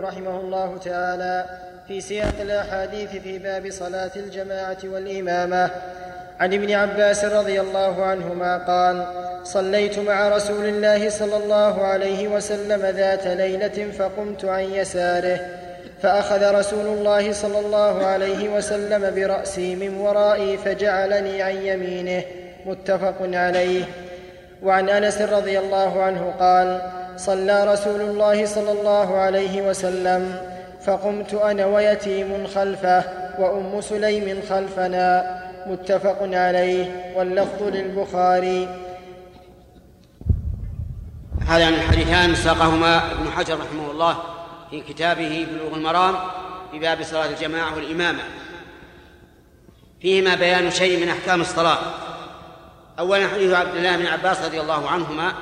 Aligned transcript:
رحمه 0.00 0.40
الله 0.40 0.78
تعالى 0.78 1.44
في 1.88 2.00
سياق 2.00 2.34
الأحاديث 2.40 3.10
في 3.10 3.38
باب 3.38 3.70
صلاة 3.70 4.10
الجماعة 4.16 4.78
والإمامة. 4.84 5.70
عن 6.40 6.54
ابن 6.54 6.70
عباس 6.72 7.24
رضي 7.24 7.60
الله 7.60 8.04
عنهما 8.04 8.58
قال 8.58 9.06
صليت 9.44 9.98
مع 9.98 10.28
رسول 10.28 10.64
الله 10.64 11.10
صلى 11.10 11.36
الله 11.36 11.84
عليه 11.84 12.28
وسلم 12.28 12.86
ذات 12.86 13.26
ليلة 13.26 13.90
فقمت 13.98 14.44
عن 14.44 14.62
يساره 14.62 15.40
فأخذ 16.02 16.54
رسول 16.54 16.86
الله 16.86 17.32
صلى 17.32 17.58
الله 17.58 18.06
عليه 18.06 18.48
وسلم 18.48 19.14
برأسي 19.14 19.74
من 19.76 19.96
ورائي 19.96 20.56
فجعلني 20.56 21.42
عن 21.42 21.56
يمينه 21.56 22.22
متفق 22.66 23.16
عليه. 23.20 23.84
وعن 24.62 24.88
أنس 24.88 25.20
رضي 25.22 25.58
الله 25.58 26.02
عنه 26.02 26.34
قال 26.38 26.80
صلى 27.26 27.72
رسول 27.72 28.00
الله 28.00 28.46
صلى 28.46 28.72
الله 28.72 29.16
عليه 29.16 29.68
وسلم 29.68 30.40
فقمت 30.86 31.34
أنا 31.34 31.66
ويتيم 31.66 32.46
خلفه 32.46 33.04
وأم 33.38 33.80
سليم 33.80 34.42
خلفنا 34.50 35.40
متفق 35.66 36.18
عليه 36.22 37.14
واللفظ 37.16 37.62
للبخاري. 37.62 38.68
هذان 41.46 41.74
الحديثان 41.74 42.34
ساقهما 42.34 43.12
ابن 43.12 43.30
حجر 43.30 43.54
رحمه 43.54 43.90
الله 43.90 44.16
في 44.70 44.80
كتابه 44.80 45.46
بلوغ 45.52 45.74
المرام 45.74 46.14
في 46.70 46.78
باب 46.78 47.02
صلاة 47.02 47.26
الجماعة 47.26 47.74
والإمامة. 47.74 48.22
فيهما 50.00 50.34
بيان 50.34 50.70
شيء 50.70 51.04
من 51.04 51.08
أحكام 51.08 51.40
الصلاة. 51.40 51.78
أولا 52.98 53.28
حديث 53.28 53.52
عبد 53.52 53.76
الله 53.76 53.96
بن 53.96 54.06
عباس 54.06 54.42
رضي 54.44 54.60
الله 54.60 54.88
عنهما 54.88 55.32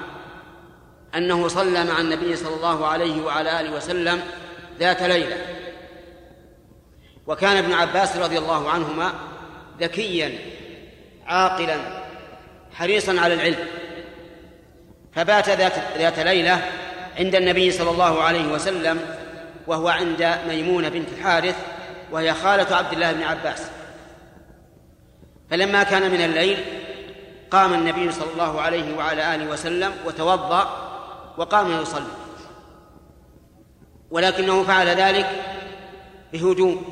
أنه 1.14 1.48
صلى 1.48 1.84
مع 1.84 2.00
النبي 2.00 2.36
صلى 2.36 2.54
الله 2.54 2.86
عليه 2.86 3.22
وعلى 3.22 3.60
آله 3.60 3.76
وسلم 3.76 4.20
ذات 4.78 5.02
ليلة. 5.02 5.36
وكان 7.26 7.56
ابن 7.56 7.72
عباس 7.72 8.16
رضي 8.16 8.38
الله 8.38 8.70
عنهما 8.70 9.12
ذكيا 9.80 10.38
عاقلا 11.26 11.76
حريصا 12.74 13.20
على 13.20 13.34
العلم. 13.34 13.66
فبات 15.14 15.48
ذات 15.48 15.72
ذات 15.98 16.18
ليلة 16.18 16.70
عند 17.18 17.34
النبي 17.34 17.70
صلى 17.70 17.90
الله 17.90 18.22
عليه 18.22 18.52
وسلم 18.52 19.00
وهو 19.66 19.88
عند 19.88 20.38
ميمونة 20.48 20.88
بنت 20.88 21.08
الحارث 21.18 21.56
وهي 22.12 22.34
خالة 22.34 22.76
عبد 22.76 22.92
الله 22.92 23.12
بن 23.12 23.22
عباس. 23.22 23.62
فلما 25.50 25.82
كان 25.82 26.10
من 26.10 26.20
الليل 26.20 26.58
قام 27.50 27.74
النبي 27.74 28.12
صلى 28.12 28.32
الله 28.32 28.60
عليه 28.60 28.96
وعلى 28.96 29.34
آله 29.34 29.50
وسلم 29.50 29.92
وتوضأ 30.06 30.87
وقام 31.38 31.82
يصلي. 31.82 32.12
ولكنه 34.10 34.64
فعل 34.64 34.86
ذلك 34.86 35.44
بهدوء 36.32 36.82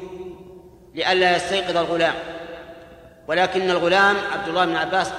لئلا 0.95 1.37
يستيقظ 1.37 1.77
الغلام. 1.77 2.15
ولكن 3.29 3.71
الغلام 3.71 4.17
عبد 4.33 4.49
الله 4.49 4.65
بن 4.65 4.77
عباس 4.77 5.13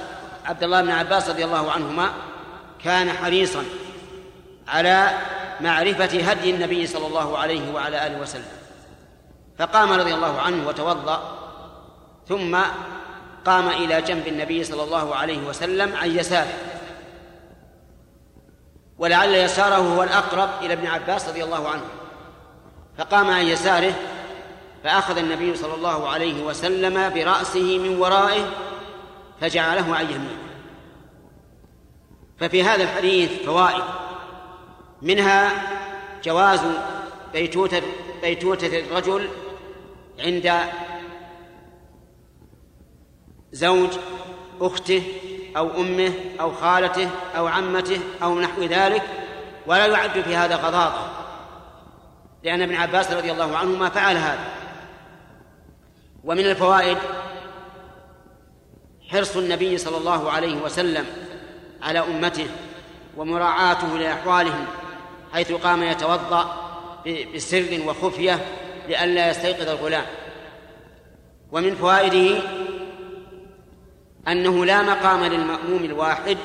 عبد 0.44 0.62
الله 0.62 0.82
بن 0.82 0.90
عباس 0.90 1.30
رضي 1.30 1.44
الله 1.44 1.70
عنهما 1.70 2.10
كان 2.84 3.12
حريصا 3.12 3.64
على 4.68 5.10
معرفة 5.60 6.30
هدي 6.30 6.50
النبي 6.50 6.86
صلى 6.86 7.06
الله 7.06 7.38
عليه 7.38 7.74
وعلى 7.74 8.06
آله 8.06 8.20
وسلم. 8.20 8.58
فقام 9.58 9.92
رضي 9.92 10.14
الله 10.14 10.40
عنه 10.40 10.68
وتوضأ 10.68 11.38
ثم 12.28 12.58
قام 13.44 13.68
إلى 13.68 14.02
جنب 14.02 14.26
النبي 14.26 14.64
صلى 14.64 14.82
الله 14.82 15.14
عليه 15.14 15.38
وسلم 15.38 15.96
عن 15.96 16.10
يساره. 16.10 16.54
ولعل 18.98 19.34
يساره 19.34 19.76
هو 19.76 20.02
الأقرب 20.02 20.50
إلى 20.62 20.72
ابن 20.72 20.86
عباس 20.86 21.28
رضي 21.28 21.44
الله 21.44 21.68
عنه. 21.68 21.84
فقام 22.98 23.30
عن 23.30 23.46
يساره 23.46 23.94
فأخذ 24.84 25.18
النبي 25.18 25.56
صلى 25.56 25.74
الله 25.74 26.08
عليه 26.08 26.44
وسلم 26.44 27.14
برأسه 27.14 27.78
من 27.78 27.98
ورائه 27.98 28.50
فجعله 29.40 29.96
عن 29.96 30.04
يمينه 30.04 30.48
ففي 32.38 32.62
هذا 32.62 32.82
الحديث 32.82 33.42
فوائد. 33.42 33.84
منها 35.02 35.52
جواز 36.24 36.60
بيتوتة 37.32 37.82
بيتوتة 38.22 38.78
الرجل 38.78 39.28
عند 40.18 40.52
زوج 43.52 43.90
أخته 44.60 45.02
أو 45.56 45.80
أمه 45.80 46.12
أو 46.40 46.52
خالته 46.52 47.10
أو 47.36 47.46
عمته 47.46 48.00
أو 48.22 48.40
نحو 48.40 48.62
ذلك 48.62 49.02
ولا 49.66 49.86
يعد 49.86 50.20
في 50.20 50.36
هذا 50.36 50.56
غضاضة. 50.56 51.10
لأن 52.42 52.62
ابن 52.62 52.74
عباس 52.74 53.12
رضي 53.12 53.32
الله 53.32 53.56
عنهما 53.56 53.88
فعل 53.88 54.16
هذا. 54.16 54.44
ومن 56.24 56.44
الفوائد 56.44 56.98
حرص 59.08 59.36
النبي 59.36 59.78
صلى 59.78 59.96
الله 59.96 60.30
عليه 60.30 60.56
وسلم 60.56 61.06
على 61.82 61.98
أمته 61.98 62.46
ومراعاته 63.16 63.98
لأحوالهم 63.98 64.66
حيث 65.32 65.52
قام 65.52 65.82
يتوضأ 65.82 66.68
بسر 67.34 67.80
وخفية 67.86 68.46
لئلا 68.88 69.30
يستيقظ 69.30 69.68
الغلام. 69.68 70.06
ومن 71.52 71.74
فوائده 71.74 72.42
أنه 74.28 74.64
لا 74.64 74.82
مقام 74.82 75.24
للمأموم 75.24 75.84
الواحد 75.84 76.38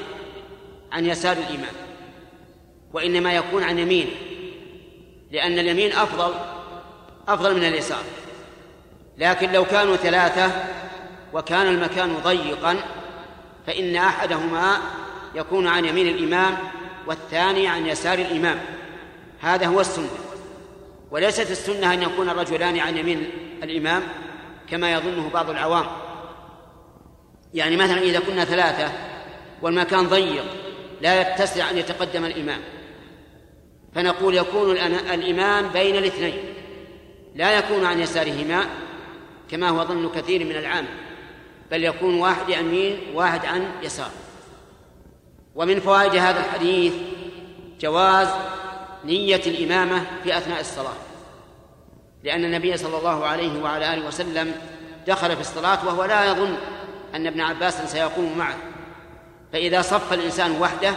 عن 0.91 1.05
يسار 1.05 1.37
الامام 1.37 1.75
وإنما 2.93 3.33
يكون 3.33 3.63
عن 3.63 3.79
يمينه 3.79 4.11
لأن 5.31 5.59
اليمين 5.59 5.91
أفضل 5.91 6.33
أفضل 7.27 7.55
من 7.55 7.63
اليسار. 7.63 8.03
لكن 9.17 9.51
لو 9.51 9.65
كانوا 9.65 9.95
ثلاثة 9.95 10.51
وكان 11.33 11.67
المكان 11.67 12.17
ضيقا 12.23 12.75
فإن 13.67 13.95
أحدهما 13.95 14.77
يكون 15.35 15.67
عن 15.67 15.85
يمين 15.85 16.07
الإمام 16.07 16.57
والثاني 17.07 17.67
عن 17.67 17.85
يسار 17.85 18.19
الإمام. 18.19 18.59
هذا 19.41 19.67
هو 19.67 19.81
السنة. 19.81 20.09
وليست 21.11 21.51
السنة 21.51 21.93
أن 21.93 22.01
يكون 22.01 22.29
الرجلان 22.29 22.79
عن 22.79 22.97
يمين 22.97 23.29
الإمام 23.63 24.03
كما 24.69 24.93
يظنه 24.93 25.29
بعض 25.33 25.49
العوام. 25.49 25.85
يعني 27.53 27.77
مثلا 27.77 28.01
إذا 28.01 28.19
كنا 28.19 28.45
ثلاثة 28.45 28.91
والمكان 29.61 30.07
ضيق 30.07 30.45
لا 31.01 31.21
يتسع 31.21 31.69
أن 31.69 31.77
يتقدم 31.77 32.25
الإمام. 32.25 32.61
فنقول 33.95 34.35
يكون 34.35 34.77
الإمام 35.13 35.67
بين 35.67 35.95
الاثنين. 35.95 36.37
لا 37.35 37.57
يكون 37.57 37.85
عن 37.85 37.99
يسارهما 37.99 38.65
كما 39.51 39.69
هو 39.69 39.83
ظن 39.83 40.09
كثير 40.09 40.45
من 40.45 40.55
العام 40.55 40.85
بل 41.71 41.83
يكون 41.83 42.19
واحد 42.19 42.49
يمين 42.49 42.97
واحد 43.13 43.45
عن 43.45 43.71
يسار. 43.83 44.11
ومن 45.55 45.79
فوائد 45.79 46.15
هذا 46.15 46.39
الحديث 46.39 46.93
جواز 47.81 48.27
نية 49.05 49.41
الإمامة 49.47 50.05
في 50.23 50.37
أثناء 50.37 50.59
الصلاة. 50.59 50.95
لأن 52.23 52.45
النبي 52.45 52.77
صلى 52.77 52.97
الله 52.97 53.25
عليه 53.25 53.63
وعلى 53.63 53.93
آله 53.93 54.07
وسلم 54.07 54.55
دخل 55.07 55.35
في 55.35 55.41
الصلاة 55.41 55.85
وهو 55.85 56.05
لا 56.05 56.25
يظن 56.25 56.55
أن 57.15 57.27
ابن 57.27 57.41
عباس 57.41 57.91
سيقوم 57.91 58.37
معه. 58.37 58.57
فإذا 59.53 59.81
صف 59.81 60.13
الإنسان 60.13 60.61
وحده 60.61 60.95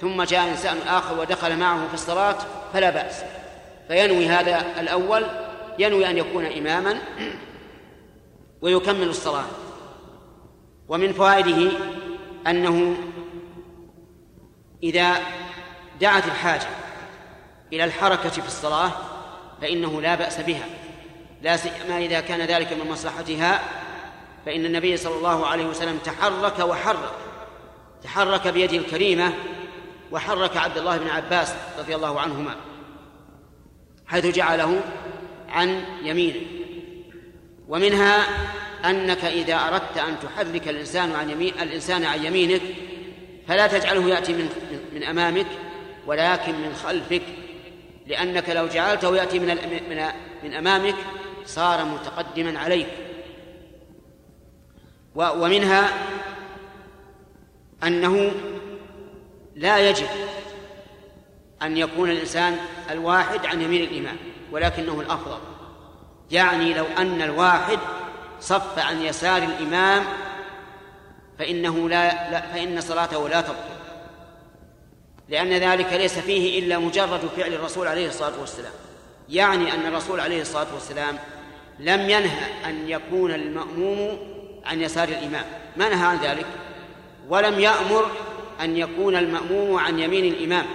ثم 0.00 0.22
جاء 0.22 0.48
إنسان 0.48 0.76
آخر 0.88 1.20
ودخل 1.20 1.56
معه 1.56 1.88
في 1.88 1.94
الصلاة 1.94 2.36
فلا 2.72 2.90
بأس. 2.90 3.22
فينوي 3.88 4.28
هذا 4.28 4.80
الأول 4.80 5.26
ينوي 5.78 6.10
أن 6.10 6.18
يكون 6.18 6.46
إماما 6.46 6.98
ويكمل 8.60 9.08
الصلاة. 9.08 9.44
ومن 10.88 11.12
فوائده 11.12 11.72
أنه 12.46 12.96
إذا 14.82 15.16
دعت 16.00 16.24
الحاجة 16.24 16.66
إلى 17.72 17.84
الحركة 17.84 18.28
في 18.28 18.46
الصلاة 18.46 18.92
فإنه 19.60 20.00
لا 20.00 20.14
بأس 20.14 20.40
بها. 20.40 20.64
لا 21.42 21.56
سيما 21.56 21.98
إذا 21.98 22.20
كان 22.20 22.40
ذلك 22.40 22.72
من 22.72 22.90
مصلحتها 22.90 23.60
فإن 24.46 24.66
النبي 24.66 24.96
صلى 24.96 25.16
الله 25.16 25.46
عليه 25.46 25.66
وسلم 25.66 25.98
تحرك 25.98 26.58
وحرك 26.58 27.12
تحرك 28.02 28.48
بيده 28.48 28.76
الكريمة 28.76 29.32
وحرك 30.12 30.56
عبد 30.56 30.78
الله 30.78 30.96
بن 30.96 31.08
عباس 31.08 31.54
رضي 31.78 31.94
الله 31.94 32.20
عنهما 32.20 32.56
حيث 34.06 34.26
جعله 34.26 34.80
عن 35.48 35.84
يمينه. 36.02 36.40
ومنها 37.68 38.26
أنك 38.84 39.24
إذا 39.24 39.54
أردت 39.54 39.98
أن 39.98 40.16
تحرك 40.20 40.68
الإنسان 40.68 41.12
عن 41.12 41.30
يمين 41.30 41.54
الإنسان 41.62 42.04
عن 42.04 42.24
يمينك 42.24 42.62
فلا 43.48 43.66
تجعله 43.66 44.08
يأتي 44.08 44.32
من 44.32 44.48
من 44.92 45.02
أمامك 45.02 45.46
ولكن 46.06 46.52
من 46.52 46.74
خلفك 46.74 47.22
لأنك 48.06 48.50
لو 48.50 48.66
جعلته 48.66 49.16
يأتي 49.16 49.38
من 49.38 49.58
من 50.42 50.54
أمامك 50.54 50.94
صار 51.46 51.84
متقدما 51.84 52.58
عليك. 52.58 53.05
ومنها 55.16 55.88
أنه 57.84 58.32
لا 59.56 59.90
يجب 59.90 60.08
أن 61.62 61.76
يكون 61.76 62.10
الإنسان 62.10 62.56
الواحد 62.90 63.46
عن 63.46 63.62
يمين 63.62 63.82
الإمام 63.82 64.16
ولكنه 64.52 65.00
الأفضل. 65.00 65.38
يعني 66.30 66.74
لو 66.74 66.84
أن 66.98 67.22
الواحد 67.22 67.78
صف 68.40 68.78
عن 68.78 69.02
يسار 69.02 69.42
الإمام 69.42 70.04
فإنه 71.38 71.88
لا, 71.88 72.30
لا 72.30 72.40
فإن 72.40 72.80
صلاته 72.80 73.28
لا 73.28 73.40
تبطل. 73.40 73.76
لأن 75.28 75.52
ذلك 75.52 75.92
ليس 75.92 76.18
فيه 76.18 76.58
إلا 76.58 76.78
مجرد 76.78 77.20
فعل 77.36 77.54
الرسول 77.54 77.88
عليه 77.88 78.08
الصلاة 78.08 78.40
والسلام. 78.40 78.72
يعني 79.28 79.74
أن 79.74 79.86
الرسول 79.86 80.20
عليه 80.20 80.42
الصلاة 80.42 80.74
والسلام 80.74 81.18
لم 81.78 82.00
ينهى 82.00 82.68
أن 82.70 82.88
يكون 82.88 83.34
المأموم 83.34 84.35
عن 84.66 84.80
يسار 84.80 85.08
الإمام. 85.08 85.44
ما 85.76 85.88
نهى 85.88 86.06
عن 86.06 86.16
ذلك؟ 86.16 86.46
ولم 87.28 87.60
يأمر 87.60 88.10
أن 88.60 88.76
يكون 88.76 89.16
المأموم 89.16 89.78
عن 89.78 89.98
يمين 89.98 90.32
الإمام. 90.32 90.66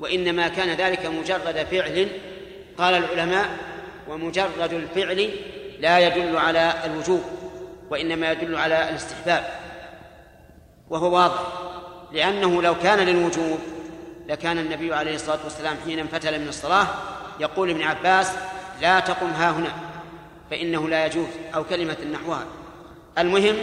وإنما 0.00 0.48
كان 0.48 0.68
ذلك 0.68 1.06
مجرد 1.06 1.66
فعل 1.70 2.08
قال 2.78 2.94
العلماء 2.94 3.48
ومجرد 4.08 4.72
الفعل 4.72 5.30
لا 5.80 5.98
يدل 5.98 6.36
على 6.36 6.74
الوجوب 6.84 7.22
وإنما 7.90 8.32
يدل 8.32 8.56
على 8.56 8.88
الاستحباب. 8.90 9.44
وهو 10.90 11.14
واضح 11.14 11.40
لأنه 12.12 12.62
لو 12.62 12.74
كان 12.74 12.98
للوجوب 12.98 13.58
لكان 14.28 14.58
النبي 14.58 14.94
عليه 14.94 15.14
الصلاة 15.14 15.38
والسلام 15.44 15.76
حين 15.84 15.98
انفتل 15.98 16.40
من 16.40 16.48
الصلاة 16.48 16.86
يقول 17.40 17.70
ابن 17.70 17.82
عباس 17.82 18.32
لا 18.80 19.00
تقم 19.00 19.26
ها 19.26 19.50
هنا 19.50 19.72
فإنه 20.50 20.88
لا 20.88 21.06
يجوز 21.06 21.26
أو 21.54 21.64
كلمة 21.64 21.96
نحوها. 22.12 22.46
المهم 23.18 23.56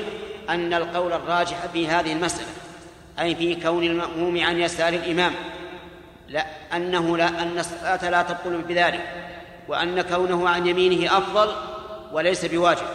أن 0.50 0.74
القول 0.74 1.14
الراجح 1.14 1.66
في 1.74 1.88
هذه 1.88 2.14
المسألة 2.14 2.48
أي 3.20 3.36
في 3.36 3.56
كون 3.56 3.84
المأموم 3.84 4.44
عن 4.44 4.60
يسار 4.60 4.94
الإمام 4.94 5.34
لا 6.28 6.46
أنه 6.76 7.18
لا 7.18 7.28
أن 7.28 7.60
الصلاة 7.60 8.10
لا 8.10 8.22
تبطل 8.22 8.62
بذلك 8.62 9.28
وأن 9.68 10.02
كونه 10.02 10.50
عن 10.50 10.68
يمينه 10.68 11.18
أفضل 11.18 11.56
وليس 12.12 12.46
بواجب. 12.46 12.88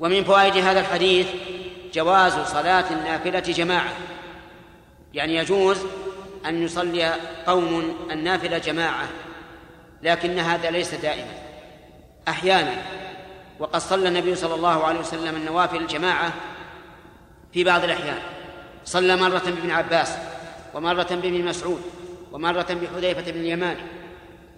ومن 0.00 0.24
فوائد 0.24 0.56
هذا 0.56 0.80
الحديث 0.80 1.26
جواز 1.94 2.32
صلاة 2.32 2.84
النافلة 2.90 3.40
جماعة 3.40 3.92
يعني 5.14 5.36
يجوز 5.36 5.78
أن 6.46 6.62
يصلي 6.62 7.14
قوم 7.46 7.96
النافلة 8.10 8.58
جماعة 8.58 9.08
لكن 10.02 10.38
هذا 10.38 10.70
ليس 10.70 10.94
دائما. 10.94 11.32
أحيانا 12.28 12.74
وقد 13.60 13.80
صلى 13.80 14.08
النبي 14.08 14.34
صلى 14.34 14.54
الله 14.54 14.84
عليه 14.84 15.00
وسلم 15.00 15.36
النوافل 15.36 15.76
الجماعة 15.76 16.32
في 17.52 17.64
بعض 17.64 17.84
الأحيان. 17.84 18.18
صلى 18.84 19.16
مرة 19.16 19.42
بابن 19.46 19.70
عباس 19.70 20.12
ومرة 20.74 21.06
بابن 21.10 21.44
مسعود 21.44 21.82
ومرة 22.32 22.66
بحذيفة 22.82 23.30
بن 23.32 23.40
اليمان. 23.40 23.76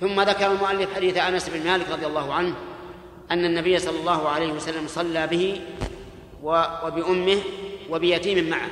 ثم 0.01 0.21
ذكر 0.21 0.53
المؤلف 0.53 0.95
حديث 0.95 1.17
أنس 1.17 1.49
بن 1.49 1.65
مالك 1.65 1.91
رضي 1.91 2.07
الله 2.07 2.35
عنه 2.35 2.55
أن 3.31 3.45
النبي 3.45 3.79
صلى 3.79 4.01
الله 4.01 4.29
عليه 4.29 4.53
وسلم 4.53 4.89
صلى 4.89 5.27
به 5.27 5.61
وبأمه 6.43 7.39
وبيتيم 7.91 8.51
معه. 8.51 8.69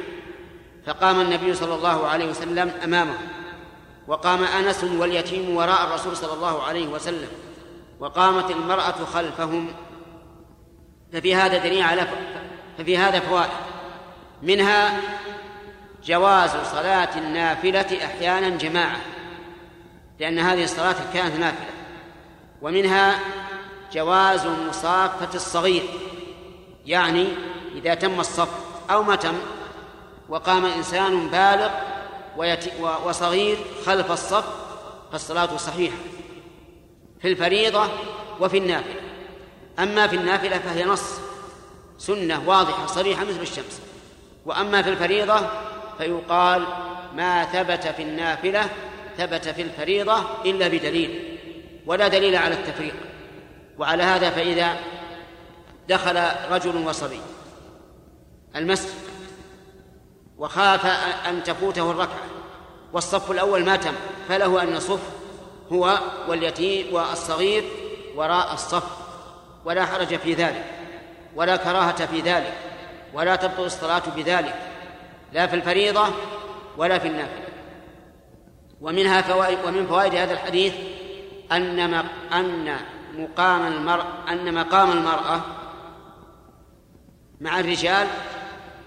فقام 0.86 1.20
النبي 1.20 1.54
صلى 1.54 1.74
الله 1.74 2.06
عليه 2.06 2.30
وسلم 2.30 2.72
أمامه. 2.84 3.18
وقام 4.08 4.44
أنس 4.44 4.84
واليتيم 4.84 5.56
وراء 5.56 5.84
الرسول 5.86 6.16
صلى 6.16 6.32
الله 6.32 6.62
عليه 6.62 6.86
وسلم. 6.86 7.28
وقامت 8.00 8.50
المرأة 8.50 9.04
خلفهم 9.14 9.68
ففي 11.12 11.34
هذا 11.34 11.58
دليل 11.58 11.82
على 11.82 12.06
ففي 12.78 12.98
هذا 12.98 13.20
فوائد. 13.20 13.50
منها 14.42 15.00
جواز 16.04 16.50
صلاة 16.50 17.18
النافلة 17.18 18.04
أحيانا 18.04 18.48
جماعة 18.48 19.00
لأن 20.20 20.38
هذه 20.38 20.64
الصلاة 20.64 20.96
كانت 21.14 21.36
نافلة. 21.36 21.70
ومنها 22.62 23.18
جواز 23.92 24.46
مصافة 24.46 25.34
الصغير 25.34 25.82
يعني 26.86 27.26
إذا 27.74 27.94
تم 27.94 28.20
الصف 28.20 28.48
أو 28.90 29.02
ما 29.02 29.16
تم 29.16 29.34
وقام 30.28 30.64
إنسان 30.64 31.28
بالغ 31.28 31.70
وصغير 33.06 33.58
خلف 33.86 34.12
الصف 34.12 34.44
فالصلاة 35.12 35.56
صحيحة 35.56 35.96
في 37.20 37.28
الفريضة 37.28 37.88
وفي 38.40 38.58
النافلة. 38.58 39.05
أما 39.78 40.06
في 40.06 40.16
النافلة 40.16 40.58
فهي 40.58 40.84
نص. 40.84 41.10
سنة 41.98 42.48
واضحة 42.48 42.86
صريحة 42.86 43.24
مثل 43.24 43.40
الشمس. 43.40 43.80
وأما 44.46 44.82
في 44.82 44.90
الفريضة 44.90 45.40
فيقال 45.98 46.66
ما 47.14 47.44
ثبت 47.44 47.86
في 47.86 48.02
النافلة 48.02 48.68
ثبت 49.18 49.48
في 49.48 49.62
الفريضة 49.62 50.24
إلا 50.44 50.68
بدليل 50.68 51.38
ولا 51.86 52.08
دليل 52.08 52.36
على 52.36 52.54
التفريق. 52.54 52.94
وعلى 53.78 54.02
هذا 54.02 54.30
فإذا 54.30 54.76
دخل 55.88 56.22
رجل 56.50 56.76
وصبي 56.88 57.20
المسجد 58.56 58.94
وخاف 60.38 60.86
أن 61.28 61.42
تفوته 61.42 61.90
الركعة 61.90 62.26
والصف 62.92 63.30
الأول 63.30 63.64
ما 63.64 63.76
تم 63.76 63.94
فله 64.28 64.62
أن 64.62 64.76
يصف 64.76 65.00
هو 65.72 65.98
واليتيم 66.28 66.94
والصغير 66.94 67.64
وراء 68.16 68.54
الصف. 68.54 69.05
ولا 69.66 69.86
حرج 69.86 70.16
في 70.16 70.34
ذلك 70.34 70.64
ولا 71.34 71.56
كراهة 71.56 72.06
في 72.06 72.20
ذلك 72.20 72.52
ولا 73.14 73.36
تبطل 73.36 73.64
الصلاة 73.64 74.02
بذلك 74.16 74.54
لا 75.32 75.46
في 75.46 75.56
الفريضة 75.56 76.08
ولا 76.76 76.98
في 76.98 77.08
النافلة. 77.08 77.46
ومنها 78.80 79.22
فوائد 79.22 79.58
ومن 79.66 79.86
فوائد 79.86 80.14
هذا 80.14 80.32
الحديث 80.32 80.74
أن 81.52 81.94
أن 82.32 82.76
مقام 83.14 83.66
المرء 83.72 84.04
أن 84.28 84.54
مقام 84.54 84.92
المرأة 84.92 85.40
مع 87.40 87.60
الرجال 87.60 88.06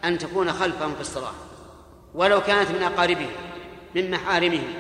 أن 0.06 0.18
تكون 0.18 0.52
خلفهم 0.52 0.96
في 0.96 1.02
الصلاة 1.02 1.34
ولو 2.14 2.42
كانت 2.42 2.72
من 2.72 2.84
أقاربهم 2.84 3.32
من 3.96 4.12
محارمهم 4.12 4.74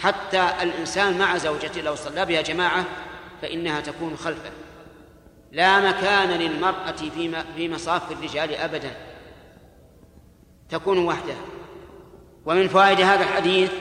حتى 0.00 0.48
الإنسان 0.62 1.18
مع 1.18 1.36
زوجته 1.36 1.80
لو 1.80 1.94
صلى 1.94 2.24
بها 2.24 2.42
جماعة 2.42 2.84
فإنها 3.42 3.80
تكون 3.80 4.16
خلفه. 4.16 4.61
لا 5.52 5.80
مكان 5.80 6.28
للمرأة 6.28 6.92
في 6.92 7.42
في 7.56 7.68
مصاف 7.68 8.12
الرجال 8.12 8.54
أبدا. 8.54 8.96
تكون 10.68 10.98
وحدها. 10.98 11.44
ومن 12.46 12.68
فوائد 12.68 13.00
هذا 13.00 13.24
الحديث 13.24 13.72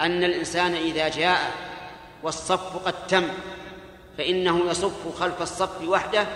أن 0.00 0.24
الإنسان 0.24 0.74
إذا 0.74 1.08
جاء 1.08 1.52
والصف 2.22 2.86
قد 2.86 3.06
تم 3.06 3.28
فإنه 4.18 4.70
يصف 4.70 5.18
خلف 5.20 5.42
الصف 5.42 5.88
وحده 5.88 6.26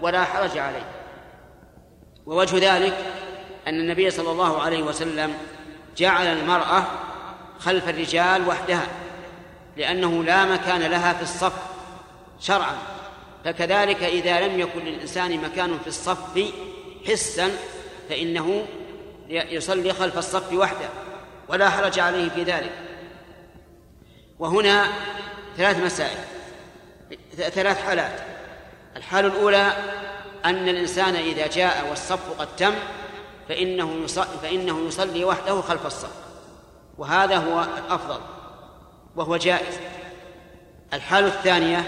ولا 0.00 0.24
حرج 0.24 0.58
عليه. 0.58 0.86
ووجه 2.26 2.76
ذلك 2.76 2.96
أن 3.68 3.80
النبي 3.80 4.10
صلى 4.10 4.30
الله 4.30 4.62
عليه 4.62 4.82
وسلم 4.82 5.34
جعل 5.96 6.26
المرأة 6.26 6.84
خلف 7.58 7.88
الرجال 7.88 8.48
وحدها 8.48 8.86
لأنه 9.76 10.24
لا 10.24 10.44
مكان 10.44 10.80
لها 10.80 11.12
في 11.12 11.22
الصف 11.22 11.52
شرعا. 12.40 12.99
فكذلك 13.44 14.02
إذا 14.02 14.40
لم 14.40 14.60
يكن 14.60 14.80
للإنسان 14.80 15.36
مكان 15.36 15.78
في 15.78 15.86
الصف 15.86 16.52
حسا 17.08 17.50
فإنه 18.08 18.66
يصلي 19.28 19.92
خلف 19.92 20.18
الصف 20.18 20.52
وحده 20.52 20.88
ولا 21.48 21.70
حرج 21.70 21.98
عليه 21.98 22.28
في 22.28 22.42
ذلك. 22.42 22.72
وهنا 24.38 24.86
ثلاث 25.56 25.78
مسائل 25.78 26.18
ثلاث 27.36 27.82
حالات. 27.82 28.20
الحال 28.96 29.26
الأولى 29.26 29.72
أن 30.44 30.68
الإنسان 30.68 31.16
إذا 31.16 31.46
جاء 31.46 31.86
والصف 31.90 32.40
قد 32.40 32.56
تم 32.56 32.74
فإنه 33.48 34.06
فإنه 34.42 34.86
يصلي 34.86 35.24
وحده 35.24 35.60
خلف 35.60 35.86
الصف. 35.86 36.12
وهذا 36.98 37.36
هو 37.36 37.66
الأفضل 37.78 38.20
وهو 39.16 39.36
جائز. 39.36 39.74
الحال 40.92 41.24
الثانية 41.24 41.84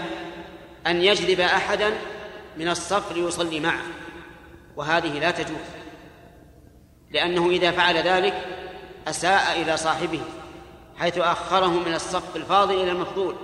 أن 0.87 1.01
يجذب 1.01 1.39
أحدا 1.39 1.93
من 2.57 2.67
الصف 2.67 3.11
ليصلي 3.11 3.59
معه 3.59 3.83
وهذه 4.75 5.19
لا 5.19 5.31
تجوز 5.31 5.57
لأنه 7.11 7.49
إذا 7.49 7.71
فعل 7.71 7.97
ذلك 7.97 8.33
أساء 9.07 9.61
إلى 9.61 9.77
صاحبه 9.77 10.21
حيث 10.97 11.17
أخره 11.17 11.67
من 11.67 11.93
الصف 11.93 12.35
الفاضل 12.35 12.73
إلى 12.73 12.91
المفضول 12.91 13.35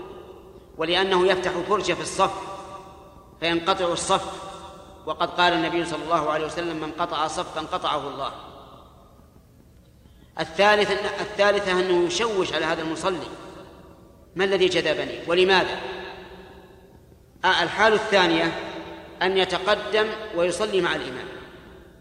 ولأنه 0.77 1.27
يفتح 1.27 1.51
فرجة 1.51 1.93
في 1.93 2.01
الصف 2.01 2.31
فينقطع 3.39 3.85
الصف 3.85 4.49
وقد 5.05 5.29
قال 5.29 5.53
النبي 5.53 5.85
صلى 5.85 6.03
الله 6.03 6.29
عليه 6.31 6.45
وسلم 6.45 6.77
من 6.77 6.91
قطع 6.91 7.27
صفا 7.27 7.61
قطعه 7.61 8.07
الله. 8.07 8.31
الثالث 10.39 10.91
الثالثة 11.21 11.71
أنه 11.71 12.07
يشوش 12.07 12.53
على 12.53 12.65
هذا 12.65 12.81
المصلي 12.81 13.27
ما 14.35 14.43
الذي 14.43 14.67
جذبني؟ 14.67 15.19
ولماذا؟ 15.27 15.79
الحال 17.45 17.93
الثانية 17.93 18.59
أن 19.21 19.37
يتقدم 19.37 20.07
ويصلي 20.35 20.81
مع 20.81 20.95
الإمام. 20.95 21.25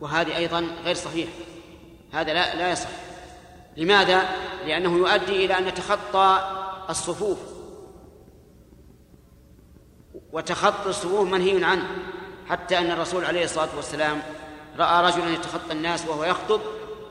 وهذه 0.01 0.37
أيضا 0.37 0.67
غير 0.85 0.95
صحيح 0.95 1.29
هذا 2.13 2.35
لا 2.35 2.55
لا 2.55 2.73
يصح. 2.73 2.89
لماذا؟ 3.77 4.29
لأنه 4.67 4.99
يؤدي 4.99 5.45
إلى 5.45 5.59
أن 5.59 5.69
يتخطى 5.69 6.57
الصفوف. 6.91 7.39
وتخطي 10.33 10.89
الصفوف 10.89 11.29
منهي 11.29 11.65
عنه 11.65 11.87
حتى 12.49 12.79
أن 12.79 12.91
الرسول 12.91 13.25
عليه 13.25 13.45
الصلاة 13.45 13.69
والسلام 13.77 14.23
رأى 14.79 15.07
رجلا 15.07 15.31
يتخطى 15.31 15.73
الناس 15.73 16.07
وهو 16.07 16.25
يخطب 16.25 16.61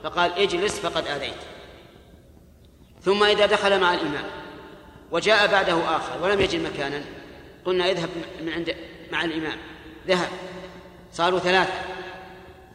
فقال 0.03 0.31
اجلس 0.31 0.79
فقد 0.79 1.07
آذيت. 1.07 1.57
ثم 3.03 3.23
إذا 3.23 3.45
دخل 3.45 3.81
مع 3.81 3.93
الإمام 3.93 4.25
وجاء 5.11 5.47
بعده 5.47 5.95
آخر 5.95 6.23
ولم 6.23 6.41
يجد 6.41 6.61
مكانا 6.61 7.03
قلنا 7.67 7.91
اذهب 7.91 8.09
من 8.41 8.49
عند 8.49 8.75
مع 9.11 9.23
الإمام. 9.23 9.57
ذهب. 10.07 10.29
صاروا 11.13 11.39
ثلاثة. 11.39 11.73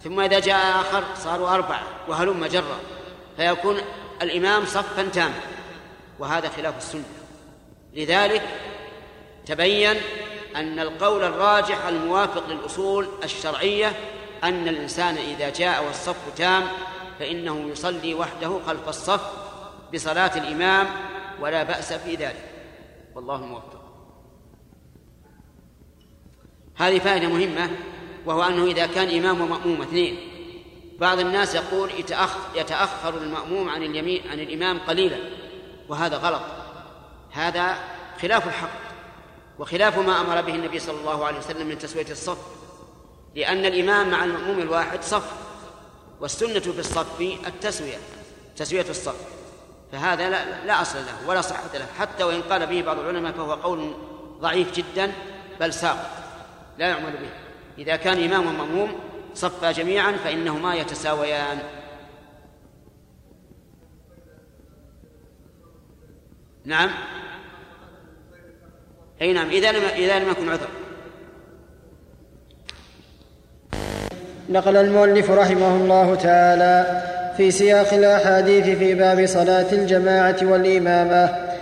ثم 0.05 0.21
إذا 0.21 0.39
جاء 0.39 0.81
آخر 0.81 1.05
صاروا 1.17 1.49
أربعة. 1.49 1.83
وهلم 2.09 2.47
جرا. 2.47 2.79
فيكون 3.37 3.81
الإمام 4.23 4.65
صفا 4.65 5.03
تاما. 5.03 5.41
وهذا 6.19 6.49
خلاف 6.49 6.77
السنة. 6.77 7.05
لذلك 7.95 8.43
تبين 9.47 9.97
أن 10.57 10.79
القول 10.79 11.25
الراجح 11.25 11.87
الموافق 11.87 12.49
للأصول 12.49 13.09
الشرعية 13.25 13.93
أن 14.45 14.69
الإنسان 14.69 15.17
إذا 15.17 15.51
جاء 15.51 15.85
والصف 15.85 16.37
تام 16.37 16.63
فإنه 17.19 17.69
يصلي 17.71 18.15
وحده 18.15 18.61
خلف 18.67 18.89
الصف 18.89 19.21
بصلاة 19.95 20.39
الإمام 20.39 20.87
ولا 21.41 21.63
بأس 21.63 21.93
في 21.93 22.15
ذلك. 22.15 22.45
والله 23.15 23.37
موفق. 23.37 23.72
هذه 26.77 26.99
فائدة 26.99 27.29
مهمة 27.29 27.71
وهو 28.27 28.43
أنه 28.43 28.65
إذا 28.65 28.87
كان 28.87 29.19
إمام 29.19 29.41
ومأموم 29.41 29.83
اثنين 29.83 30.17
بعض 30.99 31.19
الناس 31.19 31.55
يقول 31.55 31.91
يتأخر 32.55 33.19
المأموم 33.19 33.69
عن 33.69 33.83
اليمين 33.83 34.23
عن 34.31 34.41
الإمام 34.41 34.79
قليلا 34.79 35.19
وهذا 35.89 36.17
غلط. 36.17 36.43
هذا 37.33 37.77
خلاف 38.23 38.47
الحق 38.47 38.83
وخلاف 39.59 39.99
ما 39.99 40.21
أمر 40.21 40.41
به 40.41 40.55
النبي 40.55 40.79
صلى 40.79 41.01
الله 41.01 41.25
عليه 41.27 41.39
وسلم 41.39 41.67
من 41.67 41.79
تسوية 41.79 42.11
الصف 42.11 42.39
لأن 43.35 43.65
الإمام 43.65 44.11
مع 44.11 44.25
المأموم 44.25 44.59
الواحد 44.59 45.03
صف 45.03 45.33
والسنة 46.21 46.61
في 46.61 46.79
الصف 46.79 47.21
التسوية 47.47 47.99
تسوية 48.57 48.87
الصف 48.91 49.17
فهذا 49.93 50.31
لا, 50.31 50.67
لا 50.67 50.83
أصل 50.83 50.99
له 50.99 51.29
ولا 51.29 51.41
صحة 51.41 51.71
له 51.75 51.87
حتى 51.99 52.25
وإن 52.25 52.43
قال 52.43 52.67
به 52.67 52.83
بعض 52.83 52.99
العلماء 52.99 53.33
فهو 53.33 53.53
قول 53.53 53.95
ضعيف 54.41 54.73
جدا 54.73 55.13
بل 55.61 55.73
ساقط 55.73 56.22
لا 56.79 56.89
يعمل 56.89 57.13
به. 57.13 57.31
إذا 57.79 57.97
كان 57.97 58.25
إمام 58.25 58.47
ومأموم 58.47 58.93
صفا 59.35 59.73
جميعا 59.73 60.13
فإنهما 60.25 60.75
يتساويان. 60.75 61.59
نعم. 66.65 66.91
أي 69.23 69.33
نعم 69.33 69.49
إذا 69.51 69.73
لم 69.73 69.83
إذا 69.85 70.19
لم 70.19 70.31
يكن 70.31 70.49
عذر. 70.49 70.69
نقل 74.51 74.77
المؤلف 74.77 75.31
رحمه 75.31 75.77
الله 75.77 76.15
تعالى 76.15 77.03
في 77.37 77.51
سياق 77.51 77.95
الأحاديث 77.95 78.79
في 78.79 78.95
باب 78.95 79.27
صلاة 79.27 79.73
الجماعة 79.73 80.37
والإمامة 80.43 81.53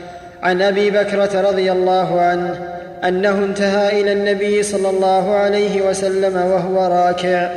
عن 0.43 0.63
أبي 0.63 0.91
بكرة 0.91 1.51
رضي 1.51 1.73
الله 1.73 2.21
عنه 2.21 2.80
أنه 3.05 3.45
انتهى 3.45 4.01
إلى 4.01 4.13
النبي 4.13 4.63
صلى 4.63 4.91
الله 4.91 5.35
عليه 5.35 5.83
وسلم 5.83 6.37
وهو 6.37 6.87
راكع 6.87 7.51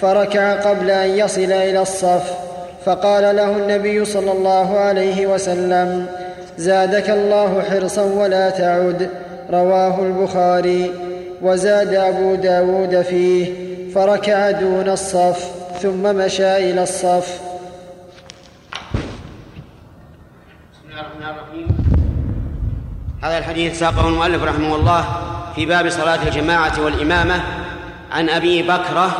فركع 0.00 0.52
قبل 0.52 0.90
أن 0.90 1.10
يصل 1.10 1.52
إلى 1.52 1.82
الصف 1.82 2.32
فقال 2.84 3.36
له 3.36 3.56
النبي 3.56 4.04
صلى 4.04 4.32
الله 4.32 4.78
عليه 4.78 5.26
وسلم 5.26 6.06
زادك 6.58 7.10
الله 7.10 7.62
حرصا 7.62 8.02
ولا 8.02 8.50
تعد 8.50 9.10
رواه 9.50 10.02
البخاري 10.02 10.92
وزاد 11.42 11.94
أبو 11.94 12.34
داود 12.34 13.02
فيه 13.02 13.68
فركع 13.94 14.50
دون 14.50 14.88
الصف 14.88 15.50
ثم 15.82 16.02
مشى 16.16 16.70
إلى 16.70 16.82
الصف. 16.82 17.40
هذا 23.22 23.38
الحديث 23.38 23.78
ساقه 23.78 24.08
المؤلف 24.08 24.42
رحمه 24.42 24.74
الله 24.74 25.04
في 25.54 25.66
باب 25.66 25.90
صلاة 25.90 26.22
الجماعة 26.22 26.80
والإمامة 26.80 27.42
عن 28.12 28.28
أبي 28.28 28.62
بكرة 28.62 29.10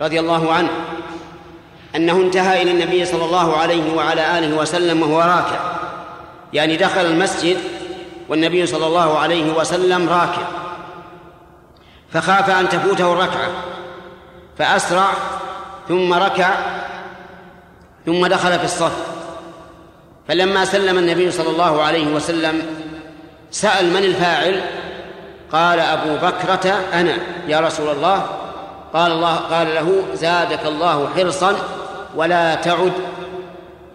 رضي 0.00 0.20
الله 0.20 0.52
عنه 0.52 0.68
أنه 1.96 2.12
انتهى 2.12 2.62
إلى 2.62 2.70
النبي 2.70 3.04
صلى 3.04 3.24
الله 3.24 3.56
عليه 3.56 3.94
وعلى 3.94 4.38
آله 4.38 4.56
وسلم 4.56 5.02
وهو 5.02 5.20
راكع 5.20 5.60
يعني 6.52 6.76
دخل 6.76 7.00
المسجد 7.00 7.56
والنبي 8.28 8.66
صلى 8.66 8.86
الله 8.86 9.18
عليه 9.18 9.52
وسلم 9.52 10.08
راكع 10.08 10.42
فخاف 12.12 12.50
أن 12.50 12.68
تفوته 12.68 13.12
الركعة 13.12 13.48
فأسرع 14.58 15.08
ثم 15.88 16.12
ركع 16.12 16.50
ثم 18.06 18.26
دخل 18.26 18.58
في 18.58 18.64
الصف. 18.64 19.09
فلما 20.30 20.64
سلم 20.64 20.98
النبي 20.98 21.30
صلى 21.30 21.48
الله 21.48 21.82
عليه 21.82 22.06
وسلم 22.06 22.62
سأل 23.50 23.90
من 23.90 24.04
الفاعل؟ 24.04 24.60
قال 25.52 25.80
أبو 25.80 26.16
بكرة 26.16 26.84
أنا. 26.92 27.18
يا 27.48 27.60
رسول 27.60 27.88
الله 27.88 28.26
قال 28.92 29.12
الله 29.12 29.36
قال 29.36 29.74
له 29.74 30.02
زادك 30.14 30.66
الله 30.66 31.08
حرصا 31.16 31.56
ولا 32.16 32.54
تعد 32.54 32.92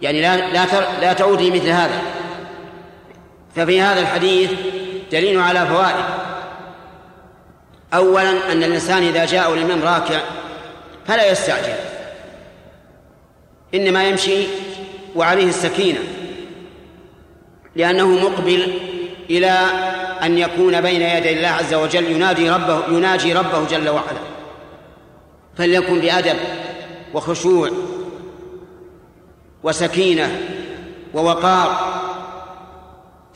يعني 0.02 0.22
لا 0.22 0.36
لا 0.36 0.66
لا 1.00 1.12
تعود 1.12 1.42
لمثل 1.42 1.68
هذا. 1.68 2.02
ففي 3.56 3.80
هذا 3.80 4.00
الحديث 4.00 4.50
دليل 5.12 5.40
على 5.40 5.66
فوائد. 5.66 6.04
أولا 7.94 8.52
أن 8.52 8.62
الإنسان 8.62 9.02
إذا 9.02 9.24
جاء 9.24 9.54
الإمام 9.54 9.82
راكع 9.82 10.20
فلا 11.06 11.30
يستعجل 11.30 11.74
إنما 13.74 14.08
يمشي 14.08 14.46
وعليه 15.14 15.48
السكينة. 15.48 15.98
لأنه 17.76 18.06
مقبل 18.06 18.72
إلى 19.30 19.58
أن 20.22 20.38
يكون 20.38 20.80
بين 20.80 21.02
يدي 21.02 21.32
الله 21.32 21.48
عز 21.48 21.74
وجل 21.74 22.10
ينادي 22.10 22.50
ربه 22.50 22.86
يناجي 22.88 23.32
ربه 23.32 23.66
جل 23.66 23.88
وعلا. 23.88 24.20
فليكن 25.56 26.00
بأدب 26.00 26.36
وخشوع 27.14 27.70
وسكينة 29.62 30.40
ووقار. 31.14 31.96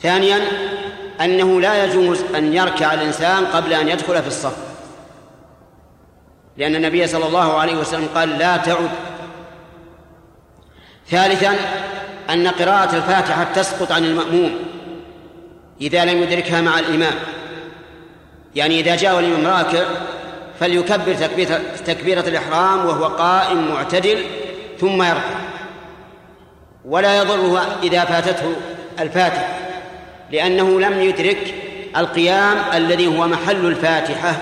ثانيا 0.01 0.39
أنه 1.21 1.61
لا 1.61 1.85
يجوز 1.85 2.21
أن 2.35 2.53
يركع 2.53 2.93
الإنسان 2.93 3.45
قبل 3.45 3.73
أن 3.73 3.89
يدخل 3.89 4.21
في 4.21 4.27
الصف. 4.27 4.57
لأن 6.57 6.75
النبي 6.75 7.07
صلى 7.07 7.27
الله 7.27 7.59
عليه 7.59 7.75
وسلم 7.75 8.07
قال 8.15 8.29
لا 8.29 8.57
تعد. 8.57 8.89
ثالثا 11.09 11.55
أن 12.33 12.47
قراءة 12.47 12.95
الفاتحة 12.95 13.43
تسقط 13.55 13.91
عن 13.91 14.05
المأموم 14.05 14.55
إذا 15.81 16.05
لم 16.05 16.23
يدركها 16.23 16.61
مع 16.61 16.79
الإمام. 16.79 17.13
يعني 18.55 18.79
إذا 18.79 18.95
جاء 18.95 19.19
الإمام 19.19 19.47
راكع 19.47 19.83
فليكبر 20.59 21.13
تكبيرة, 21.85 22.27
الإحرام 22.27 22.85
وهو 22.85 23.05
قائم 23.05 23.67
معتدل 23.67 24.25
ثم 24.79 25.03
يركع. 25.03 25.39
ولا 26.85 27.17
يضره 27.17 27.77
إذا 27.83 28.05
فاتته 28.05 28.55
الفاتحة 28.99 29.57
لأنه 30.31 30.79
لم 30.79 30.99
يدرك 30.99 31.55
القيام 31.97 32.57
الذي 32.73 33.07
هو 33.07 33.27
محل 33.27 33.65
الفاتحة. 33.65 34.35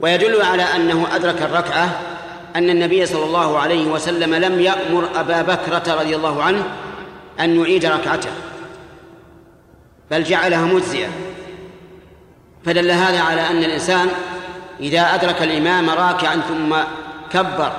ويدل 0.00 0.42
على 0.42 0.62
أنه 0.62 1.06
أدرك 1.16 1.42
الركعة 1.42 2.00
أن 2.56 2.70
النبي 2.70 3.06
صلى 3.06 3.24
الله 3.24 3.58
عليه 3.58 3.86
وسلم 3.86 4.34
لم 4.34 4.60
يأمر 4.60 5.08
أبا 5.14 5.42
بكرة 5.42 5.94
رضي 6.00 6.16
الله 6.16 6.42
عنه 6.42 6.64
أن 7.40 7.60
يعيد 7.60 7.86
ركعته 7.86 8.30
بل 10.10 10.24
جعلها 10.24 10.64
مجزئة 10.64 11.08
فدل 12.64 12.90
هذا 12.90 13.20
على 13.20 13.40
أن 13.50 13.64
الإنسان 13.64 14.08
إذا 14.80 15.14
أدرك 15.14 15.42
الإمام 15.42 15.90
راكعا 15.90 16.36
ثم 16.36 16.76
كبر 17.32 17.72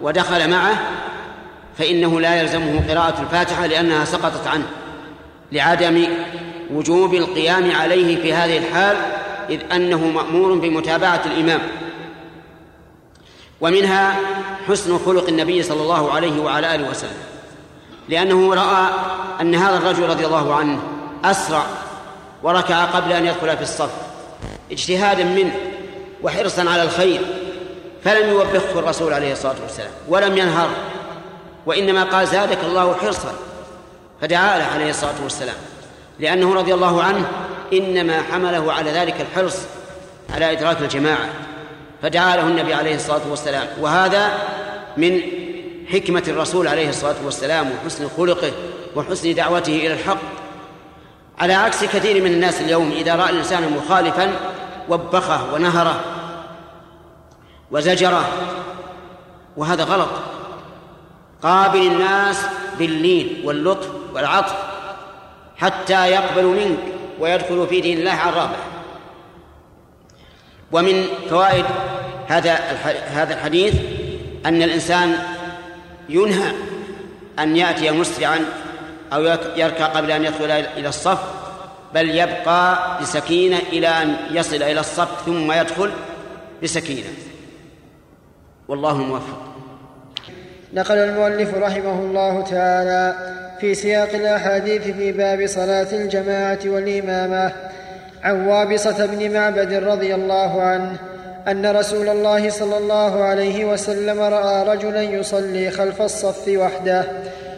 ودخل 0.00 0.50
معه 0.50 0.78
فإنه 1.78 2.20
لا 2.20 2.40
يلزمه 2.40 2.88
قراءة 2.88 3.22
الفاتحة 3.22 3.66
لأنها 3.66 4.04
سقطت 4.04 4.46
عنه 4.46 4.66
لعدم 5.52 6.06
وجوب 6.72 7.14
القيام 7.14 7.70
عليه 7.76 8.22
في 8.22 8.34
هذه 8.34 8.58
الحال 8.58 8.96
إذ 9.50 9.60
أنه 9.72 10.06
مأمور 10.06 10.54
بمتابعة 10.58 11.22
الإمام. 11.26 11.60
ومنها 13.60 14.16
حسن 14.68 14.98
خلق 14.98 15.28
النبي 15.28 15.62
صلى 15.62 15.82
الله 15.82 16.12
عليه 16.12 16.40
وعلى 16.40 16.74
آله 16.74 16.90
وسلم 16.90 17.18
لأنه 18.08 18.54
رأى 18.54 18.88
أن 19.40 19.54
هذا 19.54 19.76
الرجل 19.76 20.08
رضي 20.08 20.26
الله 20.26 20.54
عنه 20.54 20.78
أسرع 21.24 21.64
وركع 22.42 22.84
قبل 22.84 23.12
أن 23.12 23.26
يدخل 23.26 23.56
في 23.56 23.62
الصف 23.62 23.90
اجتهادا 24.72 25.24
منه 25.24 25.52
وحرصا 26.22 26.70
على 26.70 26.82
الخير 26.82 27.20
فلم 28.04 28.28
يوبخه 28.28 28.78
الرسول 28.78 29.12
عليه 29.12 29.32
الصلاة 29.32 29.54
والسلام 29.62 29.90
ولم 30.08 30.38
ينهر 30.38 30.68
وإنما 31.66 32.04
قال 32.04 32.26
زادك 32.26 32.58
الله 32.64 32.94
حرصا 32.94 33.34
فدعا 34.20 34.58
له 34.58 34.64
عليه 34.64 34.90
الصلاة 34.90 35.14
والسلام 35.22 35.56
لأنه 36.18 36.54
رضي 36.54 36.74
الله 36.74 37.02
عنه 37.02 37.28
إنما 37.72 38.22
حمله 38.22 38.72
على 38.72 38.90
ذلك 38.90 39.20
الحرص 39.20 39.56
على 40.34 40.52
إدراك 40.52 40.80
الجماعة. 40.80 41.28
فدعا 42.02 42.36
له 42.36 42.42
النبي 42.42 42.74
عليه 42.74 42.94
الصلاة 42.94 43.20
والسلام. 43.30 43.68
وهذا 43.80 44.32
من 44.96 45.20
حكمة 45.92 46.22
الرسول 46.28 46.68
عليه 46.68 46.88
الصلاة 46.88 47.14
والسلام 47.24 47.70
وحسن 47.70 48.08
خلقه 48.16 48.52
وحسن 48.96 49.34
دعوته 49.34 49.76
إلى 49.76 49.92
الحق. 49.92 50.18
على 51.38 51.54
عكس 51.54 51.84
كثير 51.84 52.24
من 52.24 52.32
الناس 52.32 52.60
اليوم 52.60 52.92
إذا 52.92 53.14
رأى 53.14 53.30
الإنسان 53.30 53.72
مخالفا 53.72 54.30
وبخه 54.88 55.54
ونهره 55.54 56.00
وزجره 57.70 58.28
وهذا 59.56 59.84
غلط. 59.84 60.08
قابل 61.42 61.86
الناس 61.86 62.46
باللين 62.78 63.42
واللطف 63.44 63.88
والعطف 64.14 64.54
حتى 65.56 66.10
يقبلوا 66.10 66.54
منك 66.54 66.78
ويدخلوا 67.20 67.66
في 67.66 67.80
دين 67.80 67.98
الله 67.98 68.12
عرابة. 68.12 68.56
ومن 70.72 71.04
فوائد 71.30 71.64
هذا 72.28 72.54
هذا 73.12 73.34
الحديث 73.34 73.74
أن 74.46 74.62
الإنسان 74.62 75.18
ينهى 76.08 76.52
أن 77.38 77.56
يأتي 77.56 77.90
مسرعا 77.90 78.38
أو 79.12 79.22
يركع 79.56 79.86
قبل 79.86 80.10
أن 80.10 80.24
يدخل 80.24 80.50
إلى 80.50 80.88
الصف 80.88 81.18
بل 81.94 82.10
يبقى 82.10 82.98
بسكينة 83.02 83.58
إلى 83.72 83.88
أن 83.88 84.16
يصل 84.30 84.56
إلى 84.56 84.80
الصف 84.80 85.24
ثم 85.26 85.52
يدخل 85.52 85.90
بسكينة. 86.62 87.08
والله 88.68 88.92
الموفق 88.92 89.42
نقل 90.74 90.96
المؤلف 90.96 91.54
رحمه 91.54 91.98
الله 92.00 92.42
تعالى 92.42 93.14
في 93.60 93.74
سياق 93.74 94.10
الأحاديث 94.14 94.82
في 94.82 95.12
باب 95.12 95.46
صلاة 95.46 95.92
الجماعة 95.92 96.58
والإمامة. 96.66 97.52
عن 98.26 98.46
وابصة 98.46 99.06
بن 99.06 99.32
معبد 99.32 99.72
رضي 99.72 100.14
الله 100.14 100.62
عنه 100.62 100.96
أن 101.48 101.66
رسول 101.66 102.08
الله 102.08 102.50
صلى 102.50 102.78
الله 102.78 103.24
عليه 103.24 103.64
وسلم 103.64 104.20
رأى 104.20 104.68
رجلا 104.68 105.02
يصلي 105.02 105.70
خلف 105.70 106.02
الصف 106.02 106.48
وحده 106.48 107.04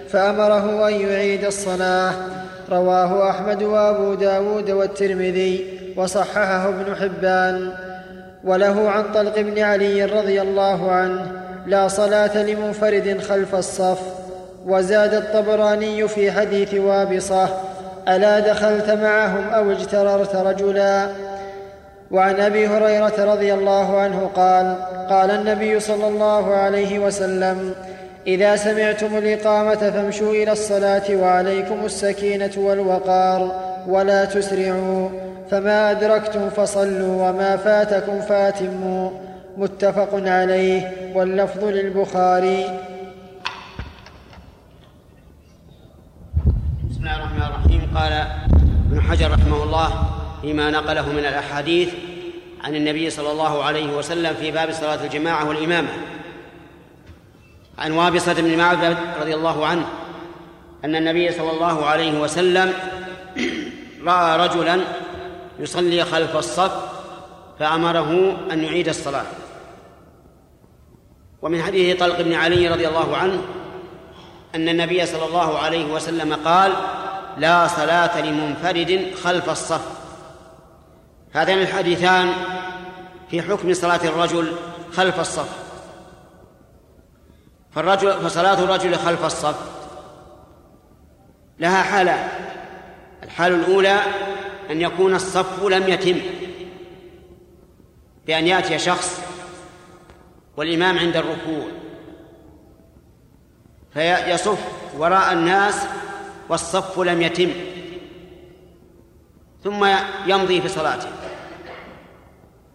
فأمره 0.08 0.88
أن 0.88 0.92
يعيد 0.92 1.44
الصلاة. 1.44 2.12
رواه 2.70 3.30
أحمد 3.30 3.62
وأبو 3.62 4.14
داود 4.14 4.70
والترمذي 4.70 5.78
وصححه 5.96 6.68
ابن 6.68 6.96
حبان. 6.96 7.72
وله 8.44 8.90
عن 8.90 9.12
طلق 9.12 9.40
بن 9.40 9.58
علي 9.58 10.04
رضي 10.04 10.42
الله 10.42 10.90
عنه 10.90 11.26
لا 11.66 11.88
صلاة 11.88 12.42
لمنفرد 12.42 13.20
خلف 13.28 13.54
الصف 13.54 14.00
وزاد 14.66 15.14
الطبراني 15.14 16.08
في 16.08 16.32
حديث 16.32 16.74
وابصة 16.74 17.48
ألا 18.08 18.40
دخلت 18.40 18.90
معهم 18.90 19.48
أو 19.48 19.70
اجتررت 19.70 20.36
رجلا؟ 20.36 21.08
وعن 22.10 22.40
أبي 22.40 22.66
هريرة 22.66 23.32
رضي 23.32 23.54
الله 23.54 24.00
عنه 24.00 24.30
قال 24.34 24.76
قال 25.10 25.30
النبي 25.30 25.80
صلى 25.80 26.08
الله 26.08 26.54
عليه 26.54 26.98
وسلم 26.98 27.74
إذا 28.26 28.56
سمعتم 28.56 29.18
الإقامة 29.18 29.74
فامشوا 29.74 30.32
إلى 30.32 30.52
الصلاة 30.52 31.16
وعليكم 31.16 31.84
السكينة 31.84 32.50
والوقار 32.56 33.52
ولا 33.88 34.24
تسرعوا 34.24 35.08
فما 35.50 35.90
أدركتم 35.90 36.50
فصلوا 36.50 37.28
وما 37.28 37.56
فاتكم 37.56 38.20
فاتموا. 38.20 39.10
متفق 39.56 40.08
عليه 40.14 40.92
واللفظ 41.14 41.64
للبخاري. 41.64 42.64
بسم 46.90 47.00
الله 47.00 47.16
الرحمن 47.16 47.42
الرحيم. 47.42 47.67
قال 47.94 48.12
ابن 48.90 49.00
حجر 49.00 49.30
رحمه 49.30 49.62
الله 49.62 50.10
فيما 50.42 50.70
نقله 50.70 51.08
من 51.12 51.18
الأحاديث 51.18 51.94
عن 52.64 52.74
النبي 52.74 53.10
صلى 53.10 53.32
الله 53.32 53.64
عليه 53.64 53.96
وسلم 53.96 54.34
في 54.34 54.50
باب 54.50 54.72
صلاة 54.72 55.04
الجماعة 55.04 55.48
والإمامة. 55.48 55.88
عن 57.78 57.92
وابصة 57.92 58.32
بن 58.32 58.58
معبد 58.58 58.96
رضي 59.20 59.34
الله 59.34 59.66
عنه 59.66 59.86
أن 60.84 60.96
النبي 60.96 61.32
صلى 61.32 61.50
الله 61.50 61.86
عليه 61.86 62.20
وسلم 62.20 62.72
رأى 64.04 64.46
رجلا 64.46 64.80
يصلي 65.58 66.04
خلف 66.04 66.36
الصف 66.36 66.72
فأمره 67.58 68.36
أن 68.52 68.64
يعيد 68.64 68.88
الصلاة. 68.88 69.26
ومن 71.42 71.62
حديث 71.62 72.00
طلق 72.00 72.20
بن 72.20 72.32
علي 72.32 72.68
رضي 72.68 72.88
الله 72.88 73.16
عنه 73.16 73.42
أن 74.54 74.68
النبي 74.68 75.06
صلى 75.06 75.24
الله 75.24 75.58
عليه 75.58 75.84
وسلم 75.84 76.34
قال 76.34 76.72
لا 77.38 77.66
صلاة 77.66 78.20
لمنفرد 78.20 79.14
خلف 79.22 79.50
الصف. 79.50 79.98
هذان 81.32 81.58
الحديثان 81.58 82.32
في 83.30 83.42
حكم 83.42 83.74
صلاة 83.74 84.04
الرجل 84.04 84.52
خلف 84.92 85.20
الصف. 85.20 85.48
فالرجل 87.74 88.12
فصلاة 88.12 88.64
الرجل 88.64 88.96
خلف 88.96 89.24
الصف. 89.24 89.56
لها 91.58 91.82
حالان 91.82 92.28
الحال 93.22 93.54
الأولى 93.54 94.00
أن 94.70 94.80
يكون 94.80 95.14
الصف 95.14 95.64
لم 95.64 95.88
يتم. 95.88 96.20
بأن 98.26 98.46
يأتي 98.46 98.78
شخص 98.78 99.20
والإمام 100.56 100.98
عند 100.98 101.16
الركوع. 101.16 101.68
فيصف 103.94 104.58
وراء 104.98 105.32
الناس 105.32 105.86
والصف 106.48 106.98
لم 106.98 107.22
يتم. 107.22 107.50
ثم 109.64 109.88
يمضي 110.26 110.60
في 110.60 110.68
صلاته. 110.68 111.08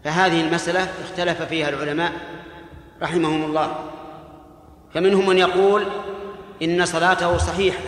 فهذه 0.04 0.42
المسألة 0.42 0.88
اختلف 1.04 1.42
فيها 1.42 1.70
العلماء 1.70 2.12
رحمهم 3.02 3.46
الله. 3.46 3.76
فمنهم 4.94 5.28
من 5.28 5.38
يقول 5.38 5.84
إن 6.62 6.86
صلاته 6.86 7.38
صحيحة 7.38 7.84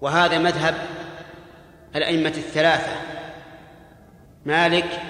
وهذا 0.00 0.38
مذهب 0.38 0.74
الأئمة 1.96 2.28
الثلاثة 2.36 2.92
مالك 4.46 5.02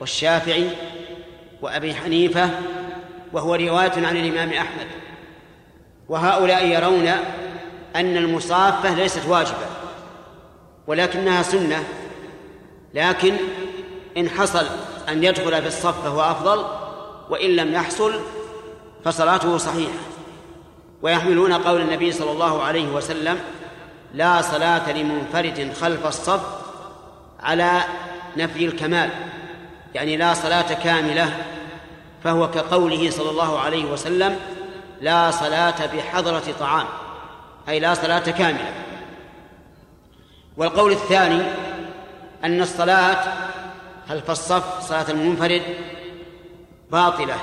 والشافعي 0.00 0.70
وأبي 1.62 1.94
حنيفة 1.94 2.50
وهو 3.32 3.54
رواية 3.54 4.06
عن 4.06 4.16
الإمام 4.16 4.50
أحمد. 4.50 4.86
وهؤلاء 6.08 6.66
يرون 6.66 7.10
أن 7.96 8.16
المصافة 8.16 8.94
ليست 8.94 9.26
واجبة 9.28 9.66
ولكنها 10.86 11.42
سنة. 11.42 11.84
لكن 12.94 13.36
إن 14.16 14.30
حصل 14.30 14.66
أن 15.08 15.24
يدخل 15.24 15.62
في 15.62 15.68
الصف 15.68 16.04
فهو 16.04 16.20
أفضل 16.20 16.64
وإن 17.30 17.50
لم 17.50 17.72
يحصل 17.72 18.20
فصلاته 19.04 19.58
صحيحة. 19.58 19.98
ويحملون 21.02 21.52
قول 21.52 21.80
النبي 21.80 22.12
صلى 22.12 22.30
الله 22.30 22.62
عليه 22.62 22.88
وسلم 22.88 23.38
لا 24.14 24.42
صلاة 24.42 24.92
لمنفرد 24.92 25.72
خلف 25.80 26.06
الصف 26.06 26.40
على 27.40 27.80
نفي 28.36 28.64
الكمال. 28.64 29.10
يعني 29.94 30.16
لا 30.16 30.34
صلاة 30.34 30.72
كاملة 30.74 31.36
فهو 32.24 32.50
كقوله 32.50 33.10
صلى 33.10 33.30
الله 33.30 33.58
عليه 33.58 33.84
وسلم 33.84 34.36
لا 35.00 35.30
صلاة 35.30 35.86
بحضرة 35.86 36.42
طعام. 36.60 36.86
أي 37.68 37.80
لا 37.80 37.94
صلاة 37.94 38.18
كاملة. 38.18 38.72
والقول 40.56 40.92
الثاني 40.92 41.42
أن 42.44 42.60
الصلاة 42.60 43.34
خلف 44.08 44.30
الصف 44.30 44.80
صلاة 44.80 45.10
المنفرد 45.10 45.62
باطلة 46.92 47.36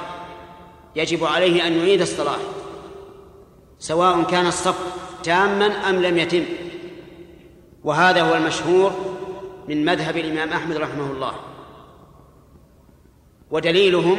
يجب 0.96 1.24
عليه 1.24 1.68
أن 1.68 1.74
يعيد 1.74 2.02
الصلاة 2.02 2.40
سواء 3.80 4.24
كان 4.24 4.48
الصف 4.48 4.80
تاما 5.24 5.66
أم 5.90 5.96
لم 5.96 6.18
يتم. 6.18 6.46
وهذا 7.84 8.22
هو 8.22 8.36
المشهور 8.36 9.16
من 9.68 9.86
مذهب 9.86 10.18
الإمام 10.18 10.54
أحمد 10.54 10.76
رحمه 10.78 11.12
الله. 11.12 11.34
ودليلهم 13.52 14.18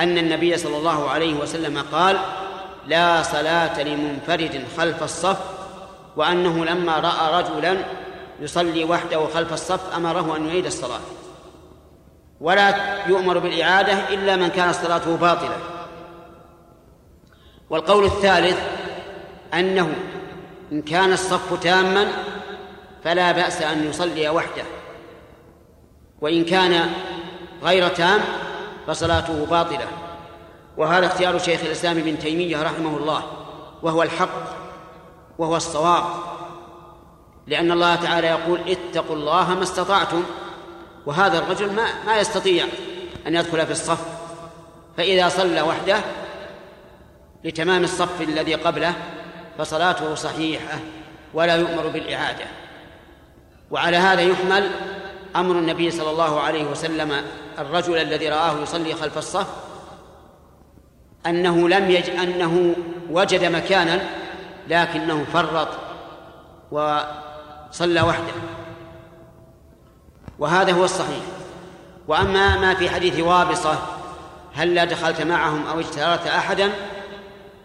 أن 0.00 0.18
النبي 0.18 0.56
صلى 0.56 0.76
الله 0.76 1.10
عليه 1.10 1.34
وسلم 1.34 1.78
قال 1.92 2.18
لا 2.86 3.22
صلاة 3.22 3.82
لمنفرد 3.82 4.64
خلف 4.76 5.02
الصف 5.02 5.38
وأنه 6.16 6.64
لما 6.64 6.98
رأى 6.98 7.42
رجلا 7.42 7.76
يصلي 8.40 8.84
وحده 8.84 9.26
خلف 9.26 9.52
الصف 9.52 9.96
أمره 9.96 10.36
أن 10.36 10.46
يعيد 10.46 10.66
الصلاة. 10.66 11.00
ولا 12.40 12.98
يؤمر 13.08 13.38
بالإعادة 13.38 14.08
إلا 14.08 14.36
من 14.36 14.48
كانت 14.48 14.74
صلاته 14.74 15.16
باطلة. 15.16 15.56
والقول 17.70 18.04
الثالث 18.04 18.58
أنه 19.54 19.94
إن 20.72 20.82
كان 20.82 21.12
الصف 21.12 21.62
تاما 21.62 22.06
فلا 23.04 23.32
بأس 23.32 23.62
أن 23.62 23.88
يصلي 23.88 24.28
وحده. 24.28 24.64
وإن 26.20 26.44
كان 26.44 26.90
غير 27.62 27.88
تام 27.88 28.20
فصلاته 28.86 29.46
باطلة. 29.46 29.86
وهذا 30.76 31.06
اختيار 31.06 31.38
شيخ 31.38 31.60
الإسلام 31.60 31.98
ابن 31.98 32.18
تيمية 32.18 32.62
رحمه 32.62 32.96
الله 32.96 33.22
وهو 33.82 34.02
الحق 34.02 34.44
وهو 35.38 35.56
الصواب 35.56 36.04
لأن 37.46 37.72
الله 37.72 37.94
تعالى 37.94 38.26
يقول 38.26 38.60
اتقوا 38.68 39.16
الله 39.16 39.54
ما 39.54 39.62
استطعتم 39.62 40.22
وهذا 41.06 41.38
الرجل 41.38 41.72
ما 41.72 42.04
ما 42.06 42.16
يستطيع 42.16 42.66
أن 43.26 43.34
يدخل 43.34 43.66
في 43.66 43.72
الصف 43.72 44.04
فإذا 44.96 45.28
صلى 45.28 45.62
وحده 45.62 46.00
لتمام 47.44 47.84
الصف 47.84 48.20
الذي 48.20 48.54
قبله 48.54 48.94
فصلاته 49.58 50.14
صحيحة 50.14 50.78
ولا 51.34 51.56
يؤمر 51.56 51.88
بالإعادة. 51.88 52.44
وعلى 53.70 53.96
هذا 53.96 54.20
يحمل 54.20 54.70
أمر 55.36 55.58
النبي 55.58 55.90
صلى 55.90 56.10
الله 56.10 56.40
عليه 56.40 56.64
وسلم 56.64 57.24
الرجل 57.58 57.98
الذي 57.98 58.28
رآه 58.28 58.62
يصلي 58.62 58.94
خلف 58.94 59.18
الصف 59.18 59.46
أنه 61.26 61.68
لم 61.68 61.90
يج 61.90 62.10
أنه 62.10 62.74
وجد 63.10 63.44
مكانا 63.44 64.00
لكنه 64.68 65.24
فرط 65.32 65.68
وصلى 66.70 68.00
وحده. 68.00 68.32
وهذا 70.38 70.72
هو 70.72 70.84
الصحيح. 70.84 71.24
وأما 72.08 72.58
ما 72.58 72.74
في 72.74 72.90
حديث 72.90 73.20
وابصة 73.20 73.78
هل 74.54 74.74
لا 74.74 74.84
دخلت 74.84 75.22
معهم 75.22 75.66
أو 75.66 75.80
اجترت 75.80 76.26
أحدا 76.26 76.70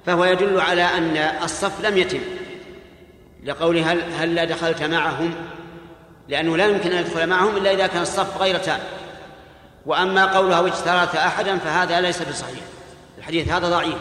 فهو 0.05 0.25
يدل 0.25 0.61
على 0.61 0.83
أن 0.83 1.17
الصف 1.43 1.85
لم 1.85 1.97
يتم. 1.97 2.19
لقوله 3.43 3.91
هل, 3.91 4.13
هل 4.13 4.35
لا 4.35 4.45
دخلت 4.45 4.83
معهم؟ 4.83 5.35
لأنه 6.27 6.57
لا 6.57 6.65
يمكن 6.65 6.91
أن 6.91 6.99
يدخل 6.99 7.27
معهم 7.27 7.57
إلا 7.57 7.73
إذا 7.73 7.87
كان 7.87 8.01
الصف 8.01 8.41
غير 8.41 8.57
تام. 8.57 8.79
وأما 9.85 10.37
قوله 10.37 10.57
أو 10.57 10.67
اجترت 10.67 11.15
أحدا 11.15 11.57
فهذا 11.57 12.01
ليس 12.01 12.21
بصحيح. 12.21 12.59
الحديث 13.29 13.51
هذا 13.51 13.69
ضعيف. 13.69 13.97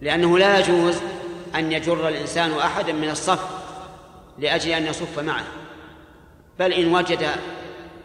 لأنه 0.00 0.38
لا 0.38 0.58
يجوز 0.58 0.96
أن 1.54 1.72
يجر 1.72 2.08
الإنسان 2.08 2.52
أحدا 2.58 2.92
من 2.92 3.10
الصف 3.10 3.44
لأجل 4.38 4.70
أن 4.70 4.86
يصف 4.86 5.18
معه. 5.18 5.44
بل 6.58 6.72
إن 6.72 6.94
وجد 6.94 7.26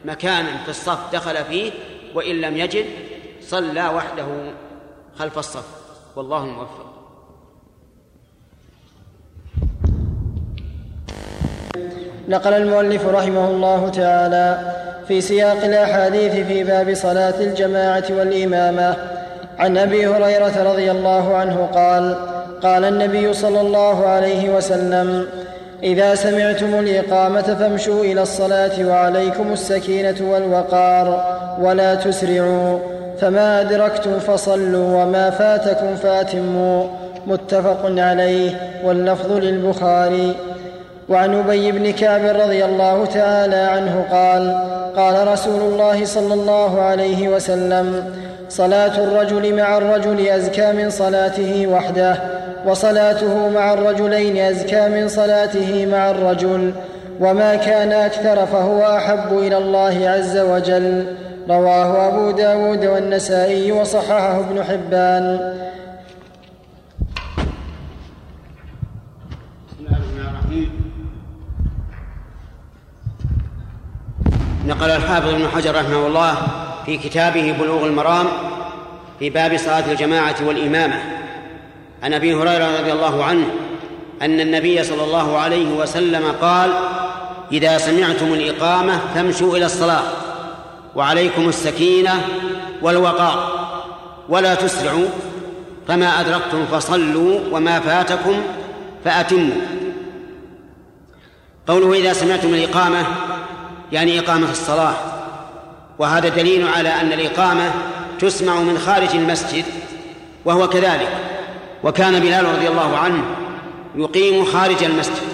مكانا 0.05 0.57
في 0.63 0.69
الصف 0.69 1.13
دخل 1.13 1.45
فيه 1.45 1.71
وإن 2.15 2.41
لم 2.41 2.57
يجد 2.57 2.85
صلى 3.41 3.87
وحده 3.87 4.27
خلف 5.19 5.37
الصف. 5.37 5.65
والله 6.15 6.43
الموفق 6.43 6.93
نقل 12.27 12.53
المؤلف 12.53 13.05
رحمه 13.05 13.49
الله 13.49 13.89
تعالى 13.89 14.75
في 15.07 15.21
سياق 15.21 15.63
الأحاديث 15.63 16.47
في 16.47 16.63
باب 16.63 16.93
صلاة 16.93 17.39
الجماعة 17.39 18.05
والإمامة. 18.09 19.16
عن 19.59 19.77
أبي 19.77 20.07
هريرة 20.07 20.71
رضي 20.71 20.91
الله 20.91 21.35
عنه 21.35 21.69
قال 21.73 22.15
قال 22.63 22.85
النبي 22.85 23.33
صلى 23.33 23.61
الله 23.61 24.05
عليه 24.05 24.49
وسلم 24.49 25.27
إذا 25.83 26.15
سمعتم 26.15 26.79
الإقامة 26.79 27.41
فامشوا 27.41 28.03
إلى 28.03 28.21
الصلاة 28.21 28.87
وعليكم 28.87 29.53
السكينة 29.53 30.15
والوقار 30.21 31.37
ولا 31.61 31.95
تسرعوا 31.95 32.79
فما 33.21 33.61
أدركتم 33.61 34.19
فصلوا 34.19 35.03
وما 35.03 35.29
فاتكم 35.29 35.95
فاتموا. 35.95 36.83
متفق 37.27 37.79
عليه 37.85 38.51
واللفظ 38.83 39.31
للبخاري. 39.31 40.35
وعن 41.09 41.39
أبي 41.39 41.71
بن 41.71 41.91
كعب 41.91 42.21
رضي 42.25 42.65
الله 42.65 43.05
تعالى 43.05 43.55
عنه 43.55 44.05
قال 44.11 44.43
قال 44.95 45.27
رسول 45.27 45.61
الله 45.61 46.05
صلى 46.05 46.33
الله 46.33 46.81
عليه 46.81 47.29
وسلم 47.29 48.13
صلاة 48.49 49.03
الرجل 49.03 49.55
مع 49.55 49.77
الرجل 49.77 50.27
أزكى 50.27 50.71
من 50.71 50.89
صلاته 50.89 51.67
وحده 51.67 52.17
وصلاته 52.65 53.49
مع 53.49 53.73
الرجلين 53.73 54.37
أزكى 54.37 54.89
من 54.89 55.07
صلاته 55.07 55.85
مع 55.85 56.11
الرجل 56.11 56.73
وما 57.19 57.55
كان 57.55 57.91
أكثر 57.91 58.45
فهو 58.45 58.97
أحب 58.97 59.37
إلى 59.37 59.57
الله 59.57 60.09
عز 60.09 60.37
وجل. 60.37 61.15
رواه 61.49 62.07
أبو 62.07 62.31
داود 62.31 62.85
والنسائي 62.85 63.71
وصححه 63.71 64.39
ابن 64.39 64.63
حبان. 64.63 65.53
نقل 74.67 74.89
الحافظ 74.89 75.29
ابن 75.29 75.47
حجر 75.47 75.75
رحمه 75.75 76.07
الله 76.07 76.66
في 76.87 76.97
كتابه 76.97 77.55
بلوغ 77.59 77.85
المرام 77.85 78.27
في 79.19 79.29
باب 79.29 79.57
صلاة 79.57 79.91
الجماعة 79.91 80.35
والإمامة. 80.45 80.99
عن 82.03 82.13
أبي 82.13 82.33
هريرة 82.33 82.79
رضي 82.79 82.91
الله 82.91 83.23
عنه 83.23 83.47
أن 84.21 84.39
النبي 84.39 84.83
صلى 84.83 85.03
الله 85.03 85.37
عليه 85.37 85.73
وسلم 85.73 86.31
قال 86.41 86.73
إذا 87.51 87.77
سمعتم 87.77 88.33
الإقامة 88.33 88.99
فامشوا 89.15 89.57
إلى 89.57 89.65
الصلاة 89.65 90.03
وعليكم 90.95 91.49
السكينة 91.49 92.21
والوقار 92.81 93.67
ولا 94.29 94.55
تسرعوا 94.55 95.07
فما 95.87 96.21
أدركتم 96.21 96.65
فصلوا 96.65 97.39
وما 97.51 97.79
فاتكم 97.79 98.41
فأتموا. 99.05 99.55
قوله 101.67 101.93
إذا 101.93 102.13
سمعتم 102.13 102.53
الإقامة 102.53 103.05
يعني 103.91 104.19
إقامة 104.19 104.51
الصلاة. 104.51 105.16
وهذا 105.99 106.29
دليل 106.29 106.67
على 106.67 106.89
أن 106.89 107.13
الإقامة 107.13 107.71
تسمع 108.19 108.59
من 108.59 108.77
خارج 108.77 109.15
المسجد 109.15 109.65
وهو 110.45 110.69
كذلك. 110.69 111.09
وكان 111.83 112.19
بلال 112.19 112.45
رضي 112.45 112.67
الله 112.67 112.97
عنه 112.97 113.23
يقيم 113.95 114.45
خارج 114.45 114.83
المسجد 114.83 115.27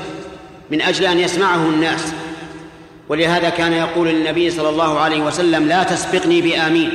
من 0.71 0.81
أجل 0.81 1.05
أن 1.05 1.19
يسمعه 1.19 1.55
الناس. 1.55 2.13
ولهذا 3.09 3.49
كان 3.49 3.73
يقول 3.73 4.07
للنبي 4.07 4.49
صلى 4.49 4.69
الله 4.69 4.99
عليه 4.99 5.21
وسلم 5.21 5.67
لا 5.67 5.83
تسبقني 5.83 6.41
بآمين. 6.41 6.91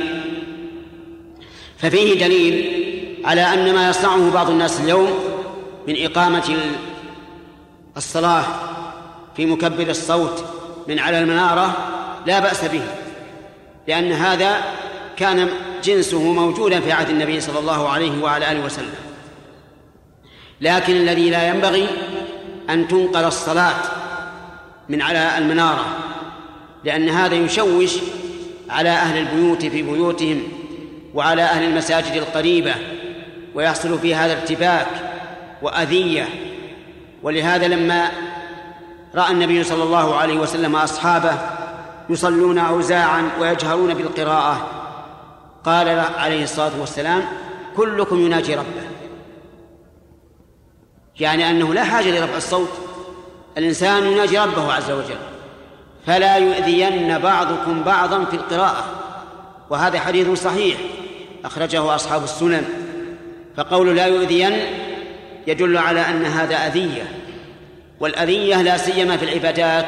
ففيه 1.77 2.19
دليل 2.25 2.85
على 3.25 3.41
أن 3.41 3.73
ما 3.73 3.89
يصنعه 3.89 4.31
بعض 4.31 4.49
الناس 4.49 4.79
اليوم 4.79 5.09
من 5.87 5.95
إقامة 6.05 6.55
الصلاة 7.97 8.43
في 9.35 9.45
مكبر 9.45 9.89
الصوت 9.89 10.45
من 10.87 10.99
على 10.99 11.19
المنارة 11.19 11.77
لا 12.25 12.39
بأس 12.39 12.65
به. 12.65 12.81
لأن 13.87 14.11
هذا 14.11 14.63
كان 15.17 15.49
جنسه 15.83 16.31
موجودا 16.31 16.79
في 16.79 16.91
عهد 16.91 17.09
النبي 17.09 17.41
صلى 17.41 17.59
الله 17.59 17.89
عليه 17.89 18.23
وعلى 18.23 18.51
آله 18.51 18.65
وسلم. 18.65 18.95
لكن 20.61 20.95
الذي 20.95 21.29
لا 21.29 21.47
ينبغي 21.47 21.87
أن 22.69 22.87
تنقل 22.87 23.23
الصلاة 23.23 23.75
من 24.89 25.01
على 25.01 25.37
المنارة 25.37 25.85
لأن 26.83 27.09
هذا 27.09 27.35
يشوش 27.35 27.93
على 28.69 28.89
أهل 28.89 29.17
البيوت 29.17 29.61
في 29.61 29.81
بيوتهم 29.81 30.43
وعلى 31.13 31.41
أهل 31.41 31.63
المساجد 31.63 32.13
القريبة 32.15 32.75
ويحصل 33.55 33.99
في 33.99 34.15
هذا 34.15 34.41
ارتباك 34.41 34.87
وأذية. 35.61 36.25
ولهذا 37.23 37.67
لما 37.67 38.11
رأى 39.15 39.31
النبي 39.31 39.63
صلى 39.63 39.83
الله 39.83 40.15
عليه 40.15 40.37
وسلم 40.37 40.75
أصحابه 40.75 41.58
يصلون 42.09 42.57
اوزاعا 42.57 43.29
ويجهرون 43.39 43.93
بالقراءة. 43.93 44.67
قال 45.65 45.89
عليه 46.17 46.43
الصلاة 46.43 46.71
والسلام 46.79 47.23
كلكم 47.77 48.25
يناجي 48.25 48.55
ربه. 48.55 48.89
يعني 51.19 51.49
أنه 51.49 51.73
لا 51.73 51.83
حاجة 51.83 52.19
لرفع 52.19 52.37
الصوت. 52.37 52.69
الإنسان 53.57 54.07
يناجي 54.07 54.39
ربه 54.39 54.73
عز 54.73 54.91
وجل. 54.91 55.17
فلا 56.05 56.37
يؤذين 56.37 57.19
بعضكم 57.19 57.83
بعضا 57.83 58.25
في 58.25 58.33
القراءة. 58.33 58.83
وهذا 59.69 59.99
حديث 59.99 60.43
صحيح. 60.43 60.77
أخرجه 61.45 61.95
أصحاب 61.95 62.23
السنن. 62.23 62.63
فقول 63.57 63.95
لا 63.95 64.05
يؤذين 64.05 64.59
يدل 65.47 65.77
على 65.77 66.01
أن 66.09 66.25
هذا 66.25 66.55
أذية. 66.55 67.11
والأذية 67.99 68.61
لا 68.61 68.77
سيما 68.77 69.17
في 69.17 69.25
العبادات 69.25 69.85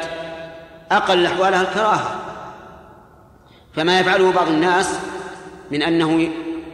أقل 0.96 1.26
أحوالها 1.26 1.62
الكراهة. 1.62 2.18
فما 3.76 4.00
يفعله 4.00 4.32
بعض 4.32 4.48
الناس 4.48 4.98
من 5.70 5.82
أنه 5.82 6.28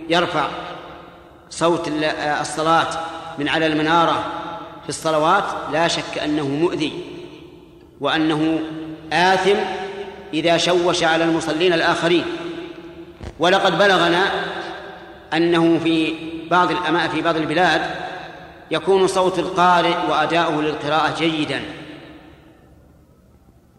يرفع 0.09 0.49
صوت 1.51 1.89
الصلاة 2.41 2.89
من 3.39 3.49
على 3.49 3.67
المنارة 3.67 4.25
في 4.83 4.89
الصلوات 4.89 5.45
لا 5.73 5.89
شك 5.89 6.19
أنه 6.25 6.49
مؤذي 6.49 7.05
وأنه 8.01 8.61
آثم 9.13 9.57
إذا 10.35 10.57
شوش 10.57 11.05
على 11.05 11.25
المصلين 11.25 11.73
الآخرين. 11.73 12.25
ولقد 13.39 13.79
بلغنا 13.79 14.23
أنه 15.35 15.81
في 15.85 16.15
بعض 16.51 16.69
في 17.13 17.23
بعض 17.23 17.37
البلاد 17.37 17.81
يكون 18.71 19.07
صوت 19.07 19.39
القارئ 19.39 19.97
وأداؤه 20.11 20.63
للقراءة 20.63 21.15
جيدا. 21.19 21.63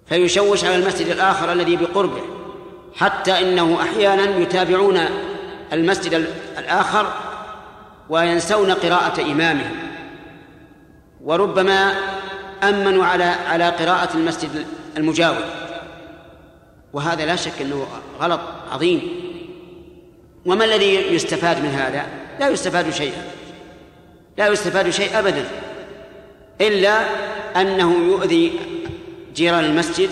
فيشوش 0.09 0.65
على 0.65 0.75
المسجد 0.75 1.07
الآخر 1.07 1.51
الذي 1.51 1.75
بقربه 1.75 2.21
حتى 2.95 3.31
إنه 3.31 3.81
أحيانا 3.81 4.37
يتابعون 4.37 4.99
المسجد 5.73 6.27
الآخر 6.57 7.13
وينسون 8.09 8.71
قراءة 8.71 9.21
إمامه 9.21 9.71
وربما 11.23 11.93
أمنوا 12.63 13.05
على 13.05 13.23
على 13.23 13.69
قراءة 13.69 14.17
المسجد 14.17 14.65
المجاور. 14.97 15.43
وهذا 16.93 17.25
لا 17.25 17.35
شك 17.35 17.61
أنه 17.61 17.87
غلط 18.19 18.39
عظيم. 18.71 19.01
وما 20.45 20.65
الذي 20.65 20.95
يستفاد 20.95 21.63
من 21.63 21.69
هذا؟ 21.69 22.05
لا 22.39 22.49
يستفاد 22.49 22.89
شيئا. 22.89 23.23
لا 24.37 24.47
يستفاد 24.47 24.89
شيء 24.89 25.19
أبدا. 25.19 25.45
إلا 26.61 27.01
أنه 27.61 27.93
يؤذي 28.07 28.59
جيران 29.39 29.65
المسجد 29.65 30.09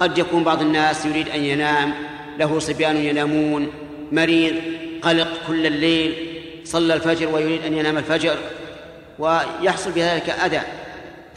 قد 0.00 0.18
يكون 0.18 0.44
بعض 0.44 0.60
الناس 0.60 1.06
يريد 1.06 1.28
أن 1.28 1.44
ينام 1.44 1.94
له 2.38 2.58
صبيان 2.58 2.96
ينامون 2.96 3.68
مريض 4.12 4.54
قلق 5.02 5.28
كل 5.46 5.66
الليل 5.66 6.14
صلى 6.64 6.94
الفجر 6.94 7.34
ويريد 7.34 7.64
أن 7.64 7.76
ينام 7.78 7.98
الفجر 7.98 8.36
ويحصل 9.18 9.90
بذلك 9.90 10.30
أذى 10.30 10.60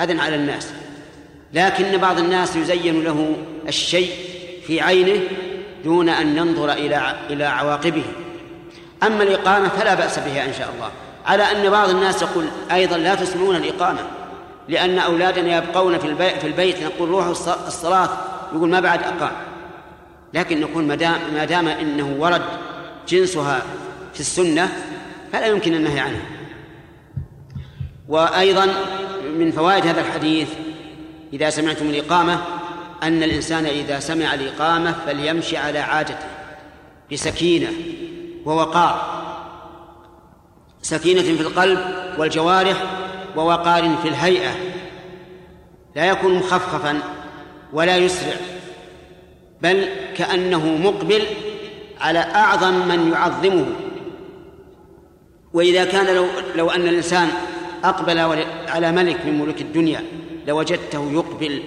أذى 0.02 0.20
على 0.20 0.36
الناس. 0.36 0.72
لكن 1.54 1.98
بعض 1.98 2.20
الناس 2.20 2.56
يزين 2.56 3.04
له 3.04 3.36
الشيء 3.68 4.12
في 4.68 4.82
عينه 4.82 5.22
دون 5.84 6.10
أن 6.10 6.38
ينظر 6.38 6.72
إلى 6.72 7.16
إلى 7.30 7.46
عواقبه. 7.46 8.06
أما 9.04 9.24
الإقامة 9.24 9.70
فلا 9.70 9.94
بأس 9.96 10.20
بها 10.20 10.46
إن 10.46 10.54
شاء 10.54 10.74
الله 10.76 10.92
على 11.26 11.44
أن 11.44 11.70
بعض 11.70 11.90
الناس 11.90 12.22
يقول 12.22 12.46
أيضا 12.72 12.98
لا 12.98 13.16
تسمعون 13.16 13.56
الإقامة. 13.56 14.19
لأن 14.70 15.00
أولادنا 15.00 15.58
يبقون 15.58 16.00
في 16.00 16.08
البيت, 16.08 16.38
في 16.38 16.48
البيت 16.48 16.84
نقول 16.84 17.10
روحوا 17.10 17.32
الصلاة 17.68 18.10
يقول 18.54 18.70
ما 18.70 18.80
بعد 18.80 19.04
أقام. 19.04 19.32
لكن 20.34 20.62
نقول 20.62 20.84
ما 20.84 20.96
دام 20.96 21.20
ما 21.34 21.46
دام 21.46 21.68
إنه 21.68 22.16
ورد 22.20 22.42
جنسها 23.08 23.64
في 24.14 24.20
السنة 24.20 24.70
فلا 25.34 25.46
يمكن 25.46 25.74
النهي 25.74 26.00
عنها. 26.00 26.26
وأيضا 28.08 28.68
من 29.38 29.52
فوائد 29.52 29.86
هذا 29.86 30.02
الحديث 30.02 30.50
إذا 31.34 31.50
سمعتم 31.50 31.90
الإقامة 31.90 32.40
أن 33.04 33.24
الإنسان 33.24 33.66
إذا 33.66 34.00
سمع 34.00 34.34
الإقامة 34.34 34.96
فليمشي 35.06 35.58
على 35.58 35.80
عادته 35.80 36.28
بسكينة 37.12 37.70
ووقار. 38.46 39.20
سكينة 40.82 41.22
في 41.22 41.42
القلب 41.42 41.80
والجوارح 42.18 42.99
ووقار 43.36 43.96
في 44.02 44.08
الهيئة 44.08 44.56
لا 45.96 46.06
يكون 46.06 46.34
مخففا 46.34 47.00
ولا 47.74 47.98
يسرع 47.98 48.36
بل 49.62 49.86
كأنه 50.18 50.78
مقبل 50.78 51.22
على 52.00 52.20
أعظم 52.20 52.88
من 52.88 53.12
يعظمه 53.12 53.66
وإذا 55.54 55.86
كان 55.86 56.16
لو 56.16 56.26
لو 56.56 56.70
أن 56.70 56.88
الإنسان 56.88 57.30
أقبل 57.84 58.18
على 58.68 58.92
ملك 58.92 59.26
من 59.26 59.40
ملوك 59.40 59.62
الدنيا 59.62 60.04
لوجدته 60.48 61.12
يقبل 61.12 61.64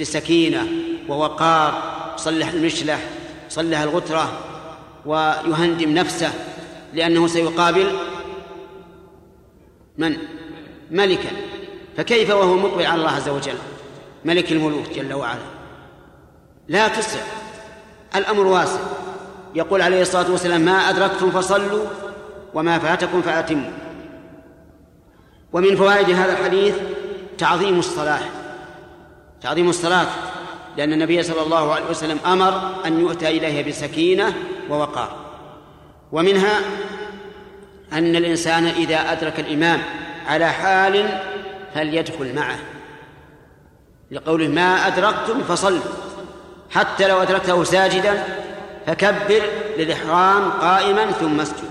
بسكينة 0.00 0.66
ووقار 1.08 1.82
صلح 2.16 2.48
المشلح 2.48 2.98
صلح 3.48 3.80
الغترة 3.80 4.32
ويهندم 5.06 5.94
نفسه 5.94 6.32
لأنه 6.94 7.26
سيقابل 7.26 7.86
من؟ 9.98 10.16
ملكا 10.90 11.30
فكيف 11.96 12.30
وهو 12.30 12.54
مقبل 12.54 12.86
على 12.86 13.00
الله 13.00 13.10
عز 13.10 13.28
وجل؟ 13.28 13.58
ملك 14.24 14.52
الملوك 14.52 14.88
جل 14.94 15.14
وعلا. 15.14 15.40
لا 16.68 16.88
تسع 16.88 17.20
الأمر 18.16 18.46
واسع. 18.46 18.80
يقول 19.54 19.82
عليه 19.82 20.02
الصلاة 20.02 20.30
والسلام 20.30 20.60
ما 20.60 20.72
أدركتم 20.72 21.30
فصلوا 21.30 21.86
وما 22.54 22.78
فاتكم 22.78 23.22
فأتموا. 23.22 23.70
ومن 25.52 25.76
فوائد 25.76 26.10
هذا 26.10 26.32
الحديث 26.32 26.74
تعظيم 27.38 27.78
الصلاة. 27.78 28.20
تعظيم 29.42 29.68
الصلاة 29.68 30.06
لأن 30.76 30.92
النبي 30.92 31.22
صلى 31.22 31.42
الله 31.42 31.74
عليه 31.74 31.86
وسلم 31.90 32.18
أمر 32.26 32.70
أن 32.86 33.00
يؤتى 33.00 33.28
إليها 33.28 33.68
بسكينة 33.68 34.34
ووقار. 34.70 35.16
ومنها 36.12 36.60
أن 37.92 38.16
الإنسان 38.16 38.66
إذا 38.66 39.12
أدرك 39.12 39.40
الإمام 39.40 39.82
على 40.28 40.52
حال 40.52 41.20
فليدخل 41.74 42.34
معه. 42.34 42.58
لقوله 44.10 44.48
ما 44.48 44.86
أدركتم 44.86 45.42
فصلوا 45.42 45.80
حتى 46.70 47.08
لو 47.08 47.22
أدركته 47.22 47.64
ساجدا 47.64 48.24
فكبر 48.86 49.42
للإحرام 49.78 50.50
قائما 50.50 51.10
ثم 51.10 51.40
اسجد. 51.40 51.70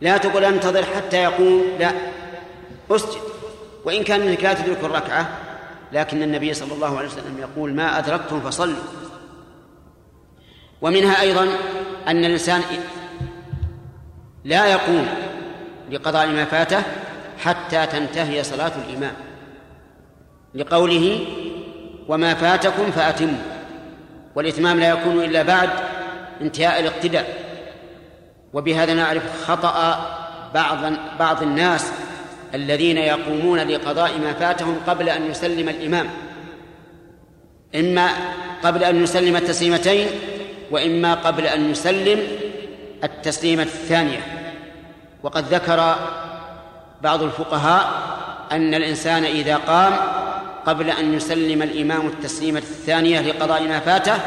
لا 0.00 0.16
تقل 0.16 0.44
انتظر 0.44 0.82
حتى 0.82 1.16
يقوم. 1.16 1.64
لا. 1.78 1.92
اسجد. 2.90 3.20
وإن 3.84 4.04
كان 4.04 4.20
انك 4.22 4.42
لا 4.44 4.54
تدرك 4.54 4.84
الركعة 4.84 5.28
لكن 5.92 6.22
النبي 6.22 6.54
صلى 6.54 6.72
الله 6.72 6.98
عليه 6.98 7.08
وسلم 7.08 7.38
يقول 7.38 7.74
ما 7.74 7.98
أدركتم 7.98 8.40
فصلوا 8.40 8.82
ومنها 10.82 11.20
أيضا 11.20 11.48
أن 12.08 12.24
الإنسان 12.24 12.62
لا 14.44 14.66
يقوم 14.66 15.06
لقضاء 15.90 16.26
ما 16.26 16.44
فاته 16.44 16.82
حتى 17.38 17.86
تنتهي 17.86 18.42
صلاة 18.42 18.72
الإمام. 18.88 19.14
لقوله 20.54 21.26
وما 22.08 22.34
فاتكم 22.34 22.90
فأتموا 22.90 23.42
والإتمام 24.34 24.80
لا 24.80 24.88
يكون 24.88 25.24
إلا 25.24 25.42
بعد 25.42 25.70
انتهاء 26.40 26.80
الاقتداء. 26.80 27.44
وبهذا 28.52 28.94
نعرف 28.94 29.44
خطأ 29.44 30.06
بعض 30.54 30.78
بعض 31.18 31.42
الناس 31.42 31.92
الذين 32.54 32.98
يقومون 32.98 33.58
لقضاء 33.58 34.18
ما 34.18 34.32
فاتهم 34.32 34.80
قبل 34.86 35.08
أن 35.08 35.30
يسلم 35.30 35.68
الإمام. 35.68 36.10
إما 37.74 38.08
قبل 38.62 38.84
أن 38.84 39.02
يسلم 39.02 39.36
التسليمتين 39.36 40.06
وإما 40.70 41.14
قبل 41.14 41.46
أن 41.46 41.70
يسلم 41.70 42.22
التسليمة 43.04 43.62
الثانية. 43.62 44.20
وقد 45.22 45.54
ذكر 45.54 45.94
بعض 47.04 47.22
الفقهاء 47.22 47.90
أن 48.52 48.74
الإنسان 48.74 49.24
إذا 49.24 49.56
قام 49.56 49.92
قبل 50.66 50.90
أن 50.90 51.14
يسلم 51.14 51.62
الإمام 51.62 52.06
التسليمة 52.06 52.58
الثانية 52.58 53.20
لقضاء 53.20 53.62
ما 53.62 53.80
فاته 53.80 54.18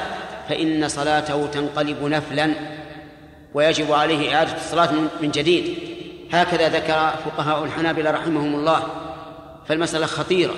فإن 0.49 0.87
صلاته 0.87 1.47
تنقلب 1.47 2.03
نفلا 2.03 2.53
ويجب 3.53 3.91
عليه 3.91 4.35
إعادة 4.35 4.55
الصلاة 4.55 4.91
من 5.21 5.31
جديد. 5.31 5.77
هكذا 6.31 6.69
ذكر 6.69 7.13
فقهاء 7.25 7.63
الحنابلة 7.63 8.11
رحمهم 8.11 8.55
الله. 8.55 8.83
فالمسألة 9.67 10.05
خطيرة. 10.05 10.53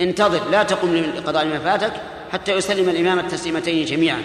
انتظر 0.00 0.50
لا 0.50 0.62
تقم 0.62 0.96
لقضاء 0.96 1.46
ما 1.46 1.58
فاتك 1.58 1.92
حتى 2.32 2.52
يسلم 2.52 2.88
الإمام 2.88 3.18
التسليمتين 3.18 3.84
جميعا. 3.84 4.22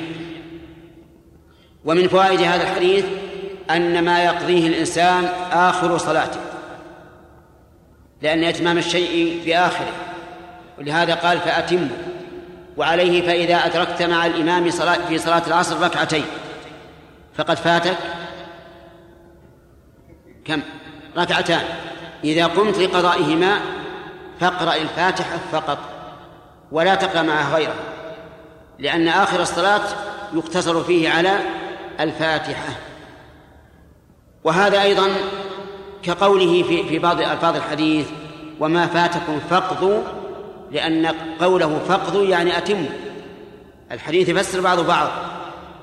ومن 1.86 2.08
فوائد 2.08 2.42
هذا 2.42 2.64
الحديث 2.64 3.06
أن 3.72 4.04
ما 4.04 4.24
يقضيه 4.24 4.68
الإنسان 4.68 5.26
آخر 5.52 5.98
صلاته. 5.98 6.45
لأن 8.22 8.44
إتمام 8.44 8.78
الشيء 8.78 9.42
بآخره. 9.46 9.94
ولهذا 10.78 11.16
قال 11.16 11.40
فأتموا 11.40 11.98
وعليه 12.78 13.22
فإذا 13.22 13.56
أدركت 13.56 14.02
مع 14.02 14.26
الإمام 14.26 14.72
صلاة 14.72 15.08
في 15.08 15.18
صلاة 15.18 15.42
العصر 15.48 15.82
ركعتين. 15.82 16.26
فقد 17.36 17.58
فاتك؟ 17.58 17.98
كم؟ 20.46 20.62
ركعتان. 21.18 21.62
إذا 22.24 22.46
قمت 22.46 22.78
لقضائهما 22.78 23.60
فاقرأ 24.40 24.76
الفاتحة 24.76 25.38
فقط 25.52 25.78
ولا 26.72 26.96
تقرأ 26.96 27.22
معها 27.22 27.56
غيرها 27.56 27.84
لأن 28.80 29.08
آخر 29.08 29.42
الصلاة 29.42 29.82
يقتصر 30.34 30.84
فيه 30.84 31.10
على 31.10 31.40
الفاتحة. 32.00 32.76
وهذا 34.44 34.82
أيضا 34.82 35.08
كقوله 36.06 36.64
في 36.64 36.84
في 36.84 37.00
بعض 37.00 37.22
ألفاظ 37.22 37.56
الحديث 37.56 38.08
وما 38.60 38.88
فاتكم 38.88 39.40
فاقضوا 39.50 40.02
لأن 40.72 41.06
قوله 41.40 41.80
فقد 41.88 42.16
يعني 42.30 42.58
أتم. 42.58 42.86
الحديث 43.92 44.30
يفسر 44.30 44.62
بعض 44.62 44.80
بعض. 44.80 45.10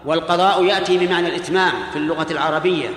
والقضاء 0.05 0.65
يأتي 0.65 0.99
بمعنى 0.99 1.29
الإتمام 1.29 1.73
في 1.93 1.99
اللغة 1.99 2.27
العربية 2.31 2.89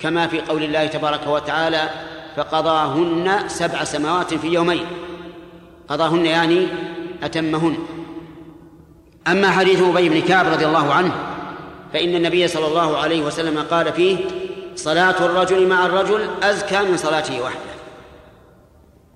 كما 0.00 0.26
في 0.26 0.40
قول 0.40 0.62
الله 0.62 0.86
تبارك 0.86 1.26
وتعالى 1.26 1.90
فقضاهن 2.36 3.48
سبع 3.48 3.84
سماوات 3.84 4.34
في 4.34 4.48
يومين 4.48 4.86
قضاهن 5.88 6.26
يعني 6.26 6.66
أتمهن. 7.22 7.76
أما 9.28 9.50
حديث 9.50 9.82
أبي 9.82 10.08
بن 10.08 10.20
كعب 10.20 10.46
رضي 10.46 10.66
الله 10.66 10.92
عنه 10.92 11.12
فإن 11.92 12.14
النبي 12.14 12.48
صلى 12.48 12.66
الله 12.66 12.96
عليه 12.96 13.22
وسلم 13.22 13.58
قال 13.70 13.92
فيه 13.92 14.16
صلاة 14.76 15.26
الرجل 15.26 15.66
مع 15.66 15.86
الرجل 15.86 16.28
أزكى 16.42 16.82
من 16.82 16.96
صلاته 16.96 17.42
وحده 17.42 17.72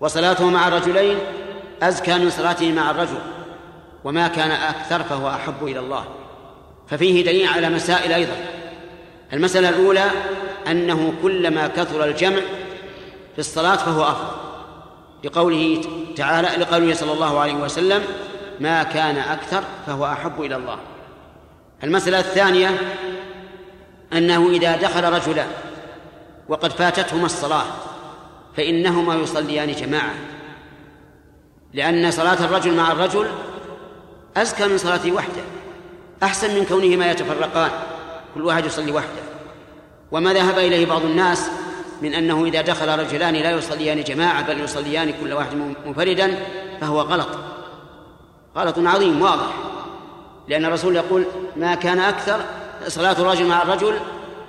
وصلاته 0.00 0.50
مع 0.50 0.68
الرجلين 0.68 1.18
أزكى 1.82 2.18
من 2.18 2.30
صلاته 2.30 2.72
مع 2.72 2.90
الرجل 2.90 3.18
وما 4.04 4.28
كان 4.28 4.50
أكثر 4.50 5.02
فهو 5.02 5.30
أحب 5.30 5.54
إلى 5.62 5.78
الله. 5.78 6.04
ففيه 6.88 7.24
دليل 7.24 7.48
على 7.48 7.68
مسائل 7.68 8.12
أيضا. 8.12 8.36
المسألة 9.32 9.68
الأولى 9.68 10.04
أنه 10.66 11.12
كلما 11.22 11.66
كثر 11.66 12.04
الجمع 12.04 12.40
في 13.32 13.38
الصلاة 13.38 13.76
فهو 13.76 14.02
أفضل. 14.02 14.36
لقوله 15.24 15.80
تعالى 16.16 16.48
لقوله 16.48 16.94
صلى 16.94 17.12
الله 17.12 17.40
عليه 17.40 17.54
وسلم 17.54 18.02
ما 18.60 18.82
كان 18.82 19.16
أكثر 19.16 19.62
فهو 19.86 20.06
أحب 20.06 20.42
إلى 20.42 20.56
الله. 20.56 20.78
المسألة 21.84 22.18
الثانية 22.18 22.70
أنه 24.12 24.50
إذا 24.50 24.76
دخل 24.76 25.04
رجلان 25.04 25.48
وقد 26.48 26.72
فاتتهما 26.72 27.26
الصلاة 27.26 27.64
فإنهما 28.56 29.14
يصليان 29.14 29.72
جماعة 29.72 30.14
لأن 31.74 32.10
صلاة 32.10 32.44
الرجل 32.44 32.76
مع 32.76 32.92
الرجل 32.92 33.26
أزكى 34.36 34.68
من 34.68 34.78
صلاته 34.78 35.12
وحده 35.12 35.42
أحسن 36.22 36.54
من 36.54 36.64
كونهما 36.64 37.10
يتفرقان 37.10 37.70
كل 38.34 38.44
واحد 38.44 38.64
يصلي 38.64 38.92
وحده. 38.92 39.22
وما 40.12 40.32
ذهب 40.32 40.58
إليه 40.58 40.86
بعض 40.86 41.02
الناس 41.02 41.50
من 42.02 42.14
أنه 42.14 42.44
إذا 42.44 42.60
دخل 42.60 42.98
رجلان 42.98 43.34
لا 43.34 43.50
يصليان 43.50 44.02
جماعة 44.02 44.46
بل 44.46 44.60
يصليان 44.60 45.12
كل 45.20 45.32
واحد 45.32 45.54
منفردا 45.86 46.38
فهو 46.80 47.00
غلط. 47.00 47.28
غلط 48.56 48.78
عظيم 48.78 49.22
واضح. 49.22 49.54
لأن 50.48 50.64
الرسول 50.64 50.96
يقول 50.96 51.24
ما 51.56 51.74
كان 51.74 51.98
أكثر 51.98 52.40
صلاة 52.88 53.12
الرجل 53.12 53.46
مع 53.46 53.62
الرجل 53.62 53.98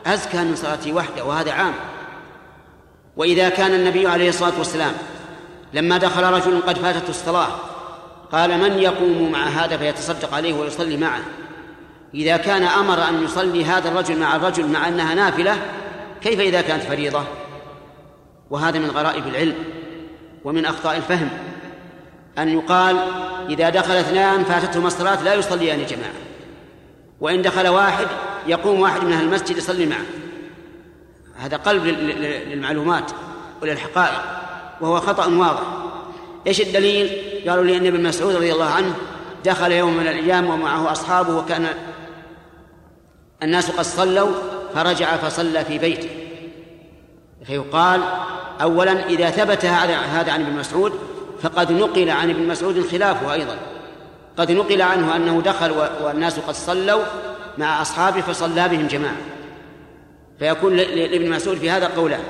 أزكى 0.06 0.38
من 0.38 0.56
صلاته 0.56 0.93
وحده 0.93 1.26
وهذا 1.26 1.52
عام. 1.52 1.73
وإذا 3.17 3.50
كان 3.50 3.73
النبي 3.73 4.08
عليه 4.08 4.30
الصلاة 4.30 4.58
والسلام 4.58 4.93
لما 5.73 5.97
دخل 5.97 6.23
رجل 6.23 6.62
قد 6.62 6.78
فاتته 6.78 7.10
الصلاة 7.10 7.47
قال 8.32 8.58
من 8.58 8.80
يقوم 8.80 9.32
مع 9.32 9.43
هذا 9.47 9.78
فيتصدق 9.78 10.34
عليه 10.34 10.54
ويصلي 10.54 10.97
معه. 10.97 11.21
إذا 12.13 12.38
كان 12.38 12.63
أمر 12.63 13.10
أن 13.10 13.23
يصلي 13.23 13.65
هذا 13.65 13.89
الرجل 13.89 14.19
مع 14.19 14.36
الرجل 14.36 14.67
مع 14.67 14.88
أنها 14.88 15.13
نافلة 15.15 15.58
كيف 16.21 16.39
إذا 16.39 16.62
كانت 16.62 16.84
فريضة؟ 16.84 17.23
وهذا 18.50 18.80
من 18.80 18.89
غرائب 18.89 19.28
العلم 19.28 19.56
ومن 20.43 20.65
أخطاء 20.65 20.97
الفهم. 20.97 21.30
أن 22.38 22.50
يقال 22.50 22.97
إذا 23.50 23.69
دخل 23.69 23.93
اثنان 23.93 24.43
فاتتهما 24.43 24.88
الصلاة 24.88 25.23
لا 25.23 25.34
يصليان 25.34 25.86
جماعة. 25.86 26.13
وإن 27.21 27.41
دخل 27.41 27.67
واحد 27.67 28.08
يقوم 28.47 28.80
واحد 28.80 29.03
من 29.03 29.13
أهل 29.13 29.25
المسجد 29.25 29.58
يصلي 29.58 29.86
معه. 29.86 30.06
هذا 31.36 31.58
قلب 31.58 31.86
للمعلومات 31.86 33.12
وللحقائق 33.62 34.21
وهو 34.82 34.99
خطأ 34.99 35.27
واضح. 35.27 35.63
إيش 36.47 36.62
الدليل؟ 36.62 37.10
قالوا 37.49 37.63
لأن 37.63 37.88
ابن 37.88 38.03
مسعود 38.03 38.36
رضي 38.36 38.53
الله 38.53 38.69
عنه 38.69 38.93
دخل 39.45 39.71
يوم 39.71 39.97
من 39.97 40.08
الأيام 40.08 40.49
ومعه 40.49 40.91
أصحابه 40.91 41.38
وكان 41.38 41.67
الناس 43.43 43.71
قد 43.71 43.84
صلوا 43.84 44.32
فرجع 44.73 45.17
فصلى 45.17 45.65
في 45.65 45.77
بيته. 45.77 46.10
فيقال 47.45 48.01
أولا 48.62 49.06
إذا 49.06 49.30
ثبت 49.30 49.65
هذا 49.65 50.32
عن 50.32 50.41
ابن 50.41 50.60
مسعود 50.60 50.93
فقد 51.41 51.71
نقل 51.71 52.10
عن 52.10 52.30
ابن 52.30 52.47
مسعود 52.47 52.88
خلافه 52.88 53.34
أيضا. 53.34 53.58
قد 54.38 54.52
نقل 54.52 54.82
عنه 54.82 55.15
أنه 55.15 55.41
دخل 55.41 55.71
والناس 56.04 56.39
قد 56.39 56.54
صلوا 56.54 57.04
مع 57.58 57.82
أصحابه 57.82 58.21
فصلى 58.21 58.69
بهم 58.69 58.88
جماعة. 58.88 59.17
فيكون 60.39 60.76
لابن 60.76 61.30
مسعود 61.30 61.58
في 61.58 61.69
هذا 61.69 61.88
قولان 61.88 62.23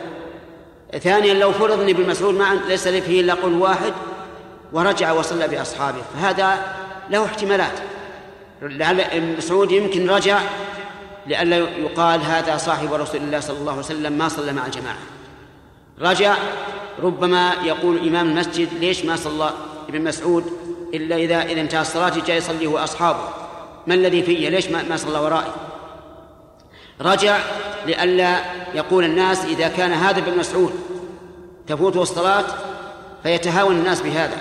ثانيا 1.00 1.34
لو 1.34 1.52
فرض 1.52 1.82
ان 1.82 1.90
ابن 1.90 2.10
مسعود 2.10 2.36
معا 2.36 2.56
ليس 2.68 2.88
فيه 2.88 3.22
إلا 3.22 3.34
قول 3.34 3.54
واحد 3.54 3.94
ورجع 4.74 5.12
وصلى 5.12 5.48
بأصحابه. 5.48 6.02
فهذا 6.14 6.60
له 7.10 7.26
احتمالات. 7.26 7.74
لعل 8.62 9.02
ابن 9.02 9.38
مسعود 9.38 9.72
يمكن 9.72 10.10
رجع 10.10 10.40
لئلا 11.28 11.58
يقال 11.58 12.22
هذا 12.22 12.58
صاحب 12.58 12.94
رسول 12.94 13.22
الله 13.22 13.40
صلى 13.40 13.58
الله 13.58 13.72
عليه 13.72 13.82
وسلم 13.82 14.14
ما 14.14 14.30
صلى 14.30 14.54
مع 14.54 14.66
الجماعه 14.66 14.98
رجع 16.02 16.36
ربما 17.04 17.54
يقول 17.64 18.08
إمام 18.08 18.30
المسجد 18.30 18.70
ليش 18.80 19.06
ما 19.06 19.16
صلى 19.16 19.54
ابن 19.90 20.04
مسعود 20.04 20.67
إلا 20.94 21.16
إذا 21.16 21.42
إذا 21.42 21.62
انتهى 21.62 21.82
الصلاة 21.82 22.14
جاء 22.28 22.38
يصلي 22.38 22.68
هو 22.68 22.78
أصحابه. 22.78 23.30
ما 23.88 23.94
الذي 23.94 24.24
فيه 24.24 24.50
ليش 24.50 24.68
ما 24.70 24.98
صلى 24.98 25.20
ورائي؟ 25.20 25.52
رجع 27.02 27.40
لئلا 27.86 28.40
يقول 28.74 29.04
الناس 29.04 29.46
إذا 29.46 29.68
كان 29.68 29.92
هذا 29.92 30.20
ابن 30.20 30.38
مسعود 30.38 30.74
تفوته 31.68 32.02
الصلاة 32.02 32.46
فيتهاون 33.24 33.76
الناس 33.76 34.02
بهذا. 34.02 34.38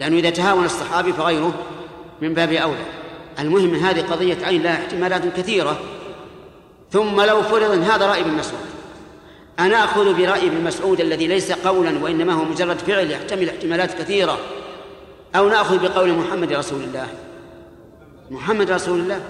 لأنه 0.00 0.16
إذا 0.16 0.30
تهاون 0.30 0.64
الصحابي 0.64 1.12
فغيره 1.12 1.54
من 2.22 2.34
باب 2.34 2.52
أولى. 2.52 2.84
المهم 3.38 3.74
هذه 3.74 4.00
قضية 4.00 4.46
عين 4.46 4.62
لها 4.62 4.74
احتمالات 4.74 5.22
كثيرة. 5.36 5.80
ثم 6.90 7.20
لو 7.20 7.42
فرض 7.42 7.70
إن 7.70 7.82
هذا 7.82 8.06
رأي 8.06 8.20
ابن 8.20 8.30
مسعود. 8.30 8.66
أنا 9.58 9.84
أخذ 9.84 10.14
برأي 10.14 10.46
ابن 10.46 10.64
مسعود 10.64 11.00
الذي 11.00 11.26
ليس 11.26 11.52
قولا 11.52 11.98
وإنما 11.98 12.32
هو 12.32 12.44
مجرد 12.44 12.78
فعل 12.78 13.10
يحتمل 13.10 13.48
احتمالات 13.48 13.98
كثيرة. 13.98 14.38
أو 15.36 15.48
نأخذ 15.48 15.88
بقول 15.88 16.12
محمد 16.12 16.52
رسول 16.52 16.82
الله. 16.82 17.06
محمد 18.30 18.70
رسول 18.70 19.00
الله. 19.00 19.20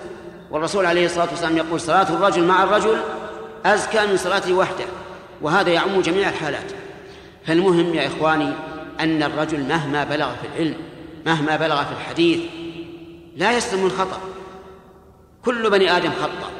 والرسول 0.51 0.87
عليه 0.87 1.07
الصلاة 1.07 1.29
والسلام 1.31 1.57
يقول 1.57 1.81
صلاة 1.81 2.09
الرجل 2.09 2.45
مع 2.45 2.63
الرجل 2.63 2.97
أزكى 3.65 4.07
من 4.07 4.17
صلاته 4.17 4.55
وحده. 4.55 4.85
وهذا 5.43 5.71
يعم 5.71 6.01
جميع 6.01 6.29
الحالات. 6.29 6.73
فالمهم 7.47 7.95
يا 7.95 8.07
إخواني 8.07 8.53
أن 9.01 9.23
الرجل 9.23 9.69
مهما 9.69 10.05
بلغ 10.05 10.29
في 10.35 10.47
العلم 10.47 10.77
مهما 11.27 11.57
بلغ 11.57 11.85
في 11.85 11.93
الحديث 11.93 12.41
لا 13.37 13.57
يسلم 13.57 13.85
من 13.85 13.91
خطأ 13.91 14.21
كل 15.45 15.71
بني 15.71 15.97
آدم 15.97 16.11
خطأ 16.11 16.51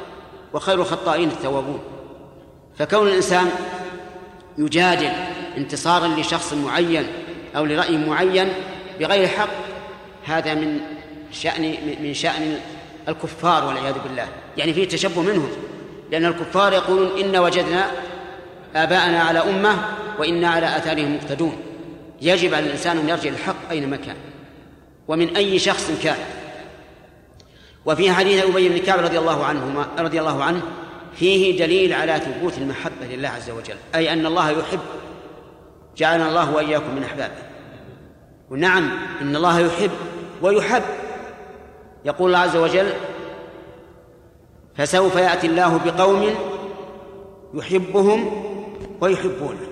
وخير 0.53 0.81
الخطائين 0.81 1.29
التوابون. 1.29 1.79
فكون 2.77 3.07
الإنسان 3.07 3.49
يجادل 4.57 5.11
انتصارا 5.57 6.07
لشخص 6.07 6.53
معين 6.53 7.07
أو 7.55 7.65
لرأي 7.65 7.97
معين 7.97 8.53
بغير 8.99 9.27
حق 9.27 9.49
هذا 10.25 10.53
من 10.53 10.79
شأن 11.31 11.77
من 12.01 12.13
شأن 12.13 12.59
الكفار 13.07 13.65
والعياذ 13.65 13.95
بالله. 14.03 14.27
يعني 14.57 14.73
فيه 14.73 14.87
تشبه 14.87 15.21
منهم. 15.21 15.49
لأن 16.11 16.25
الكفار 16.25 16.73
يقولون 16.73 17.19
إن 17.19 17.37
وجدنا 17.37 17.91
آباءنا 18.75 19.19
على 19.23 19.39
أمة 19.39 19.75
وإنا 20.19 20.49
على 20.49 20.77
آثارهم 20.77 21.15
مقتدون. 21.15 21.57
يجب 22.21 22.53
على 22.53 22.65
الإنسان 22.65 22.97
أن 22.97 23.09
يرجع 23.09 23.29
للحق 23.29 23.69
أينما 23.71 23.97
كان. 23.97 24.15
ومن 25.07 25.35
أي 25.35 25.59
شخص 25.59 25.91
كان. 26.03 26.17
وفي 27.85 28.11
حديث 28.11 28.45
أبي 28.45 28.69
بن 28.69 28.77
كعب 28.77 28.99
رضي 28.99 29.19
الله 29.19 29.45
عنهما 29.45 29.87
رضي 29.99 30.19
الله 30.19 30.43
عنه 30.43 30.61
فيه 31.15 31.59
دليل 31.59 31.93
على 31.93 32.19
ثبوت 32.19 32.57
المحبة 32.57 33.05
لله 33.09 33.29
عز 33.29 33.49
وجل. 33.49 33.75
أي 33.95 34.13
أن 34.13 34.25
الله 34.25 34.49
يحب. 34.49 34.79
جعلنا 35.97 36.29
الله 36.29 36.55
وإياكم 36.55 36.95
من 36.95 37.03
أحبابه. 37.03 37.47
ونعم 38.51 38.91
إن 39.21 39.35
الله 39.35 39.59
يحب 39.59 39.91
ويحب. 40.41 40.83
يقول 42.05 42.27
الله 42.27 42.39
عز 42.39 42.55
وجل 42.55 42.93
فسوف 44.75 45.15
يأتي 45.15 45.47
الله 45.47 45.79
بقوم 45.85 46.35
يحبهم 47.53 48.43
ويحبونه. 49.01 49.67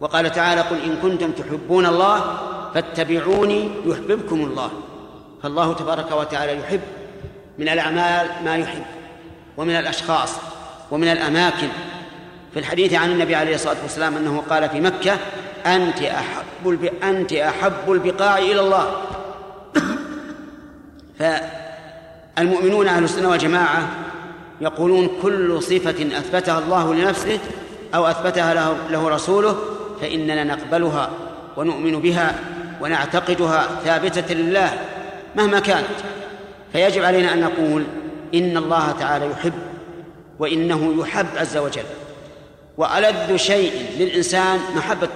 وقال 0.00 0.32
تعالى 0.32 0.60
قل 0.60 0.80
إن 0.80 0.96
كنتم 1.02 1.32
تحبون 1.32 1.86
الله 1.86 2.38
فاتبعوني 2.74 3.70
يحببكم 3.86 4.40
الله. 4.40 4.70
فالله 5.42 5.72
تبارك 5.72 6.12
وتعالى 6.12 6.60
يحب 6.60 6.80
من 7.58 7.68
الأعمال 7.68 8.30
ما 8.44 8.56
يحب 8.56 8.84
ومن 9.56 9.74
الأشخاص 9.74 10.36
ومن 10.90 11.08
الأماكن. 11.08 11.68
في 12.52 12.58
الحديث 12.58 12.94
عن 12.94 13.10
النبي 13.10 13.34
عليه 13.34 13.54
الصلاة 13.54 13.76
والسلام 13.82 14.16
أنه 14.16 14.42
قال 14.50 14.68
في 14.68 14.80
مكة 14.80 15.18
أنت 15.66 16.02
أحب 16.02 16.90
أنت 17.02 17.32
أحب 17.32 17.92
البقاع 17.92 18.38
إلى 18.38 18.60
الله. 18.60 18.96
فالمؤمنون 22.38 22.88
أهل 22.88 23.04
السنة 23.04 23.28
والجماعة 23.28 23.88
يقولون 24.60 25.08
كل 25.22 25.62
صفة 25.62 26.18
أثبتها 26.18 26.58
الله 26.58 26.94
لنفسه 26.94 27.38
أو 27.94 28.06
أثبتها 28.06 28.54
له, 28.54 28.76
له 28.90 29.08
رسوله 29.08 29.56
فإننا 30.00 30.44
نقبلها 30.44 31.10
ونؤمن 31.56 32.00
بها 32.00 32.34
ونعتقدها 32.80 33.66
ثابتة 33.84 34.34
لله 34.34 34.78
مهما 35.36 35.60
كانت. 35.60 35.86
فيجب 36.72 37.04
علينا 37.04 37.32
أن 37.32 37.40
نقول 37.40 37.84
إن 38.34 38.56
الله 38.56 38.94
تعالى 39.00 39.30
يحب 39.30 39.52
وإنه 40.38 40.94
يحب 40.98 41.26
عز 41.36 41.56
وجل. 41.56 41.84
وألذ 42.76 43.36
شيء 43.36 43.72
للإنسان 43.98 44.60
محبة 44.76 45.08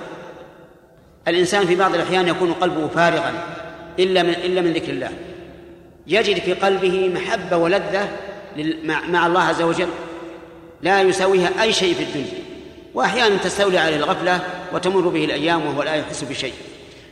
الإنسان 1.29 1.67
في 1.67 1.77
بعض 1.77 1.95
الأحيان 1.95 2.29
يكون 2.29 2.53
قلبه 2.53 2.89
فارغا 2.89 3.33
إلا 3.99 4.23
من 4.23 4.31
إلا 4.31 4.61
من 4.61 4.73
ذكر 4.73 4.93
الله. 4.93 5.11
يجد 6.07 6.39
في 6.39 6.53
قلبه 6.53 7.09
محبة 7.15 7.57
ولذة 7.57 8.09
مع 8.85 9.27
الله 9.27 9.43
عز 9.43 9.63
وجل. 9.63 9.89
لا 10.83 11.03
يساويها 11.03 11.63
أي 11.63 11.73
شيء 11.73 11.95
في 11.95 12.03
الدنيا. 12.03 12.43
وأحيانا 12.95 13.37
تستولي 13.37 13.79
عليه 13.79 13.97
الغفلة 13.97 14.41
وتمر 14.73 15.09
به 15.09 15.25
الأيام 15.25 15.67
وهو 15.67 15.83
لا 15.83 15.95
يحس 15.95 16.25
بشيء. 16.25 16.55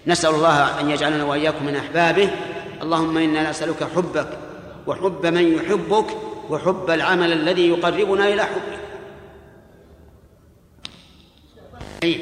نسأل 0.07 0.31
الله 0.31 0.81
أن 0.81 0.91
يجعلنا 0.91 1.25
وإياكم 1.25 1.67
من 1.67 1.77
أحبابه. 1.77 2.31
اللهم 2.83 3.19
إنا 3.19 3.51
نسألك 3.51 3.85
حبك 3.97 4.29
وحب 4.87 5.27
من 5.27 5.55
يحبك 5.55 6.07
وحب 6.51 6.91
العمل 6.91 7.33
الذي 7.33 7.69
يقربنا 7.69 8.29
إلى 8.29 8.43
حبك. 8.43 8.79
أي 12.03 12.21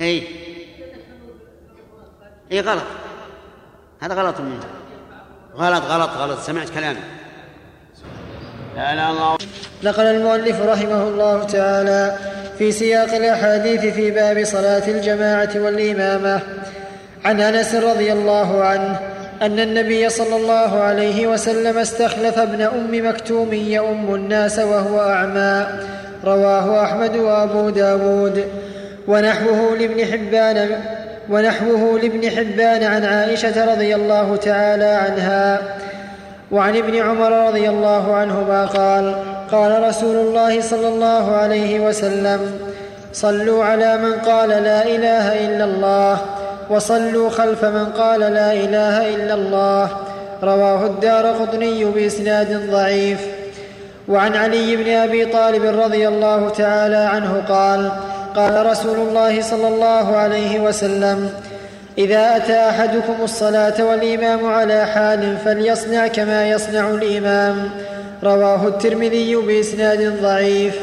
أي 0.00 0.22
اي 2.52 2.60
غلط. 2.60 2.82
هذا 4.02 4.14
غلط 4.14 4.40
منه 4.40 4.64
غلط 5.56 5.84
غلط 5.84 6.10
غلط. 6.10 6.38
سمعت 6.40 6.70
كلامي. 6.70 6.98
لا 8.76 8.94
لا 8.94 9.10
الله. 9.10 9.38
نقل 9.84 10.02
المؤلف 10.02 10.60
رحمه 10.60 11.02
الله 11.02 11.44
تعالى 11.44 12.16
في 12.58 12.72
سياق 12.72 13.14
الأحاديث 13.14 13.94
في 13.94 14.10
باب 14.10 14.44
صلاة 14.44 14.88
الجماعة 14.88 15.50
والإمامة. 15.56 16.40
عن 17.24 17.40
أنس 17.40 17.74
رضي 17.74 18.12
الله 18.12 18.64
عنه 18.64 19.00
أن 19.42 19.60
النبي 19.60 20.08
صلى 20.08 20.36
الله 20.36 20.80
عليه 20.80 21.26
وسلم 21.26 21.78
استخلف 21.78 22.38
ابن 22.38 22.60
أم 22.62 23.08
مكتوم 23.08 23.52
يؤم 23.52 24.14
الناس 24.14 24.58
وهو 24.58 25.00
أعمى. 25.00 25.66
رواه 26.24 26.84
أحمد 26.84 27.16
وأبو 27.16 27.70
داود. 27.70 28.48
ونحوه 29.08 29.76
لابن 29.76 30.04
حبان 30.12 30.82
ونحوه 31.30 32.00
لابن 32.02 32.30
حبان 32.30 32.84
عن 32.84 33.04
عائشة 33.04 33.72
رضي 33.74 33.94
الله 33.94 34.36
تعالى 34.36 34.84
عنها 34.84 35.62
وعن 36.50 36.76
ابن 36.76 36.96
عمر 36.96 37.48
رضي 37.48 37.68
الله 37.68 38.14
عنهما 38.14 38.66
قال 38.66 39.14
قال 39.52 39.88
رسول 39.88 40.16
الله 40.16 40.60
صلى 40.60 40.88
الله 40.88 41.36
عليه 41.36 41.80
وسلم 41.80 42.40
صلوا 43.12 43.64
على 43.64 43.96
من 43.96 44.12
قال 44.12 44.48
لا 44.48 44.86
إله 44.86 45.46
إلا 45.46 45.64
الله 45.64 46.20
وصلوا 46.70 47.30
خلف 47.30 47.64
من 47.64 47.84
قال 47.84 48.20
لا 48.20 48.52
إله 48.52 49.14
إلا 49.14 49.34
الله. 49.34 49.90
رواه 50.42 50.86
الدار 50.86 51.26
قطني 51.26 51.84
بإسناد 51.84 52.70
ضعيف. 52.70 53.20
وعن 54.08 54.36
علي 54.36 54.76
بن 54.76 54.90
أبي 54.90 55.24
طالب 55.24 55.64
رضي 55.64 56.08
الله 56.08 56.48
تعالى 56.48 56.96
عنه 56.96 57.42
قال 57.48 57.92
قال 58.36 58.66
رسول 58.66 58.96
الله 58.96 59.42
صلى 59.42 59.68
الله 59.68 60.16
عليه 60.16 60.60
وسلم 60.60 61.30
إذا 61.98 62.36
أتى 62.36 62.70
أحدكم 62.70 63.16
الصلاة 63.22 63.84
والإمام 63.84 64.46
على 64.46 64.86
حال 64.86 65.38
فليصنع 65.44 66.06
كما 66.06 66.48
يصنع 66.48 66.90
الإمام. 66.90 67.70
رواه 68.24 68.68
الترمذي 68.68 69.36
بإسناد 69.36 70.22
ضعيف. 70.22 70.74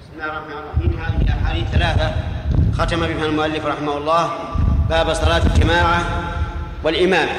بسم 0.00 0.12
الله 0.14 0.26
الرحمن 0.26 0.52
الرحيم. 0.52 0.98
هذه 1.46 2.12
ختم 2.78 3.00
بها 3.00 3.26
المؤلف 3.26 3.66
رحمه 3.66 3.96
الله. 3.98 4.30
باب 4.90 5.12
صلاة 5.12 5.42
الجماعة 5.54 6.02
والامامه 6.84 7.32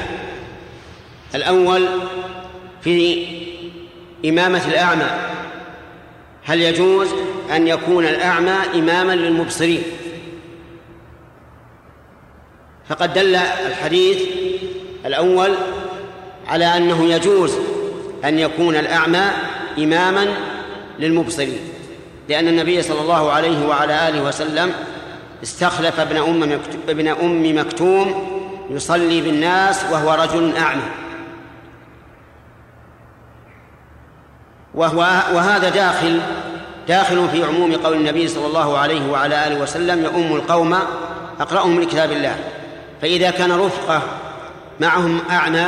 الأول 1.34 1.88
في 2.80 3.26
إمامة 4.24 4.62
الأعمى. 4.68 5.10
هل 6.46 6.60
يجوز 6.60 7.08
أن 7.56 7.68
يكون 7.68 8.06
الأعمى 8.06 8.56
إماما 8.74 9.12
للمبصرين؟ 9.12 9.82
فقد 12.88 13.14
دل 13.14 13.36
الحديث 13.36 14.22
الأول 15.06 15.54
على 16.48 16.76
أنه 16.76 17.04
يجوز 17.04 17.54
أن 18.24 18.38
يكون 18.38 18.76
الأعمى 18.76 19.30
إماما 19.78 20.26
للمبصرين 20.98 21.60
لأن 22.28 22.48
النبي 22.48 22.82
صلى 22.82 23.00
الله 23.00 23.32
عليه 23.32 23.66
وعلى 23.66 24.08
آله 24.08 24.22
وسلم 24.22 24.72
استخلف 25.42 26.00
ابن 26.00 26.16
أم 26.16 26.60
ابن 26.88 27.08
أم 27.08 27.58
مكتوم 27.58 28.26
يصلي 28.70 29.20
بالناس 29.20 29.84
وهو 29.92 30.14
رجل 30.14 30.56
أعمى. 30.56 30.82
وهو 34.74 34.98
وهذا 35.34 35.68
داخل 35.68 36.20
داخل 36.88 37.28
في 37.28 37.44
عموم 37.44 37.72
قول 37.72 37.96
النبي 37.96 38.28
صلى 38.28 38.46
الله 38.46 38.78
عليه 38.78 39.10
وعلى 39.10 39.46
آله 39.46 39.62
وسلم 39.62 40.04
يؤم 40.04 40.36
القوم 40.36 40.78
أقرأهم 41.40 41.80
لكتاب 41.80 42.12
الله. 42.12 42.36
فإذا 43.02 43.30
كان 43.30 43.52
رفقة 43.52 44.02
معهم 44.80 45.20
أعمى 45.30 45.66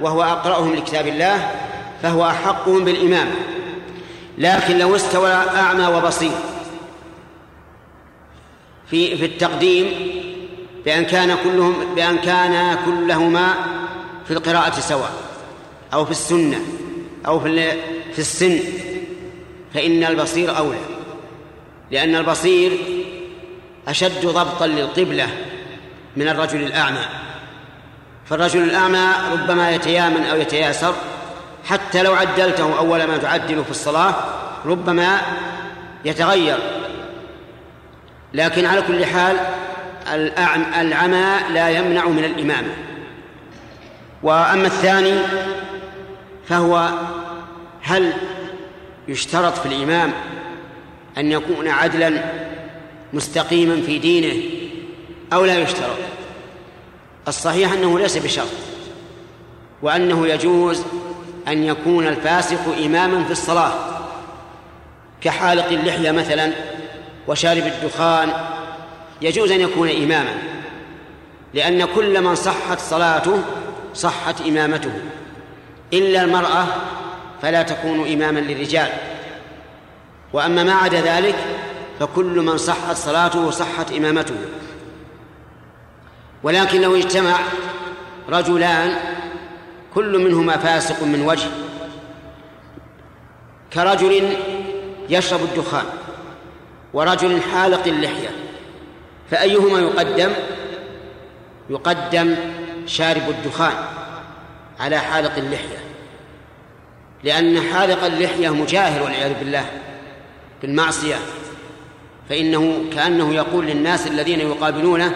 وهو 0.00 0.22
أقرأهم 0.22 0.74
لكتاب 0.74 1.06
الله 1.06 1.50
فهو 2.02 2.26
أحقهم 2.26 2.84
بالإمام. 2.84 3.30
لكن 4.38 4.78
لو 4.78 4.96
استوى 4.96 5.32
أعمى 5.32 5.86
وبصير 5.86 6.30
في 8.90 9.16
في 9.16 9.24
التقديم 9.24 9.86
بأن 10.84 11.04
كان 11.04 11.36
كلهم 11.44 11.94
بأن 11.96 12.18
كان 12.18 12.78
كلهما 12.86 13.54
في 14.24 14.30
القراءة 14.30 14.80
سواء 14.80 15.12
أو 15.94 16.04
في 16.04 16.10
السنة 16.10 16.60
أو 17.26 17.40
في 17.40 17.72
في 18.12 18.18
السن. 18.18 18.60
فإن 19.74 20.04
البصير 20.04 20.56
أولى 20.56 20.78
لأن 21.90 22.16
البصير 22.16 22.78
أشد 23.88 24.26
ضبطا 24.26 24.66
للقبلة 24.66 25.28
من 26.16 26.28
الرجل 26.28 26.62
الأعمى. 26.62 27.04
فالرجل 28.26 28.62
الأعمى 28.62 29.08
ربما 29.32 29.70
يتيامن 29.70 30.24
أو 30.24 30.36
يتياسر 30.36 30.94
حتى 31.64 32.02
لو 32.02 32.14
عدلته 32.14 32.78
أول 32.78 33.04
ما 33.04 33.16
تعدل 33.16 33.64
في 33.64 33.70
الصلاة 33.70 34.14
ربما 34.66 35.20
يتغير. 36.04 36.58
لكن 38.34 38.64
على 38.64 38.82
كل 38.82 39.06
حال 39.06 39.36
العمى 40.80 41.36
لا 41.52 41.70
يمنع 41.70 42.08
من 42.08 42.24
الإمامة. 42.24 42.74
وأما 44.22 44.66
الثاني 44.66 45.14
فهو 46.48 46.88
هل 47.82 48.12
يشترط 49.08 49.58
في 49.58 49.66
الإمام 49.66 50.12
أن 51.18 51.32
يكون 51.32 51.68
عدلا 51.68 52.24
مستقيما 53.12 53.82
في 53.86 53.98
دينه 53.98 54.42
أو 55.32 55.44
لا 55.44 55.58
يشترط. 55.58 55.96
الصحيح 57.28 57.72
أنه 57.72 57.98
ليس 57.98 58.16
بشرط 58.16 58.48
وأنه 59.82 60.26
يجوز 60.26 60.82
أن 61.48 61.64
يكون 61.64 62.06
الفاسق 62.06 62.76
إماما 62.84 63.24
في 63.24 63.30
الصلاة 63.30 63.72
كحالق 65.20 65.66
اللحية 65.66 66.10
مثلا 66.10 66.52
وشارب 67.28 67.62
الدخان. 67.66 68.32
يجوز 69.22 69.50
أن 69.50 69.60
يكون 69.60 69.88
إماما 69.88 70.34
لأن 71.54 71.84
كل 71.84 72.20
من 72.20 72.34
صحت 72.34 72.78
صلاته 72.78 73.42
صحت 73.94 74.40
إمامته 74.40 74.92
إلا 75.92 76.22
المرأة 76.22 76.66
فلا 77.42 77.62
تكون 77.62 78.12
إماما 78.12 78.40
للرجال. 78.40 78.88
وأما 80.32 80.62
ما 80.62 80.72
عدا 80.72 81.00
ذلك 81.00 81.36
فكل 82.00 82.40
من 82.40 82.58
صحت 82.58 82.96
صلاته 82.96 83.50
صحت 83.50 83.92
إمامته. 83.92 84.34
ولكن 86.42 86.80
لو 86.80 86.96
اجتمع 86.96 87.38
رجلان 88.28 88.96
كل 89.94 90.18
منهما 90.18 90.56
فاسق 90.56 91.02
من 91.02 91.22
وجه. 91.22 91.48
كرجل 93.72 94.36
يشرب 95.08 95.40
الدخان 95.42 95.84
ورجل 96.94 97.40
حالق 97.42 97.86
اللحية 97.86 98.28
فأيهما 99.30 99.78
يقدم؟ 99.78 100.32
يقدم 101.70 102.36
شارب 102.86 103.28
الدخان 103.28 103.74
على 104.80 104.98
حالق 104.98 105.36
اللحية. 105.36 105.78
لأن 107.24 107.60
حالق 107.60 108.04
اللحية 108.04 108.48
مجاهر 108.48 109.02
والعياذ 109.02 109.34
بالله 109.38 109.64
بالمعصيه 110.62 111.16
فإنه 112.28 112.84
كأنه 112.94 113.34
يقول 113.34 113.66
للناس 113.66 114.06
الذين 114.06 114.40
يقابلونه 114.40 115.14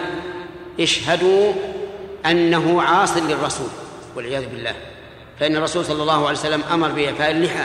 اشهدوا 0.79 1.53
أنه 2.25 2.81
عاص 2.81 3.17
للرسول 3.17 3.67
والعياذ 4.15 4.45
بالله. 4.45 4.73
فإن 5.39 5.55
الرسول 5.55 5.85
صلى 5.85 6.01
الله 6.01 6.27
عليه 6.27 6.37
وسلم 6.37 6.63
أمر 6.71 6.87
بإعفاء 6.87 7.31
اللحى 7.31 7.63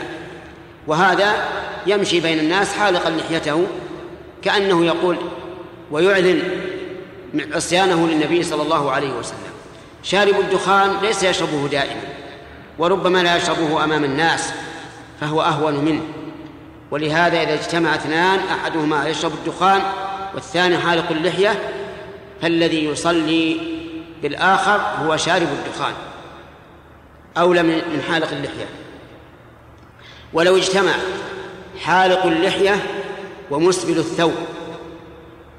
وهذا 0.87 1.49
يمشي 1.87 2.21
بين 2.21 2.39
الناس 2.39 2.73
حالقا 2.73 3.11
لحيته 3.11 3.67
كأنه 4.43 4.87
يقول 4.87 5.17
ويعلن 5.91 6.43
عصيانه 7.53 8.09
للنبي 8.09 8.43
صلى 8.43 8.63
الله 8.63 8.91
عليه 8.91 9.13
وسلم. 9.13 9.39
شارب 10.03 10.41
الدخان 10.41 10.97
ليس 11.03 11.23
يشربه 11.23 11.69
دائما. 11.69 12.01
وربما 12.79 13.23
لا 13.23 13.37
يشربه 13.37 13.85
أمام 13.85 14.05
الناس 14.05 14.53
فهو 15.21 15.43
أهون 15.43 15.75
منه. 15.75 16.03
ولهذا 16.91 17.43
إذا 17.43 17.55
اجتمع 17.55 17.95
اثنان 17.95 18.39
أحدهما 18.39 19.09
يشرب 19.09 19.33
الدخان 19.33 19.83
والثاني 20.35 20.79
حالق 20.79 21.11
اللحية 21.11 21.71
فالذي 22.43 22.85
يصلي 22.85 23.61
بالآخر 24.23 24.81
هو 25.05 25.17
شارب 25.17 25.49
الدخان 25.67 25.93
أولى 27.39 27.63
من 27.63 28.03
حالق 28.09 28.31
اللحية. 28.31 28.67
ولو 30.33 30.57
اجتمع 30.57 30.93
حالق 31.81 32.27
اللحية 32.27 32.77
ومسبل 33.51 33.99
الثوب 33.99 34.35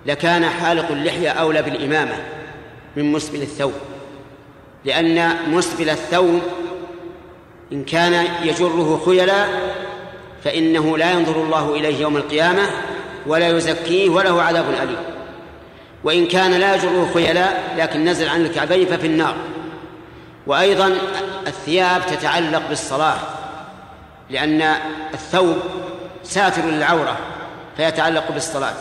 لكان 0.05 0.45
حالق 0.45 0.91
اللحية 0.91 1.29
أولى 1.29 1.61
بالإمامة 1.61 2.15
من 2.95 3.11
مسبل 3.11 3.41
الثوب 3.41 3.73
لأن 4.85 5.35
مسبل 5.47 5.89
الثوب 5.89 6.41
إن 7.75 7.83
كان 7.83 8.27
يجره 8.43 9.01
خيلا 9.05 9.45
فإنه 10.43 10.97
لا 10.97 11.11
ينظر 11.11 11.35
الله 11.35 11.75
إليه 11.75 12.01
يوم 12.01 12.17
القيامة 12.17 12.63
ولا 13.27 13.49
يزكيه 13.49 14.09
وله 14.09 14.43
عذاب 14.43 14.65
أليم. 14.83 14.97
وإن 16.03 16.27
كان 16.27 16.51
لا 16.51 16.75
يجره 16.75 17.11
خيلاء 17.13 17.63
لكن 17.77 18.05
نزل 18.05 18.29
عن 18.29 18.41
الكعبين 18.41 18.87
ففي 18.87 19.07
النار. 19.07 19.35
وأيضا 20.47 20.97
الثياب 21.47 22.01
تتعلق 22.05 22.61
بالصلاة 22.69 23.17
لأن 24.29 24.75
الثوب 25.13 25.57
ساتر 26.23 26.61
للعورة 26.61 27.17
فيتعلق 27.77 28.31
بالصلاة. 28.31 28.73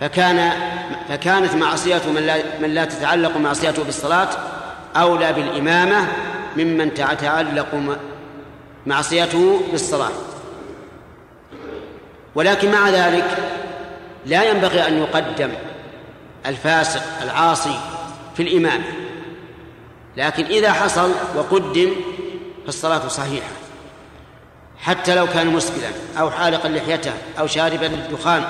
فكان 0.00 0.52
فكانت 1.08 1.54
معصية 1.54 2.02
من 2.14 2.22
لا, 2.26 2.36
من 2.60 2.74
لا 2.74 2.84
تتعلق 2.84 3.36
معصيته 3.36 3.84
بالصلاة 3.84 4.28
أولى 4.96 5.32
بالإمامة 5.32 6.08
ممن 6.56 6.94
تتعلق 6.94 7.98
معصيته 8.86 9.60
بالصلاة. 9.70 10.12
ولكن 12.34 12.72
مع 12.72 12.88
ذلك 12.88 13.38
لا 14.26 14.50
ينبغي 14.50 14.88
أن 14.88 14.98
يقدم 14.98 15.50
الفاسق 16.46 17.02
العاصي 17.22 17.78
في 18.36 18.42
الإمامة 18.42 18.84
لكن 20.16 20.44
إذا 20.44 20.72
حصل 20.72 21.10
وقدم 21.36 21.90
فالصلاة 22.66 23.08
صحيحة. 23.08 23.50
حتى 24.78 25.14
لو 25.14 25.26
كان 25.26 25.46
مسكلا 25.46 25.90
أو 26.18 26.30
حالقا 26.30 26.68
لحيته 26.68 27.12
أو 27.38 27.46
شاربا 27.46 27.84
للدخان. 27.84 28.44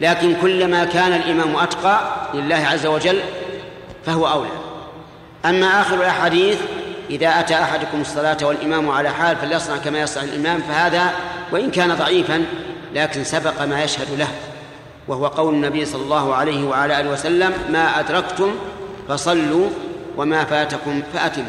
لكن 0.00 0.36
كلما 0.42 0.84
كان 0.84 1.12
الإمام 1.12 1.56
أتقى 1.56 2.00
لله 2.34 2.56
عز 2.56 2.86
وجل 2.86 3.20
فهو 4.06 4.28
أولى. 4.28 4.63
أما 5.44 5.80
آخر 5.80 5.96
الأحاديث 5.96 6.58
إذا 7.10 7.28
أتى 7.28 7.54
أحدكم 7.54 8.00
الصلاة 8.00 8.36
والإمام 8.42 8.90
على 8.90 9.08
حال 9.08 9.36
فليصنع 9.36 9.76
كما 9.76 10.00
يصنع 10.00 10.22
الإمام 10.22 10.60
فهذا 10.60 11.12
وإن 11.52 11.70
كان 11.70 11.94
ضعيفا 11.94 12.44
لكن 12.94 13.24
سبق 13.24 13.62
ما 13.62 13.82
يشهد 13.82 14.18
له 14.18 14.28
وهو 15.08 15.26
قول 15.26 15.54
النبي 15.54 15.84
صلى 15.84 16.02
الله 16.02 16.34
عليه 16.34 16.68
وعلى 16.68 17.00
آله 17.00 17.10
وسلم 17.10 17.52
ما 17.70 18.00
أدركتم 18.00 18.54
فصلوا 19.08 19.70
وما 20.16 20.44
فاتكم 20.44 21.02
فأتموا. 21.14 21.46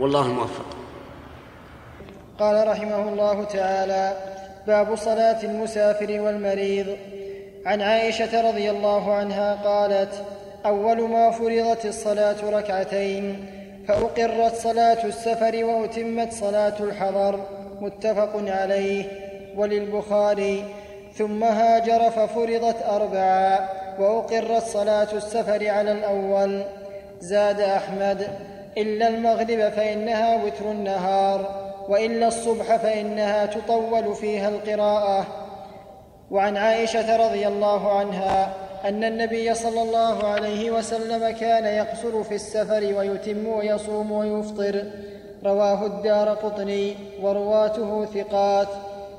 والله 0.00 0.26
الموفق. 0.26 0.64
قال 2.38 2.68
رحمه 2.68 3.08
الله 3.08 3.44
تعالى 3.44 4.16
باب 4.66 4.96
صلاة 4.96 5.42
المسافر 5.42 6.20
والمريض. 6.20 6.96
عن 7.66 7.82
عائشة 7.82 8.50
رضي 8.50 8.70
الله 8.70 9.14
عنها 9.14 9.54
قالت 9.64 10.24
أول 10.66 11.08
ما 11.08 11.30
فرضت 11.30 11.86
الصلاة 11.86 12.50
ركعتين 12.50 13.46
فأقرت 13.88 14.54
صلاة 14.54 15.04
السفر 15.04 15.64
وأتمت 15.64 16.32
صلاة 16.32 16.74
الحضر 16.80 17.40
متفق 17.80 18.30
عليه 18.36 19.04
وللبخاري. 19.56 20.64
ثم 21.14 21.44
هاجر 21.44 22.10
ففرضت 22.10 22.76
أربعا 22.88 23.68
وأقرت 23.98 24.62
صلاة 24.62 25.08
السفر 25.12 25.68
على 25.68 25.92
الأول. 25.92 26.62
زاد 27.20 27.60
أحمد 27.60 28.28
إلا 28.78 29.08
المغرب 29.08 29.68
فإنها 29.68 30.44
وتر 30.44 30.70
النهار 30.70 31.70
وإلا 31.88 32.28
الصبح 32.28 32.76
فإنها 32.76 33.46
تطول 33.46 34.14
فيها 34.14 34.48
القراءة. 34.48 35.26
وعن 36.30 36.56
عائشة 36.56 37.16
رضي 37.16 37.48
الله 37.48 37.98
عنها 37.98 38.54
أن 38.84 39.04
النبي 39.04 39.54
صلى 39.54 39.82
الله 39.82 40.24
عليه 40.24 40.70
وسلم 40.70 41.30
كان 41.30 41.64
يقصر 41.64 42.22
في 42.22 42.34
السفر 42.34 42.94
ويتم 42.94 43.46
ويصوم 43.46 44.12
ويفطر. 44.12 44.84
رواه 45.44 45.86
الدار 45.86 46.28
قطني 46.28 46.94
ورواته 47.22 48.04
ثقات 48.04 48.68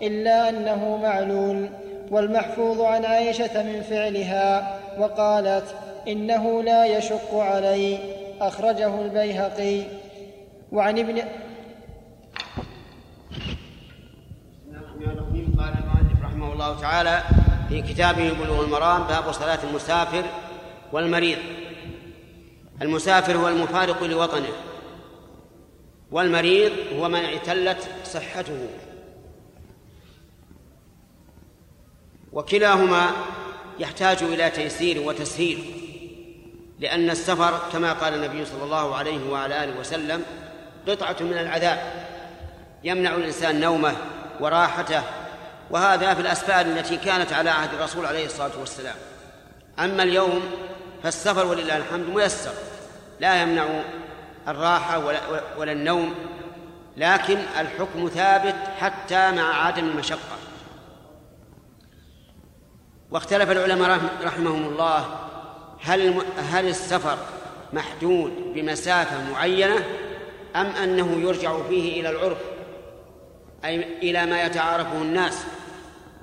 إلا 0.01 0.49
أنه 0.49 0.97
معلول. 0.97 1.69
والمحفوظ 2.11 2.81
عن 2.81 3.05
عائشة 3.05 3.63
من 3.63 3.81
فعلها 3.81 4.79
وقالت 4.99 5.75
إنه 6.07 6.63
لا 6.63 6.85
يشق 6.85 7.35
علي. 7.35 7.97
أخرجه 8.41 9.01
البيهقي. 9.01 9.83
وعن 10.71 10.99
ابن 10.99 11.21
قال 15.59 15.73
المؤلف 15.73 16.23
رحمه 16.23 16.53
الله 16.53 16.79
تعالى 16.81 17.40
في 17.71 17.81
كتابه 17.81 18.33
بلوغ 18.33 18.63
المرام 18.63 19.03
باب 19.03 19.31
صلاة 19.31 19.59
المسافر 19.63 20.23
والمريض. 20.91 21.37
المسافر 22.81 23.37
هو 23.37 23.47
المفارق 23.47 24.03
لوطنه 24.03 24.49
والمريض 26.11 26.71
هو 26.95 27.09
من 27.09 27.25
اعتلت 27.25 27.89
صحته. 28.05 28.67
وكلاهما 32.33 33.11
يحتاج 33.79 34.23
إلى 34.23 34.49
تيسير 34.49 35.01
وتسهيل 35.01 35.65
لأن 36.79 37.09
السفر 37.09 37.59
كما 37.73 37.93
قال 37.93 38.13
النبي 38.13 38.45
صلى 38.45 38.63
الله 38.63 38.95
عليه 38.95 39.29
وعلى 39.29 39.63
آله 39.63 39.79
وسلم 39.79 40.23
قطعة 40.87 41.15
من 41.21 41.37
العذاب 41.37 42.07
يمنع 42.83 43.15
الإنسان 43.15 43.59
نومه 43.59 43.95
وراحته 44.39 45.03
وهذا 45.71 46.13
في 46.13 46.21
الأسفار 46.21 46.65
التي 46.65 46.97
كانت 46.97 47.33
على 47.33 47.49
عهد 47.49 47.73
الرسول 47.73 48.05
عليه 48.05 48.25
الصلاة 48.25 48.59
والسلام. 48.59 48.95
أما 49.79 50.03
اليوم 50.03 50.41
فالسفر 51.03 51.45
ولله 51.45 51.77
الحمد 51.77 52.09
ميسر. 52.09 52.51
لا 53.19 53.41
يمنع 53.41 53.65
الراحة 54.47 54.99
ولا, 54.99 55.19
ولا 55.57 55.71
النوم 55.71 56.15
لكن 56.97 57.37
الحكم 57.59 58.07
ثابت 58.07 58.55
حتى 58.79 59.31
مع 59.31 59.65
عدم 59.65 59.87
المشقة. 59.87 60.37
واختلف 63.11 63.51
العلماء 63.51 63.99
رحمهم 64.23 64.65
الله 64.65 65.05
هل 65.81 66.21
هل 66.51 66.67
السفر 66.67 67.17
محدود 67.73 68.31
بمسافة 68.55 69.31
معينة 69.31 69.85
أم 70.55 70.65
أنه 70.65 71.21
يرجع 71.21 71.63
فيه 71.69 72.01
إلى 72.01 72.09
العرف 72.09 72.37
أي 73.65 73.97
إلى 73.97 74.25
ما 74.25 74.43
يتعارفه 74.43 75.01
الناس؟ 75.01 75.45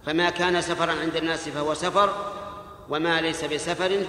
فما 0.09 0.31
كان 0.31 0.61
سفرا 0.61 0.93
عند 0.93 1.17
الناس 1.17 1.49
فهو 1.49 1.75
سفر 1.75 2.33
وما 2.89 3.21
ليس 3.21 3.45
بسفر 3.45 4.05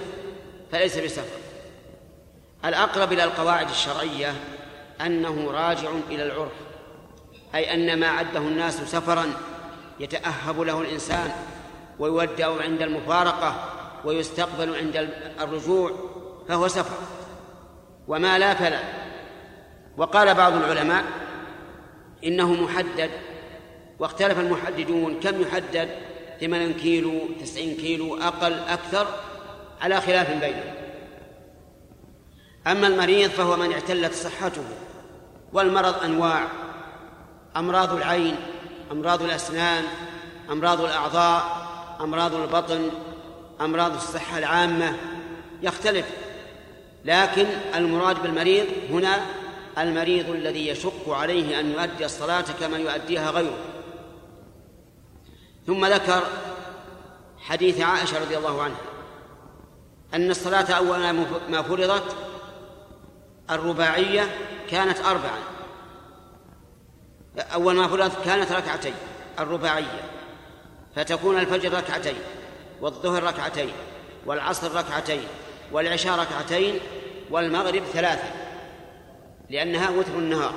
فليس 0.72 0.98
بسفر. 0.98 1.38
الأقرب 2.64 3.12
إلى 3.12 3.24
القواعد 3.24 3.70
الشرعية 3.70 4.34
أنه 5.00 5.50
راجع 5.50 5.90
إلى 6.10 6.22
العرف 6.22 6.52
أي 7.54 7.74
أن 7.74 8.00
ما 8.00 8.08
عده 8.08 8.38
الناس 8.38 8.74
سفرا 8.74 9.32
يتأهب 10.00 10.60
له 10.60 10.80
الإنسان 10.80 11.32
ويودع 11.98 12.62
عند 12.62 12.82
المفارقة 12.82 13.54
ويستقبل 14.04 14.76
عند 14.76 15.10
الرجوع 15.40 15.90
فهو 16.48 16.68
سفر. 16.68 16.96
وما 18.08 18.38
لا 18.38 18.54
فلا. 18.54 18.80
وقال 19.96 20.34
بعض 20.34 20.52
العلماء 20.52 21.04
إنه 22.24 22.52
محدد 22.52 23.10
واختلف 24.00 24.38
المحددون 24.38 25.20
كم 25.20 25.42
يحدد؟ 25.42 25.88
ثمانين 26.40 26.72
كيلو 26.74 27.12
تسعين 27.40 27.76
كيلو 27.76 28.16
أقل 28.16 28.52
أكثر 28.52 29.06
على 29.80 30.00
خلاف 30.00 30.30
بينهم. 30.30 30.74
أما 32.66 32.86
المريض 32.86 33.30
فهو 33.30 33.56
من 33.56 33.72
اعتلت 33.72 34.14
صحته 34.14 34.64
والمرض 35.52 36.04
أنواع 36.04 36.48
أمراض 37.56 37.92
العين 37.92 38.36
أمراض 38.92 39.22
الأسنان 39.22 39.84
أمراض 40.50 40.80
الأعضاء 40.80 41.66
أمراض 42.00 42.34
البطن 42.34 42.90
أمراض 43.60 43.94
الصحة 43.94 44.38
العامة 44.38 44.96
يختلف. 45.62 46.06
لكن 47.04 47.46
المراد 47.74 48.22
بالمريض 48.22 48.66
هنا 48.90 49.20
المريض 49.78 50.30
الذي 50.30 50.68
يشق 50.68 51.08
عليه 51.08 51.60
أن 51.60 51.70
يؤدي 51.70 52.04
الصلاة 52.04 52.44
كما 52.60 52.78
يؤديها 52.78 53.30
غيره. 53.30 53.58
ثم 55.66 55.86
ذكر 55.86 56.22
حديث 57.38 57.80
عائشة 57.80 58.20
رضي 58.20 58.36
الله 58.36 58.62
عنها 58.62 58.80
أن 60.14 60.30
الصلاة 60.30 60.72
أول 60.72 61.10
ما 61.48 61.62
فرضت 61.62 62.16
الرباعية 63.50 64.22
كانت 64.70 64.98
أربعا 64.98 65.38
أول 67.54 67.74
ما 67.74 67.88
فرضت 67.88 68.24
كانت 68.24 68.52
ركعتين 68.52 68.94
الرباعية. 69.38 70.10
فتكون 70.96 71.38
الفجر 71.38 71.72
ركعتين 71.72 72.18
والظهر 72.80 73.22
ركعتين 73.22 73.72
والعصر 74.26 74.74
ركعتين 74.74 75.24
والعشاء 75.72 76.18
ركعتين 76.18 76.80
والمغرب 77.30 77.82
ثلاثة 77.84 78.28
لأنها 79.50 79.90
وتر 79.90 80.12
النهار. 80.12 80.54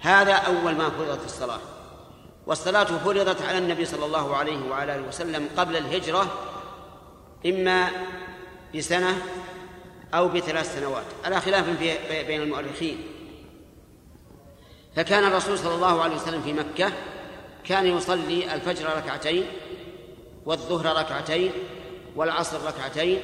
هذا 0.00 0.32
أول 0.32 0.74
ما 0.74 0.90
فرضت 0.90 1.24
الصلاة. 1.24 1.60
والصلاة 2.46 2.84
فرضت 2.84 3.42
على 3.42 3.58
النبي 3.58 3.84
صلى 3.84 4.06
الله 4.06 4.36
عليه 4.36 4.70
وعلى 4.70 4.94
آله 4.94 5.08
وسلم 5.08 5.48
قبل 5.56 5.76
الهجرة 5.76 6.38
إما 7.46 7.90
بسنة 8.74 9.22
أو 10.14 10.28
بثلاث 10.28 10.74
سنوات 10.78 11.04
على 11.24 11.40
خلاف 11.40 11.64
بين 12.26 12.42
المؤرخين. 12.42 12.98
فكان 14.96 15.24
الرسول 15.24 15.58
صلى 15.58 15.74
الله 15.74 16.02
عليه 16.02 16.16
وسلم 16.16 16.42
في 16.42 16.52
مكة 16.52 16.92
كان 17.64 17.86
يصلي 17.86 18.54
الفجر 18.54 18.96
ركعتين 18.96 19.46
والظهر 20.46 20.96
ركعتين 20.96 21.52
والعصر 22.16 22.66
ركعتين 22.66 23.20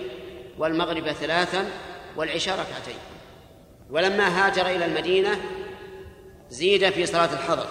والمغرب 0.58 1.12
ثلاثا 1.12 1.70
والعشاء 2.16 2.54
ركعتين. 2.54 2.98
ولما 3.90 4.46
هاجر 4.46 4.66
إلى 4.66 4.84
المدينة 4.84 5.40
زيد 6.50 6.90
في 6.90 7.06
صلاة 7.06 7.32
الحضر. 7.32 7.66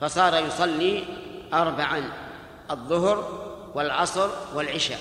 فصار 0.00 0.46
يصلي 0.46 1.04
أربعا 1.52 2.12
الظهر 2.70 3.40
والعصر 3.74 4.30
والعشاء. 4.54 4.98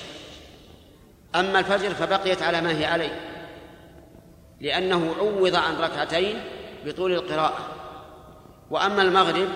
أما 1.35 1.59
الفجر 1.59 1.93
فبقيت 1.93 2.41
على 2.41 2.61
ما 2.61 2.79
هي 2.79 2.85
عليه 2.85 3.19
لأنه 4.61 5.15
عوض 5.19 5.55
عن 5.55 5.75
ركعتين 5.75 6.43
بطول 6.85 7.13
القراءة. 7.13 7.67
وأما 8.69 9.01
المغرب 9.01 9.49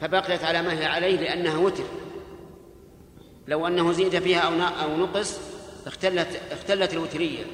فبقيت 0.00 0.44
على 0.44 0.62
ما 0.62 0.80
هي 0.80 0.84
عليه 0.84 1.20
لأنها 1.20 1.58
وتر. 1.58 1.84
لو 3.48 3.66
أنه 3.66 3.92
زيد 3.92 4.18
فيها 4.18 4.40
أو 4.40 4.52
أو 4.52 4.96
نقص 4.96 5.38
اختلت 5.86 6.40
اختلت 6.52 6.92
الوترية. 6.92 7.44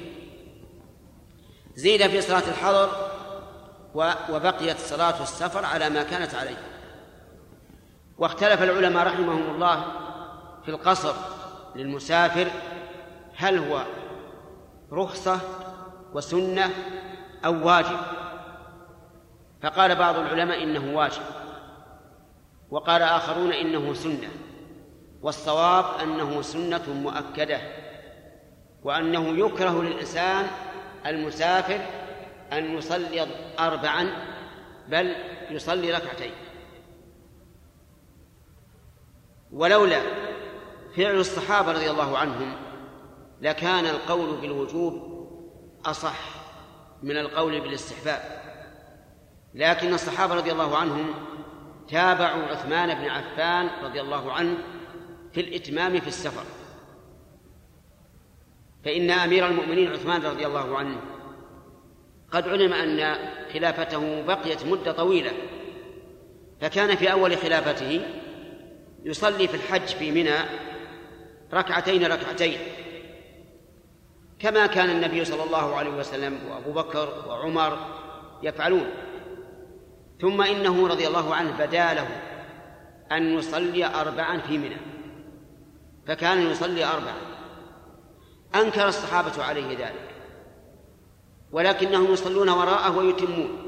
زيد 1.75 2.07
في 2.07 2.21
صلاة 2.21 2.49
الحضر 2.49 3.11
وبقيت 4.31 4.79
صلاة 4.79 5.23
السفر 5.23 5.65
على 5.65 5.91
ما 5.91 6.03
كانت 6.03 6.35
عليه. 6.35 6.70
واختلف 8.21 8.63
العلماء 8.63 9.07
رحمهم 9.07 9.55
الله 9.55 9.85
في 10.63 10.69
القصر 10.69 11.15
للمسافر 11.77 12.47
هل 13.37 13.59
هو 13.59 13.83
رخصة 14.93 15.41
وسنة 16.13 16.71
أو 17.45 17.67
واجب؟ 17.67 17.97
فقال 19.63 19.97
بعض 19.97 20.17
العلماء 20.17 20.63
إنه 20.63 20.97
واجب 20.97 21.23
وقال 22.71 23.03
آخرون 23.03 23.53
إنه 23.53 23.95
سنة 23.95 24.29
والصواب 25.23 25.85
أنه 26.03 26.43
سنة 26.43 26.83
مؤكدة 26.89 27.61
وأنه 28.83 29.47
يكره 29.47 29.83
للإنسان 29.83 30.47
المسافر 31.07 31.81
أن 32.53 32.79
يصلي 32.79 33.27
أربعا 33.59 34.07
بل 34.89 35.15
يصلي 35.51 35.93
ركعتين. 35.93 36.33
ولولا 39.53 40.01
فعل 40.97 41.21
الصحابة 41.21 41.73
رضي 41.73 41.91
الله 41.91 42.19
عنهم 42.19 42.53
لكان 43.41 43.87
القول 43.87 44.41
بالوجوب 44.41 45.21
أصح 45.85 46.19
من 47.03 47.17
القول 47.17 47.61
بالاستحباب. 47.61 48.41
لكن 49.55 49.95
الصحابة 49.95 50.35
رضي 50.35 50.53
الله 50.53 50.77
عنهم 50.77 51.15
تابعوا 51.89 52.43
عثمان 52.43 52.95
بن 52.95 53.11
عفان 53.11 53.69
رضي 53.85 54.01
الله 54.01 54.33
عنه 54.33 54.57
في 55.33 55.41
الإتمام 55.41 56.01
في 56.01 56.09
السفر. 56.09 56.45
فإن 58.85 59.11
أمير 59.11 59.47
المؤمنين 59.47 59.93
عثمان 59.93 60.23
رضي 60.23 60.47
الله 60.47 60.79
عنه 60.79 61.01
قد 62.31 62.49
علم 62.49 62.73
أن 62.73 63.19
خلافته 63.53 64.23
بقيت 64.23 64.67
مدة 64.67 64.93
طويلة 64.93 65.33
فكان 66.61 66.97
في 66.97 67.13
أول 67.13 67.37
خلافته 67.37 68.01
يصلي 69.05 69.49
في 69.49 69.55
الحج 69.55 69.87
في 69.87 70.11
منى 70.11 70.37
ركعتين 71.55 72.07
ركعتين 72.07 72.59
كما 74.39 74.67
كان 74.67 74.91
النبي 74.91 75.25
صلى 75.25 75.43
الله 75.43 75.77
عليه 75.77 75.91
وسلم 75.91 76.39
وأبو 76.51 76.73
بكر 76.73 77.25
وعمر 77.29 77.79
يفعلون. 78.43 78.87
ثم 80.21 80.43
إنه 80.43 80.89
رضي 80.89 81.07
الله 81.07 81.35
عنه 81.35 81.51
بدا 81.59 81.95
له 81.95 82.09
أن 83.13 83.39
يصلي 83.39 83.87
اربعا 83.87 84.39
في 84.39 84.59
منى 84.59 84.77
فكان 86.07 86.51
يصلي 86.51 86.85
اربعا. 86.85 87.17
أنكر 88.55 88.89
الصحابة 88.89 89.45
عليه 89.45 89.79
ذلك 89.87 90.15
ولكنهم 91.53 92.13
يصلون 92.13 92.49
وراءه 92.49 92.97
ويتمون. 92.99 93.67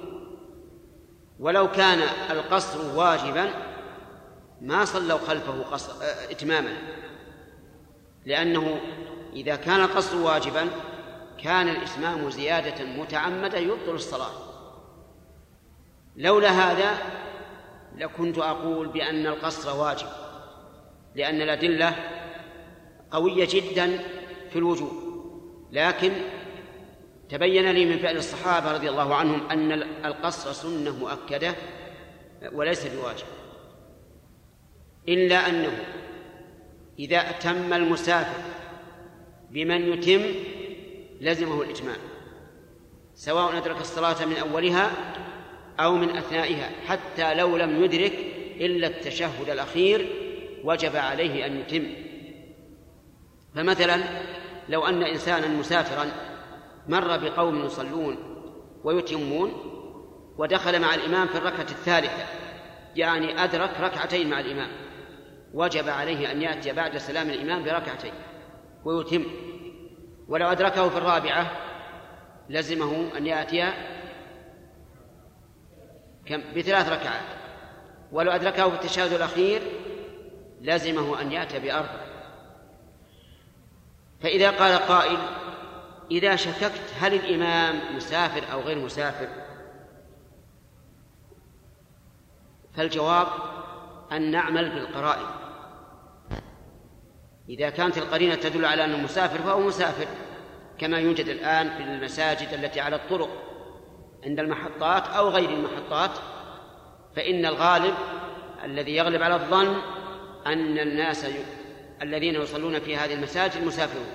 ولو 1.40 1.70
كان 1.70 1.98
القصر 2.30 2.96
واجبا 2.96 3.71
ما 4.62 4.84
صلوا 4.84 5.18
خلفه 5.18 5.62
قصر 5.62 5.92
إتماما. 6.30 6.76
لأنه 8.26 8.80
إذا 9.32 9.56
كان 9.56 9.80
القصر 9.80 10.16
واجبا 10.16 10.68
كان 11.38 11.68
الإتمام 11.68 12.30
زيادة 12.30 12.84
متعمدة 12.84 13.58
يبطل 13.58 13.94
الصلاة. 13.94 14.32
لولا 16.16 16.50
هذا 16.50 16.98
لكنت 17.96 18.38
أقول 18.38 18.88
بأن 18.88 19.26
القصر 19.26 19.76
واجب 19.76 20.08
لأن 21.14 21.42
الأدلة 21.42 21.96
قوية 23.10 23.48
جدا 23.50 23.98
في 24.50 24.58
الوجوب. 24.58 24.92
لكن 25.72 26.12
تبين 27.28 27.70
لي 27.70 27.86
من 27.86 27.98
فعل 27.98 28.16
الصحابة 28.16 28.72
رضي 28.72 28.90
الله 28.90 29.14
عنهم 29.14 29.50
أن 29.50 29.72
القصر 30.04 30.52
سنة 30.52 30.90
مؤكدة 30.90 31.54
وليس 32.52 32.86
بواجب. 32.86 33.41
إلا 35.08 35.48
أنه 35.48 35.84
إذا 36.98 37.30
أتم 37.30 37.72
المسافر 37.72 38.42
بمن 39.50 39.92
يتم 39.92 40.22
لزمه 41.20 41.62
الإتمام 41.62 41.96
سواء 43.14 43.58
أدرك 43.58 43.80
الصلاة 43.80 44.24
من 44.24 44.36
أولها 44.36 44.90
أو 45.80 45.94
من 45.94 46.16
أثنائها 46.16 46.70
حتى 46.86 47.34
لو 47.34 47.56
لم 47.56 47.84
يدرك 47.84 48.12
إلا 48.60 48.86
التشهد 48.86 49.50
الأخير 49.50 50.06
وجب 50.64 50.96
عليه 50.96 51.46
أن 51.46 51.60
يتم. 51.60 51.86
فمثلا 53.54 54.02
لو 54.68 54.86
أن 54.86 55.02
إنسانا 55.02 55.48
مسافرا 55.48 56.06
مر 56.88 57.16
بقوم 57.16 57.64
يصلون 57.64 58.16
ويتمون 58.84 59.52
ودخل 60.38 60.80
مع 60.80 60.94
الإمام 60.94 61.26
في 61.26 61.38
الركعة 61.38 61.66
الثالثة 61.70 62.41
يعني 62.96 63.44
أدرك 63.44 63.80
ركعتين 63.80 64.30
مع 64.30 64.40
الإمام. 64.40 64.68
وجب 65.54 65.88
عليه 65.88 66.32
أن 66.32 66.42
يأتي 66.42 66.72
بعد 66.72 66.98
سلام 66.98 67.30
الإمام 67.30 67.64
بركعتين. 67.64 68.12
ويتم. 68.84 69.26
ولو 70.28 70.46
أدركه 70.46 70.88
في 70.88 70.98
الرابعة 70.98 71.50
لزمه 72.48 73.08
أن 73.16 73.26
يأتي 73.26 73.72
كم؟ 76.26 76.42
بثلاث 76.56 76.88
ركعات. 76.88 77.26
ولو 78.12 78.30
أدركه 78.30 78.68
في 78.68 78.74
التشهد 78.74 79.12
الأخير 79.12 79.62
لزمه 80.60 81.20
أن 81.20 81.32
يأتي 81.32 81.58
بأربع. 81.58 82.02
فإذا 84.20 84.50
قال 84.50 84.78
قائل 84.78 85.18
إذا 86.10 86.36
شككت 86.36 86.94
هل 87.00 87.14
الإمام 87.14 87.96
مسافر 87.96 88.52
أو 88.52 88.60
غير 88.60 88.78
مسافر؟ 88.78 89.28
فالجواب 92.76 93.26
أن 94.12 94.30
نعمل 94.30 94.70
بالقرائن. 94.70 95.26
إذا 97.48 97.70
كانت 97.70 97.98
القرينة 97.98 98.34
تدل 98.34 98.64
على 98.64 98.84
أنه 98.84 98.96
مسافر 98.96 99.38
فهو 99.38 99.60
مسافر 99.60 100.06
كما 100.78 100.98
يوجد 100.98 101.28
الآن 101.28 101.70
في 101.70 101.82
المساجد 101.82 102.48
التي 102.52 102.80
على 102.80 102.96
الطرق 102.96 103.28
عند 104.24 104.40
المحطات 104.40 105.06
أو 105.08 105.28
غير 105.28 105.50
المحطات 105.50 106.10
فإن 107.16 107.46
الغالب 107.46 107.94
الذي 108.64 108.96
يغلب 108.96 109.22
على 109.22 109.34
الظن 109.34 109.76
أن 110.46 110.78
الناس 110.78 111.26
الذين 112.02 112.34
يصلون 112.34 112.80
في 112.80 112.96
هذه 112.96 113.14
المساجد 113.14 113.64
مسافرون. 113.64 114.06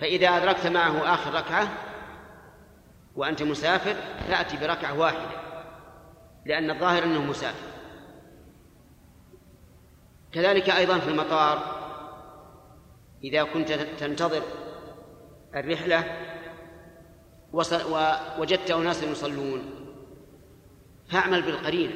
فإذا 0.00 0.28
أدركت 0.28 0.66
معه 0.66 1.14
آخر 1.14 1.34
ركعة 1.34 1.68
وأنت 3.16 3.42
مسافر 3.42 3.96
تأتي 4.28 4.56
بركعة 4.56 4.98
واحدة. 4.98 5.39
لأن 6.46 6.70
الظاهر 6.70 7.04
أنه 7.04 7.24
مسافر. 7.24 7.70
كذلك 10.32 10.70
أيضا 10.70 10.98
في 10.98 11.08
المطار 11.08 11.80
إذا 13.24 13.42
كنت 13.42 13.72
تنتظر 13.72 14.42
الرحلة 15.54 16.16
ووجدت 17.52 18.70
أناسا 18.70 19.06
يصلون 19.06 19.62
فاعمل 21.08 21.42
بالقرينة 21.42 21.92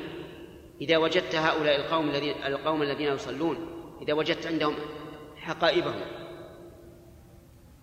إذا 0.80 0.96
وجدت 0.96 1.34
هؤلاء 1.34 1.76
القوم 1.76 2.10
الذين 2.10 2.34
القوم 2.46 2.82
الذين 2.82 3.12
يصلون 3.12 3.56
إذا 4.02 4.12
وجدت 4.12 4.46
عندهم 4.46 4.74
حقائبهم 5.36 6.00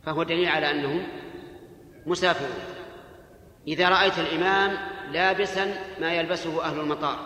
فهو 0.03 0.24
دليل 0.24 0.47
على 0.47 0.72
أنهم 0.72 1.07
مسافرون. 2.05 2.81
إذا 3.68 3.89
رأيت 3.89 4.20
الإمام 4.20 4.72
لابسا 5.12 5.74
ما 6.01 6.14
يلبسه 6.14 6.64
أهل 6.64 6.80
المطار. 6.80 7.18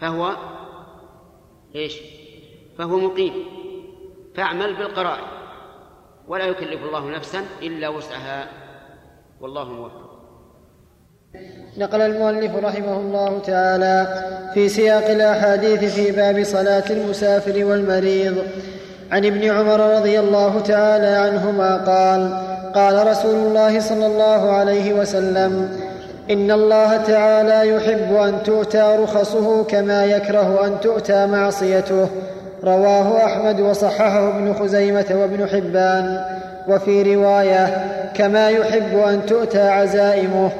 فهو 0.00 0.36
إيش؟ 1.74 1.98
فهو 2.78 2.98
مقيم. 2.98 3.32
فاعمل 4.34 4.76
بالقرائن. 4.76 5.24
ولا 6.28 6.44
يكلف 6.44 6.82
الله 6.84 7.10
نفسا 7.10 7.44
إلا 7.62 7.88
وسعها. 7.88 8.48
والله 9.40 9.72
موفق. 9.72 10.06
نقل 11.76 12.00
المؤلف 12.00 12.56
رحمه 12.56 13.00
الله 13.00 13.38
تعالى 13.38 14.24
في 14.54 14.68
سياق 14.68 15.10
الأحاديث 15.10 15.94
في 15.94 16.12
باب 16.12 16.44
صلاة 16.44 16.90
المسافر 16.90 17.64
والمريض. 17.64 18.46
عن 19.10 19.24
ابن 19.24 19.50
عمر 19.50 19.96
رضي 19.96 20.20
الله 20.20 20.60
تعالى 20.60 21.06
عنهما 21.06 21.76
قال 21.76 22.45
قال 22.76 23.06
رسول 23.06 23.34
الله 23.34 23.80
صلى 23.80 24.06
الله 24.06 24.52
عليه 24.52 24.92
وسلم 24.92 25.68
إن 26.30 26.50
الله 26.50 26.96
تعالى 26.96 27.68
يحب 27.68 28.14
أن 28.14 28.42
تؤتى 28.44 28.96
رخصه 28.98 29.64
كما 29.64 30.04
يكره 30.04 30.66
أن 30.66 30.80
تؤتى 30.82 31.26
معصيته 31.26 32.08
رواه 32.64 33.24
أحمد 33.24 33.60
وصححه 33.60 34.28
ابن 34.28 34.54
خزيمة 34.54 35.04
وابن 35.10 35.48
حبان 35.48 36.24
وفي 36.68 37.14
رواية 37.14 37.84
كما 38.14 38.50
يحب 38.50 38.98
أن 39.08 39.26
تؤتى 39.26 39.68
عزائمه. 39.68 40.50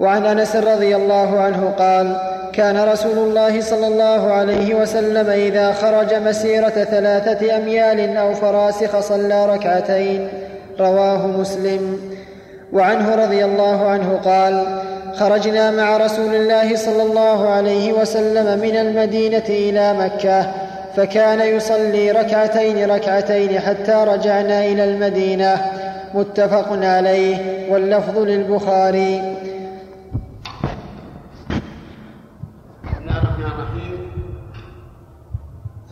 وعن 0.00 0.26
أنس 0.26 0.56
رضي 0.56 0.96
الله 0.96 1.40
عنه 1.40 1.72
قال 1.78 2.16
كان 2.52 2.88
رسول 2.88 3.18
الله 3.18 3.60
صلى 3.60 3.86
الله 3.86 4.32
عليه 4.32 4.74
وسلم 4.74 5.30
إذا 5.30 5.72
خرج 5.72 6.14
مسيرة 6.14 6.68
ثلاثة 6.68 7.56
أميال 7.56 8.16
أو 8.16 8.34
فراسخ 8.34 9.00
صلى 9.00 9.46
ركعتين. 9.46 10.28
رواه 10.80 11.26
مسلم. 11.26 11.98
وعنه 12.72 13.14
رضي 13.14 13.44
الله 13.44 13.86
عنه 13.86 14.20
قال 14.24 14.82
خرجنا 15.14 15.70
مع 15.70 15.96
رسول 15.96 16.34
الله 16.34 16.76
صلى 16.76 17.02
الله 17.02 17.48
عليه 17.48 17.92
وسلم 17.92 18.60
من 18.60 18.76
المدينة 18.76 19.48
إلى 19.48 19.94
مكة 19.94 20.52
فكان 20.96 21.56
يصلي 21.56 22.10
ركعتين 22.10 22.90
ركعتين 22.90 23.60
حتى 23.60 24.04
رجعنا 24.08 24.64
إلى 24.64 24.84
المدينة. 24.84 25.56
متفق 26.14 26.68
عليه 26.72 27.36
واللفظ 27.72 28.18
للبخاري. 28.18 29.36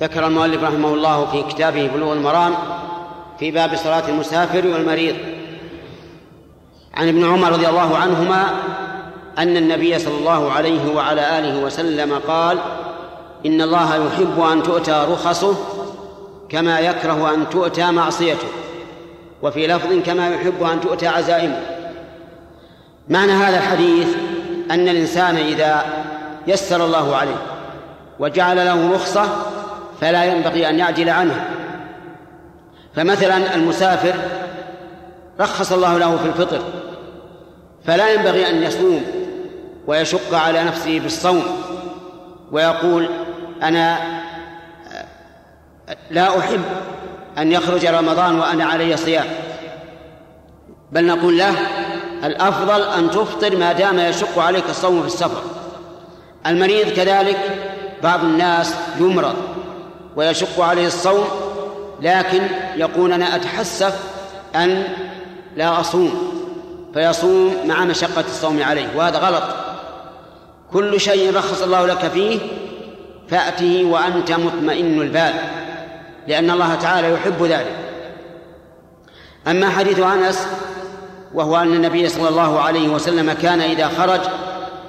ذكر 0.00 0.26
المؤلف 0.26 0.62
رحمه 0.62 0.94
الله 0.94 1.26
في 1.26 1.42
كتابه 1.42 1.90
بلوغ 1.94 2.12
المرام 2.12 2.52
في 3.40 3.50
باب 3.50 3.76
صلاة 3.76 4.08
المسافر 4.08 4.66
والمريض. 4.66 5.16
عن 6.94 7.08
ابن 7.08 7.24
عمر 7.24 7.52
رضي 7.52 7.68
الله 7.68 7.96
عنهما 7.96 8.50
أن 9.38 9.56
النبي 9.56 9.98
صلى 9.98 10.18
الله 10.18 10.52
عليه 10.52 10.94
وعلى 10.94 11.38
آله 11.38 11.64
وسلم 11.64 12.20
قال 12.28 12.58
إن 13.46 13.62
الله 13.62 14.06
يحب 14.06 14.40
أن 14.52 14.62
تؤتى 14.62 15.06
رخصه 15.10 15.56
كما 16.48 16.80
يكره 16.80 17.34
أن 17.34 17.48
تؤتى 17.50 17.90
معصيته 17.90 18.48
وفي 19.42 19.66
لفظ 19.66 19.92
كما 20.06 20.34
يحب 20.34 20.62
أن 20.62 20.80
تؤتى 20.80 21.06
عزائمه. 21.06 21.60
معنى 23.08 23.32
هذا 23.32 23.58
الحديث 23.58 24.08
أن 24.70 24.88
الإنسان 24.88 25.36
إذا 25.36 25.84
يسر 26.46 26.84
الله 26.84 27.16
عليه 27.16 27.42
وجعل 28.18 28.56
له 28.56 28.94
رخصة 28.94 29.24
فلا 30.00 30.24
ينبغي 30.24 30.68
أن 30.70 30.78
يعجل 30.78 31.10
عنها. 31.10 31.59
فمثلا 32.96 33.54
المسافر 33.54 34.14
رخص 35.40 35.72
الله 35.72 35.98
له 35.98 36.16
في 36.16 36.26
الفطر 36.26 36.62
فلا 37.86 38.12
ينبغي 38.12 38.50
أن 38.50 38.62
يصوم 38.62 39.04
ويشق 39.86 40.34
على 40.34 40.64
نفسه 40.64 40.98
بالصوم 40.98 41.42
ويقول 42.52 43.08
أنا 43.62 43.98
لا 46.10 46.38
أحب 46.38 46.60
أن 47.38 47.52
يخرج 47.52 47.86
رمضان 47.86 48.40
وأنا 48.40 48.64
علي 48.64 48.96
صيام. 48.96 49.26
بل 50.92 51.06
نقول 51.06 51.38
له 51.38 51.54
الأفضل 52.24 52.82
أن 52.82 53.10
تفطر 53.10 53.56
ما 53.56 53.72
دام 53.72 53.98
يشق 53.98 54.38
عليك 54.38 54.64
الصوم 54.70 55.00
في 55.00 55.06
السفر. 55.06 55.42
المريض 56.46 56.88
كذلك 56.88 57.38
بعض 58.02 58.24
الناس 58.24 58.74
يمرض 59.00 59.36
ويشق 60.16 60.60
عليه 60.60 60.86
الصوم 60.86 61.24
لكن 62.00 62.42
يقول 62.76 63.12
أنا 63.12 63.36
أتحسف 63.36 64.00
أن 64.56 64.84
لا 65.56 65.80
أصوم 65.80 66.32
فيصوم 66.94 67.54
مع 67.66 67.84
مشقة 67.84 68.24
الصوم 68.28 68.62
عليه 68.62 68.88
وهذا 68.96 69.18
غلط. 69.18 69.42
كل 70.72 71.00
شيء 71.00 71.36
رخص 71.36 71.62
الله 71.62 71.86
لك 71.86 71.98
فيه 71.98 72.38
فأته 73.28 73.84
وأنت 73.84 74.32
مطمئن 74.32 75.00
البال 75.00 75.34
لأن 76.28 76.50
الله 76.50 76.74
تعالى 76.74 77.12
يحب 77.12 77.42
ذلك. 77.42 77.76
أما 79.48 79.70
حديث 79.70 79.98
أنس 79.98 80.46
وهو 81.34 81.56
أن 81.56 81.74
النبي 81.74 82.08
صلى 82.08 82.28
الله 82.28 82.60
عليه 82.60 82.88
وسلم 82.88 83.32
كان 83.32 83.60
إذا 83.60 83.88
خرج 83.88 84.20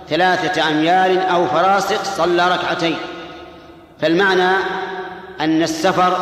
ثلاثة 0.09 0.69
أميال 0.69 1.19
أو 1.19 1.47
فراسخ 1.47 2.03
صلى 2.03 2.47
ركعتين. 2.47 2.97
فالمعنى 3.99 4.51
أن 5.39 5.63
السفر 5.63 6.17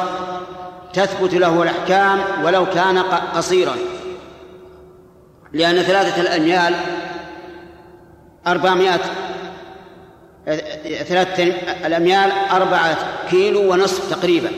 تثبت 0.94 1.34
له 1.34 1.64
الأحكام 1.64 2.20
ولو 2.44 2.66
كان 2.66 2.98
قصيرا. 3.36 3.76
لأن 5.54 5.82
ثلاثة 5.82 6.22
الأميال 6.22 6.76
أربعمائة 8.48 9.00
ثلاثة 11.04 11.44
الأميال 11.86 12.32
أربعة 12.52 12.98
كيلو 13.30 13.74
ونصف 13.74 14.16
تقريبا. 14.16 14.50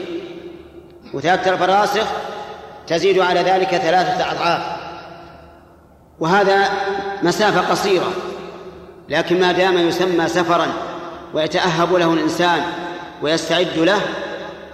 وثلاثة 1.13 1.53
الفراسخ 1.53 2.07
تزيد 2.88 3.19
على 3.19 3.39
ذلك 3.39 3.75
ثلاثة 3.75 4.32
أضعاف. 4.32 4.82
وهذا 6.19 6.69
مسافة 7.23 7.71
قصيرة 7.71 8.11
لكن 9.09 9.39
ما 9.39 9.51
دام 9.51 9.77
يسمى 9.77 10.27
سفرا 10.27 10.67
ويتأهب 11.34 11.93
له 11.93 12.13
الإنسان 12.13 12.61
ويستعد 13.21 13.77
له 13.77 14.01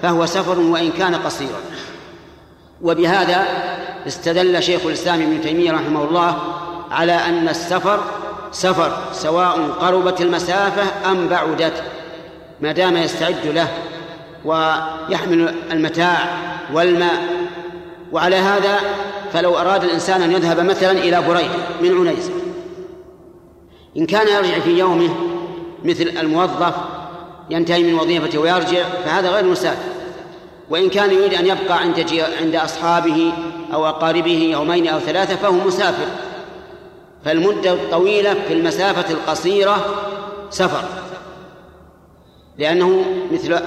فهو 0.01 0.25
سفر 0.25 0.59
وإن 0.59 0.91
كان 0.91 1.15
قصيرا. 1.15 1.59
وبهذا 2.81 3.45
استدل 4.07 4.63
شيخ 4.63 4.85
الإسلام 4.85 5.21
ابن 5.21 5.41
تيمية 5.41 5.71
رحمه 5.71 6.03
الله 6.03 6.37
على 6.91 7.13
أن 7.13 7.49
السفر 7.49 7.99
سفر 8.51 8.97
سواء 9.13 9.69
قربت 9.81 10.21
المسافة 10.21 11.11
أم 11.11 11.27
بعدت 11.27 11.83
ما 12.61 12.71
دام 12.71 12.97
يستعد 12.97 13.45
له 13.45 13.67
ويحمل 14.45 15.55
المتاع 15.71 16.17
والماء. 16.73 17.47
وعلى 18.11 18.35
هذا 18.35 18.79
فلو 19.33 19.57
أراد 19.57 19.83
الإنسان 19.83 20.21
أن 20.21 20.31
يذهب 20.31 20.59
مثلا 20.59 20.91
إلى 20.91 21.21
بريد 21.21 21.51
من 21.81 22.07
عنيزة 22.07 22.31
إن 23.97 24.05
كان 24.05 24.27
يرجع 24.27 24.59
في 24.59 24.77
يومه 24.77 25.09
مثل 25.83 26.03
الموظف 26.19 26.73
ينتهي 27.49 27.83
من 27.83 27.93
وظيفته 27.99 28.39
ويرجع 28.39 28.83
فهذا 29.05 29.29
غير 29.29 29.45
مسافر. 29.45 29.91
وإن 30.69 30.89
كان 30.89 31.11
يريد 31.11 31.33
أن 31.33 31.45
يبقى 31.45 31.77
عند 31.77 32.05
عند 32.41 32.55
أصحابه 32.55 33.33
أو 33.73 33.85
أقاربه 33.85 34.49
يومين 34.51 34.87
أو 34.87 34.99
ثلاثة 34.99 35.35
فهو 35.35 35.51
مسافر. 35.51 36.07
فالمدة 37.25 37.73
الطويلة 37.73 38.33
في 38.47 38.53
المسافة 38.53 39.13
القصيرة 39.13 39.85
سفر. 40.49 40.83
لأنه 42.57 43.05
مثل 43.31 43.59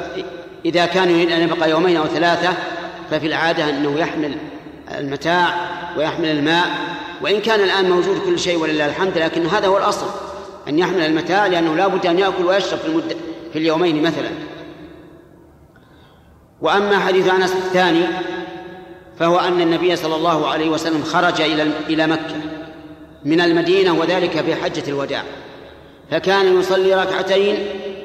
إذا 0.65 0.87
كان 0.87 1.11
يريد 1.11 1.33
أن 1.33 1.43
يبقى 1.43 1.71
يومين 1.71 1.97
أو 1.97 2.07
ثلاثة 2.07 2.49
ففي 3.11 3.27
العادة 3.27 3.71
أنه 3.71 3.99
يحمل 3.99 4.37
المتاع 4.99 5.55
ويحمل 5.97 6.29
الماء. 6.29 6.67
وإن 7.23 7.41
كان 7.41 7.61
الآن 7.61 7.91
موجود 7.91 8.19
كل 8.27 8.39
شيء 8.39 8.59
ولله 8.59 8.87
الحمد 8.87 9.19
لكن 9.19 9.47
هذا 9.47 9.67
هو 9.67 9.79
الأصل 9.79 10.07
أن 10.69 10.79
يحمل 10.79 11.01
المتاع 11.01 11.47
لأنه 11.47 11.75
لا 11.75 11.87
بد 11.87 12.07
أن 12.07 12.19
يأكل 12.19 12.45
ويشرب 12.45 12.79
في 12.79 12.87
المدة. 12.87 13.17
في 13.53 13.59
اليومين 13.59 14.03
مثلا. 14.03 14.31
وأما 16.61 16.99
حديث 16.99 17.31
أنس 17.31 17.53
الثاني 17.53 18.05
فهو 19.19 19.39
أن 19.39 19.61
النبي 19.61 19.97
صلى 19.97 20.17
الله 20.17 20.49
عليه 20.49 20.69
وسلم 20.69 21.03
خرج 21.03 21.41
إلى 21.41 21.63
إلى 21.89 22.07
مكة 22.07 22.37
من 23.25 23.41
المدينة 23.41 23.93
وذلك 23.95 24.41
في 24.41 24.55
حجة 24.55 24.89
الوداع. 24.89 25.23
فكان 26.11 26.61
يصلي 26.61 26.95
ركعتين 26.95 27.57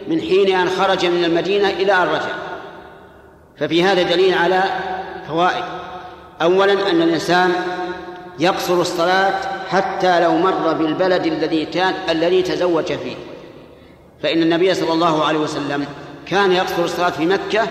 من 0.07 0.21
حين 0.21 0.55
أن 0.55 0.69
خرج 0.69 1.05
من 1.05 1.23
المدينة 1.23 1.69
إلى 1.69 1.93
أن 1.93 2.07
رجع 2.07 2.35
ففي 3.57 3.83
هذا 3.83 4.01
دليل 4.01 4.33
على 4.33 4.63
فوائد. 5.27 5.63
أولا 6.41 6.91
أن 6.91 7.01
الإنسان 7.01 7.51
يقصر 8.39 8.81
الصلاة 8.81 9.39
حتى 9.69 10.19
لو 10.19 10.37
مر 10.37 10.73
بالبلد 10.73 11.25
الذي 11.25 11.67
الذي 12.09 12.41
تزوج 12.41 12.85
فيه. 12.85 13.15
فإن 14.23 14.41
النبي 14.41 14.73
صلى 14.73 14.93
الله 14.93 15.25
عليه 15.25 15.39
وسلم 15.39 15.85
كان 16.27 16.51
يقصر 16.51 16.83
الصلاة 16.83 17.09
في 17.09 17.25
مكة 17.25 17.67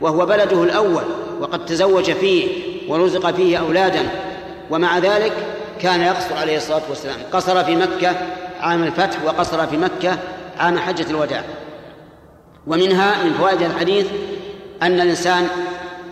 وهو 0.00 0.26
بلده 0.26 0.62
الأول 0.62 1.02
وقد 1.40 1.66
تزوج 1.66 2.10
فيه 2.10 2.48
ورزق 2.88 3.30
فيه 3.30 3.58
أولادا 3.58 4.08
ومع 4.70 4.98
ذلك 4.98 5.32
كان 5.80 6.00
يقصر 6.00 6.36
عليه 6.36 6.56
الصلاة 6.56 6.82
والسلام. 6.88 7.16
قصر 7.32 7.64
في 7.64 7.76
مكة 7.76 8.16
عام 8.60 8.82
الفتح 8.82 9.24
وقصر 9.24 9.66
في 9.66 9.76
مكة 9.76 10.18
عام 10.58 10.78
حجة 10.78 11.10
الوداع. 11.10 11.44
ومنها 12.66 13.24
من 13.24 13.32
فوائد 13.32 13.62
الحديث 13.62 14.06
أن 14.82 15.00
الإنسان 15.00 15.48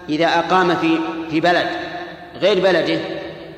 إذا 0.08 0.26
أقام 0.26 0.76
في 0.76 0.98
في 1.30 1.40
بلد 1.40 1.66
غير 2.40 2.60
بلده 2.60 2.98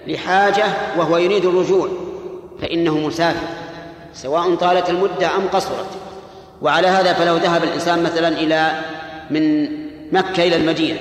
لحاجة 0.07 0.65
وهو 0.97 1.17
يريد 1.19 1.45
الرجوع 1.45 1.89
فإنه 2.61 2.99
مسافر. 2.99 3.62
سواء 4.15 4.55
طالت 4.55 4.91
المدة 4.91 5.37
أم 5.37 5.49
قصرت. 5.53 5.87
وعلى 6.63 6.89
هذا 6.89 7.13
فلو 7.13 7.37
ذهب 7.37 7.65
الإنسان 7.65 8.03
مثلا 8.03 8.29
إلى 8.29 8.81
من 9.31 9.69
مكة 10.13 10.43
إلى 10.43 10.57
المدينة. 10.57 10.99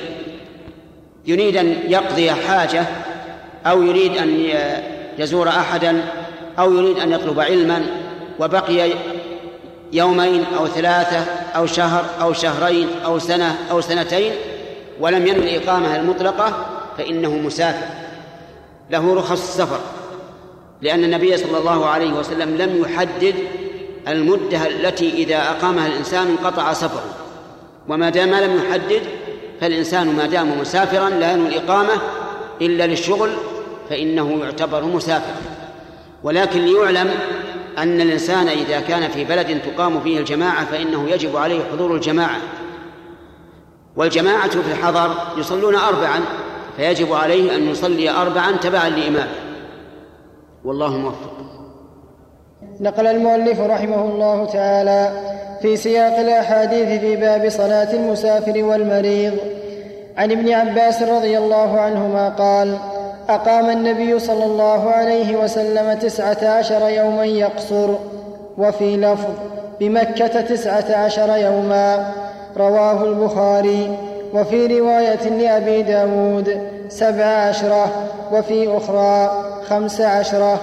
يريد 1.25 1.57
أن 1.57 1.75
يقضي 1.87 2.31
حاجة 2.31 2.85
أو 3.65 3.83
يريد 3.83 4.17
أن 4.17 4.49
يزور 5.17 5.49
أحدا 5.49 6.03
أو 6.59 6.73
يريد 6.73 6.99
أن 6.99 7.11
يطلب 7.11 7.39
علما 7.39 7.85
وبقي 8.39 8.91
يومين 9.93 10.45
أو 10.57 10.67
ثلاثة 10.67 11.25
أو 11.55 11.65
شهر 11.65 12.05
أو 12.21 12.33
شهرين 12.33 12.87
أو 13.05 13.19
سنة 13.19 13.57
أو 13.71 13.81
سنتين 13.81 14.31
ولم 14.99 15.27
ينوي 15.27 15.57
الإقامة 15.57 15.95
المطلقة 15.95 16.65
فإنه 16.97 17.29
مسافر. 17.29 17.87
له 18.89 19.15
رخص 19.15 19.31
السفر 19.31 19.79
لأن 20.81 21.03
النبي 21.03 21.37
صلى 21.37 21.57
الله 21.57 21.85
عليه 21.85 22.13
وسلم 22.13 22.57
لم 22.57 22.81
يحدد 22.81 23.35
المدة 24.07 24.67
التي 24.67 25.13
إذا 25.13 25.37
أقامها 25.37 25.87
الإنسان 25.87 26.27
انقطع 26.27 26.73
سفره. 26.73 27.05
وما 27.87 28.09
دام 28.09 28.29
لم 28.29 28.61
يحدد 28.65 29.01
فالإنسان 29.61 30.15
ما 30.15 30.25
دام 30.25 30.59
مسافرا 30.59 31.09
لا 31.09 31.31
ينوي 31.31 31.47
الإقامة 31.47 31.93
إلا 32.61 32.87
للشغل 32.87 33.29
فإنه 33.89 34.39
يعتبر 34.43 34.83
مسافر. 34.83 35.33
ولكن 36.23 36.65
ليعلم 36.65 37.09
أن 37.77 38.01
الإنسان 38.01 38.47
إذا 38.47 38.79
كان 38.79 39.11
في 39.11 39.23
بلد 39.23 39.61
تقام 39.61 40.01
فيه 40.01 40.19
الجماعة 40.19 40.65
فإنه 40.65 41.09
يجب 41.09 41.37
عليه 41.37 41.59
حضور 41.71 41.95
الجماعة. 41.95 42.37
والجماعة 43.95 44.49
في 44.49 44.71
الحضر 44.71 45.15
يصلون 45.37 45.75
أربعا 45.75 46.21
فيجب 46.77 47.13
عليه 47.13 47.55
أن 47.55 47.69
يصلي 47.69 48.09
أربعا 48.09 48.51
تبعا 48.51 48.89
لإمامه 48.89 49.50
والله 50.65 50.89
موفق. 50.89 51.31
نقل 52.79 53.07
المؤلف 53.07 53.59
رحمه 53.59 54.01
الله 54.05 54.45
تعالى 54.45 55.11
في 55.61 55.77
سياق 55.77 56.19
الأحاديث 56.19 56.99
في 56.99 57.15
باب 57.15 57.49
صلاة 57.49 57.93
المسافر 57.93 58.63
والمريض. 58.63 59.33
عن 60.17 60.31
ابن 60.31 60.51
عباس 60.53 61.03
رضي 61.03 61.37
الله 61.37 61.79
عنهما 61.79 62.29
قال 62.29 62.77
أقام 63.29 63.69
النبي 63.69 64.19
صلى 64.19 64.45
الله 64.45 64.89
عليه 64.89 65.37
وسلم 65.37 65.93
تسعة 65.93 66.47
عشر 66.57 66.89
يوما 66.89 67.25
يقصر 67.25 67.89
وفي 68.57 68.97
لفظ 68.97 69.33
بمكة 69.79 70.41
تسعة 70.41 70.95
عشر 70.95 71.37
يوما 71.37 72.11
رواه 72.57 73.03
البخاري. 73.03 73.97
وفي 74.33 74.79
رواية 74.79 75.29
لأبي 75.29 75.81
داود 75.81 76.61
سبع 76.89 77.25
عشرة 77.25 77.87
وفي 78.31 78.77
أخرى 78.77 79.43
خمس 79.69 80.01
عشرة. 80.01 80.59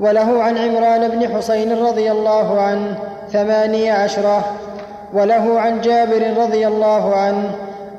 وله 0.00 0.42
عن 0.42 0.58
عمران 0.58 1.08
بن 1.08 1.36
حسين 1.36 1.78
رضي 1.78 2.10
الله 2.10 2.60
عنه 2.60 2.98
ثماني 3.32 3.90
عشرة. 3.90 4.44
وله 5.14 5.60
عن 5.60 5.80
جابر 5.80 6.36
رضي 6.36 6.66
الله 6.66 7.16
عنه 7.16 7.50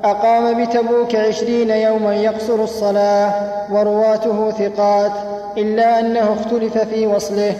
أقام 0.04 0.64
بتبوك 0.64 1.14
عشرين 1.14 1.70
يوما 1.70 2.14
يقصر 2.14 2.54
الصلاة 2.54 3.32
ورواته 3.72 4.50
ثقات 4.50 5.12
إلا 5.56 6.00
أنه 6.00 6.36
اختلف 6.40 6.78
في 6.78 7.06
وصله. 7.06 7.54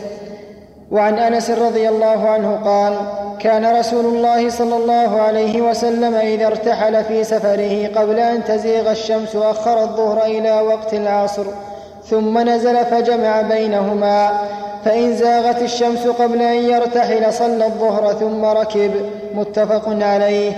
وعن 0.90 1.18
أنس 1.18 1.50
رضي 1.50 1.88
الله 1.88 2.28
عنه 2.28 2.60
قال 2.64 2.94
كان 3.40 3.76
رسول 3.76 4.04
الله 4.04 4.48
صلى 4.48 4.76
الله 4.76 5.20
عليه 5.20 5.62
وسلم 5.62 6.14
إذا 6.14 6.46
ارتحل 6.46 7.04
في 7.04 7.24
سفره 7.24 7.90
قبل 7.96 8.18
أن 8.18 8.44
تزيغ 8.44 8.90
الشمس 8.90 9.36
أخر 9.36 9.82
الظهر 9.82 10.24
إلى 10.24 10.60
وقت 10.60 10.94
العصر 10.94 11.44
ثم 12.10 12.38
نزل 12.48 12.84
فجمع 12.84 13.42
بينهما 13.42 14.32
فإن 14.84 15.16
زاغت 15.16 15.62
الشمس 15.62 16.06
قبل 16.06 16.42
أن 16.42 16.56
يرتحل 16.56 17.32
صلى 17.32 17.66
الظهر 17.66 18.12
ثم 18.12 18.44
ركب 18.44 18.90
متفق 19.34 19.88
عليه. 19.88 20.52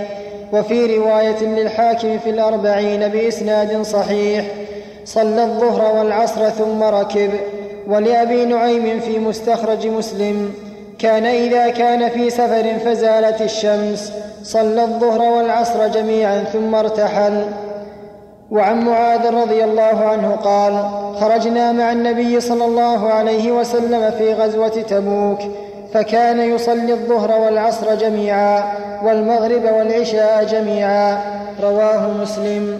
وفي 0.53 0.97
رواية 0.97 1.43
للحاكم 1.43 2.19
في 2.19 2.29
الأربعين 2.29 3.07
بإسناد 3.07 3.81
صحيح 3.81 4.45
صلى 5.05 5.43
الظهر 5.43 5.95
والعصر 5.95 6.49
ثم 6.49 6.83
ركب 6.83 7.29
ولأبي 7.87 8.45
نعيم 8.45 8.99
في 8.99 9.19
مستخرج 9.19 9.87
مسلم. 9.87 10.66
كان 10.99 11.25
إذا 11.25 11.69
كان 11.69 12.09
في 12.09 12.29
سفر 12.29 12.79
فزالت 12.85 13.41
الشمس 13.41 14.13
صلى 14.43 14.83
الظهر 14.83 15.21
والعصر 15.21 15.87
جميعا 15.87 16.43
ثم 16.43 16.75
ارتحل. 16.75 17.45
وعن 18.51 18.79
معاذ 18.79 19.33
رضي 19.33 19.63
الله 19.63 19.81
عنه 19.81 20.35
قال 20.35 20.73
خرجنا 21.19 21.71
مع 21.71 21.91
النبي 21.91 22.39
صلى 22.39 22.65
الله 22.65 23.09
عليه 23.09 23.51
وسلم 23.51 24.11
في 24.11 24.33
غزوة 24.33 24.67
تبوك 24.67 25.39
فكان 25.93 26.39
يصلي 26.39 26.93
الظهر 26.93 27.31
والعصر 27.31 27.95
جميعا 27.95 28.63
والمغرب 29.03 29.63
والعشاء 29.63 30.43
جميعا. 30.43 31.17
رواه 31.63 32.11
مسلم. 32.21 32.79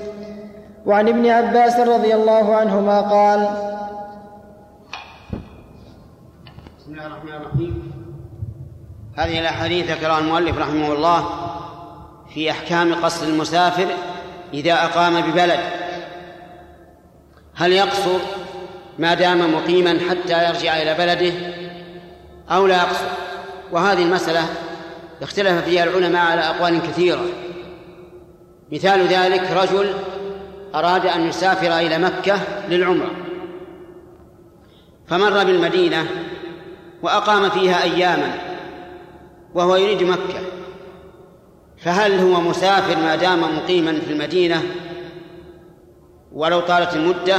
وعن 0.85 1.07
ابن 1.07 1.29
عباس 1.29 1.79
رضي 1.79 2.15
الله 2.15 2.55
عنهما 2.55 3.01
قال 3.01 3.47
بسم 6.79 6.91
الله 6.91 7.05
الرحمن 7.05 7.33
الرحيم. 7.33 7.86
هذه 9.17 9.39
الاحاديث 9.39 9.91
ذكرها 9.91 10.19
المؤلف 10.19 10.57
رحمه 10.57 10.93
الله 10.93 11.29
في 12.33 12.51
احكام 12.51 13.05
قصر 13.05 13.25
المسافر 13.25 13.87
اذا 14.53 14.73
اقام 14.73 15.21
ببلد. 15.21 15.59
هل 17.55 17.71
يقصر 17.71 18.19
ما 18.99 19.13
دام 19.13 19.53
مقيما 19.53 19.99
حتى 20.09 20.47
يرجع 20.47 20.81
إلى 20.81 20.93
بلده 20.93 21.33
أو 22.49 22.67
لا 22.67 22.77
يقصر 22.77 23.05
وهذه 23.71 24.03
المسألة 24.03 24.45
اختلف 25.21 25.65
فيها 25.65 25.83
العلماء 25.83 26.25
على 26.25 26.41
أقوال 26.41 26.81
كثيرة. 26.81 27.25
مثال 28.71 29.07
ذلك 29.07 29.51
رجل 29.51 29.93
أراد 30.75 31.05
أن 31.05 31.27
يسافر 31.27 31.79
إلى 31.79 31.97
مكة 31.97 32.39
للعمرة. 32.69 33.11
فمر 35.07 35.43
بالمدينة 35.43 36.07
وأقام 37.01 37.49
فيها 37.49 37.83
أياما. 37.83 38.46
وهو 39.53 39.75
يريد 39.75 40.03
مكة. 40.03 40.39
فهل 41.77 42.19
هو 42.19 42.41
مسافر 42.41 42.95
ما 42.95 43.15
دام 43.15 43.57
مقيما 43.57 43.99
في 43.99 44.13
المدينة 44.13 44.63
ولو 46.31 46.59
طالت 46.59 46.95
المدة؟ 46.95 47.37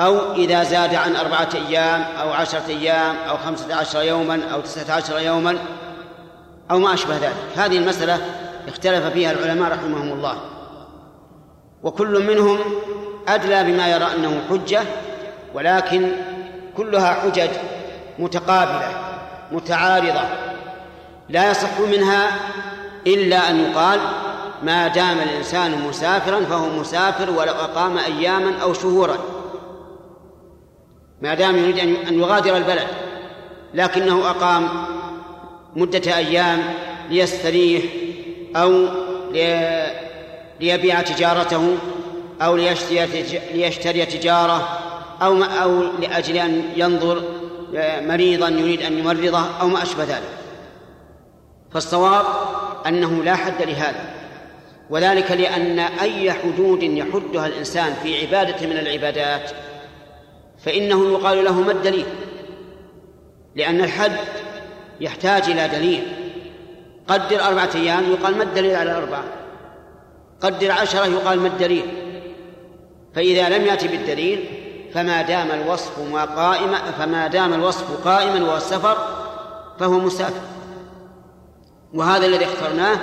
أو 0.00 0.32
إذا 0.32 0.62
زاد 0.62 0.94
عن 0.94 1.16
أربعة 1.16 1.48
أيام 1.54 2.02
أو 2.02 2.32
عشرة 2.32 2.66
أيام 2.68 3.16
أو 3.28 3.36
خمسة 3.36 3.74
عشر 3.74 4.02
يوما 4.02 4.40
أو 4.52 4.60
تسعة 4.60 4.96
عشر 4.96 5.18
يوما 5.18 5.58
أو 6.70 6.78
ما 6.78 6.94
أشبه 6.94 7.16
ذلك. 7.16 7.34
هذه 7.56 7.76
المسألة 7.76 8.18
اختلف 8.68 9.06
فيها 9.06 9.32
العلماء 9.32 9.72
رحمهم 9.72 10.12
الله. 10.12 10.36
وكل 11.82 12.26
منهم 12.26 12.58
أدلى 13.28 13.64
بما 13.64 13.88
يرى 13.88 14.04
أنه 14.04 14.40
حجة 14.50 14.82
ولكن 15.54 16.12
كلها 16.76 17.14
حجج 17.14 17.50
متقابلة 18.18 18.88
متعارضة. 19.52 20.49
لا 21.30 21.50
يصح 21.50 21.80
منها 21.80 22.30
إلا 23.06 23.50
أن 23.50 23.60
يقال 23.60 24.00
ما 24.62 24.88
دام 24.88 25.18
الإنسان 25.18 25.88
مسافرا 25.88 26.44
فهو 26.44 26.68
مسافر 26.80 27.30
ولو 27.30 27.52
أقام 27.52 27.98
أياما 27.98 28.58
أو 28.62 28.74
شهورا. 28.74 29.18
ما 31.22 31.34
دام 31.34 31.56
يريد 31.56 31.78
أن 31.78 32.18
يغادر 32.18 32.56
البلد 32.56 32.86
لكنه 33.74 34.30
أقام 34.30 34.68
مدة 35.76 36.16
أيام 36.16 36.62
ليستريح 37.10 37.82
أو 38.56 38.86
ليبيع 40.60 41.00
تجارته 41.00 41.76
أو 42.42 42.56
ليشتري 43.54 44.06
تجارة 44.06 44.78
أو 45.22 45.42
أو 45.42 45.82
لأجل 46.00 46.36
أن 46.36 46.62
ينظر 46.76 47.22
مريضا 48.00 48.48
يريد 48.48 48.82
أن 48.82 48.98
يمرضه 48.98 49.44
أو 49.60 49.68
ما 49.68 49.82
أشبه 49.82 50.04
ذلك. 50.04 50.39
فالصواب 51.72 52.24
أنه 52.86 53.22
لا 53.24 53.34
حد 53.34 53.62
لهذا 53.62 54.20
وذلك 54.90 55.30
لأن 55.30 55.78
أي 55.78 56.32
حدود 56.32 56.82
يحدها 56.82 57.46
الإنسان 57.46 57.94
في 58.02 58.26
عبادة 58.26 58.66
من 58.66 58.78
العبادات 58.78 59.50
فإنه 60.64 61.12
يقال 61.12 61.44
له 61.44 61.60
ما 61.60 61.72
الدليل؟ 61.72 62.06
لأن 63.56 63.80
الحد 63.80 64.16
يحتاج 65.00 65.42
إلى 65.42 65.68
دليل. 65.68 66.02
قدر 67.08 67.42
أربعة 67.42 67.70
أيام 67.74 68.12
يقال 68.12 68.36
ما 68.36 68.42
الدليل 68.42 68.76
على 68.76 68.92
الأربعة 68.92 69.24
قدر 70.40 70.72
عشرة 70.72 71.06
يقال 71.06 71.40
ما 71.40 71.48
الدليل. 71.48 71.86
فإذا 73.14 73.48
لم 73.48 73.66
يأتي 73.66 73.88
بالدليل 73.88 74.44
فما 74.94 75.22
دام 75.22 75.50
الوصف 75.50 76.14
قائما 76.14 76.78
فما 76.98 77.26
دام 77.26 77.54
الوصف 77.54 78.04
قائما 78.04 78.44
وهو 78.44 78.56
السفر 78.56 78.96
فهو 79.80 79.98
مسافر. 79.98 80.59
وهذا 81.94 82.26
الذي 82.26 82.44
اخترناه 82.44 82.98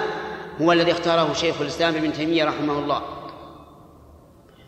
هو 0.61 0.71
الذي 0.71 0.91
اختاره 0.91 1.33
شيخ 1.33 1.61
الإسلام 1.61 1.95
ابن 1.95 2.13
تيمية 2.13 2.45
رحمه 2.45 2.79
الله. 2.79 3.01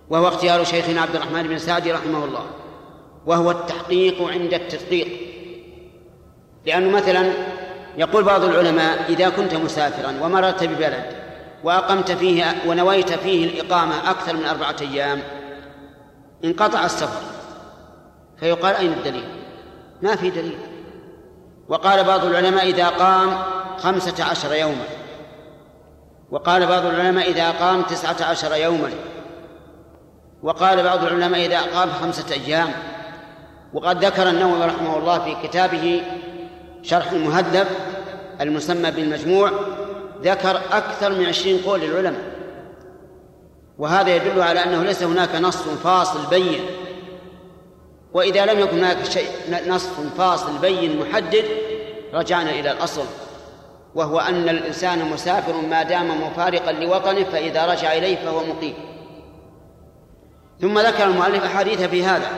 وهو 0.09 0.27
اختيار 0.27 0.63
شيخنا 0.63 1.01
عبد 1.01 1.15
الرحمن 1.15 1.43
بن 1.43 1.57
سعدي 1.57 1.91
رحمه 1.91 2.25
الله. 2.25 2.45
وهو 3.25 3.51
التحقيق 3.51 4.21
عند 4.21 4.53
التدقيق. 4.53 5.07
لأنه 6.65 6.89
مثلا 6.89 7.33
يقول 7.97 8.23
بعض 8.23 8.43
العلماء 8.43 9.05
إذا 9.09 9.29
كنت 9.29 9.55
مسافرا 9.55 10.13
ومررت 10.21 10.63
ببلد 10.63 11.05
وأقمت 11.63 12.11
فيه 12.11 12.55
ونويت 12.67 13.13
فيه 13.13 13.45
الإقامة 13.45 14.11
أكثر 14.11 14.35
من 14.35 14.45
أربعة 14.45 14.75
أيام 14.81 15.21
انقطع 16.43 16.85
السفر. 16.85 17.21
فيقال 18.39 18.75
أين 18.75 18.93
الدليل؟ 18.93 19.29
ما 20.01 20.15
في 20.15 20.29
دليل. 20.29 20.57
وقال 21.69 22.03
بعض 22.03 22.25
العلماء 22.25 22.69
إذا 22.69 22.89
قام 22.89 23.29
خمسة 23.83 24.23
عشر 24.23 24.53
يوما. 24.53 24.85
وقال 26.31 26.65
بعض 26.65 26.85
العلماء 26.85 27.31
إذا 27.31 27.51
قام 27.51 27.81
تسعة 27.81 28.23
عشر 28.23 28.55
يوما. 28.55 28.89
وقال 30.43 30.83
بعض 30.83 31.03
العلماء 31.03 31.45
إذا 31.45 31.61
قام 31.61 31.89
خمسة 32.01 32.33
أيام. 32.33 32.71
وقد 33.73 34.05
ذكر 34.05 34.29
النووي 34.29 34.65
رحمه 34.65 34.97
الله 34.97 35.19
في 35.19 35.47
كتابه 35.47 36.01
شرح 36.81 37.11
المهذب 37.11 37.67
المسمى 38.41 38.91
بالمجموع 38.91 39.51
ذكر 40.23 40.61
أكثر 40.71 41.13
من 41.13 41.25
عشرين 41.25 41.61
قول 41.65 41.79
للعلماء. 41.79 42.21
وهذا 43.77 44.15
يدل 44.15 44.41
على 44.41 44.63
أنه 44.63 44.83
ليس 44.83 45.03
هناك 45.03 45.35
نص 45.35 45.57
فاصل 45.57 46.29
بين. 46.29 46.59
وإذا 48.13 48.45
لم 48.45 48.59
يكن 48.59 48.77
هناك 48.77 49.03
شيء 49.03 49.29
نص 49.67 49.87
فاصل 50.17 50.57
بين 50.57 50.99
محدد 50.99 51.45
رجعنا 52.13 52.49
إلى 52.49 52.71
الأصل. 52.71 53.05
وهو 53.95 54.19
أن 54.19 54.49
الإنسان 54.49 55.09
مسافر 55.11 55.53
ما 55.69 55.83
دام 55.83 56.21
مفارقا 56.21 56.71
لوطنه 56.71 57.23
فإذا 57.23 57.65
رجع 57.65 57.93
إليه 57.93 58.15
فهو 58.15 58.43
مقيم. 58.43 58.73
ثم 60.61 60.79
ذكر 60.79 61.03
المؤلف 61.03 61.43
أحاديث 61.43 61.81
في 61.81 62.03
هذا. 62.03 62.29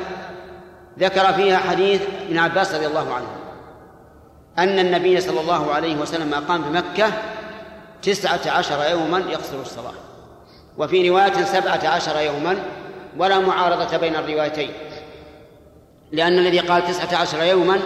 ذكر 0.99 1.33
فيها 1.33 1.57
حديث 1.57 2.01
ابن 2.27 2.37
عباس 2.37 2.75
رضي 2.75 2.87
الله 2.87 3.13
عنه 3.13 3.27
أن 4.59 4.79
النبي 4.79 5.21
صلى 5.21 5.41
الله 5.41 5.71
عليه 5.71 5.95
وسلم 5.95 6.33
أقام 6.33 6.61
بمكة 6.61 7.11
تسعة 8.01 8.39
عشر 8.47 8.89
يوما 8.91 9.19
يقصر 9.19 9.61
الصلاة 9.61 9.93
وفي 10.77 11.09
رواية 11.09 11.43
سبعة 11.43 11.87
عشر 11.87 12.19
يوما 12.19 12.57
ولا 13.17 13.39
معارضة 13.39 13.97
بين 13.97 14.15
الروايتين 14.15 14.71
لأن 16.11 16.39
الذي 16.39 16.59
قال 16.59 16.87
تسعة 16.87 17.21
عشر 17.21 17.43
يوما 17.43 17.79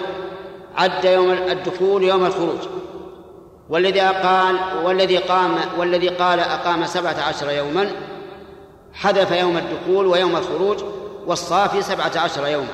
عد 0.76 1.05
يوم 1.05 1.32
الدخول 1.32 2.03
يوم 2.03 2.26
الخروج. 2.26 2.59
والذي 3.70 3.99
قال 3.99 4.55
والذي 4.84 5.18
قام 5.18 5.55
والذي 5.78 6.09
قال 6.09 6.39
أقام 6.39 6.86
سبعة 6.86 7.16
عشر 7.22 7.51
يوما 7.51 7.91
حذف 8.93 9.32
يوم 9.32 9.57
الدخول 9.57 10.05
ويوم 10.05 10.36
الخروج 10.36 10.78
والصافي 11.26 11.82
سبعة 11.82 12.11
عشر 12.16 12.47
يوما. 12.47 12.74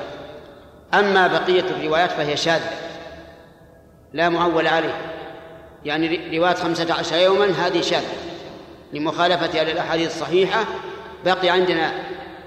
أما 0.94 1.26
بقية 1.26 1.60
الروايات 1.60 2.10
فهي 2.10 2.36
شاذة. 2.36 2.70
لا 4.12 4.28
معول 4.28 4.66
عليه. 4.66 4.94
يعني 5.84 6.38
رواية 6.38 6.54
خمسة 6.54 6.94
عشر 6.94 7.16
يوما 7.16 7.46
هذه 7.46 7.80
شاذة. 7.80 8.12
لمخالفتها 8.92 9.64
للأحاديث 9.64 10.14
الصحيحة 10.14 10.64
بقي 11.24 11.50
عندنا 11.50 11.92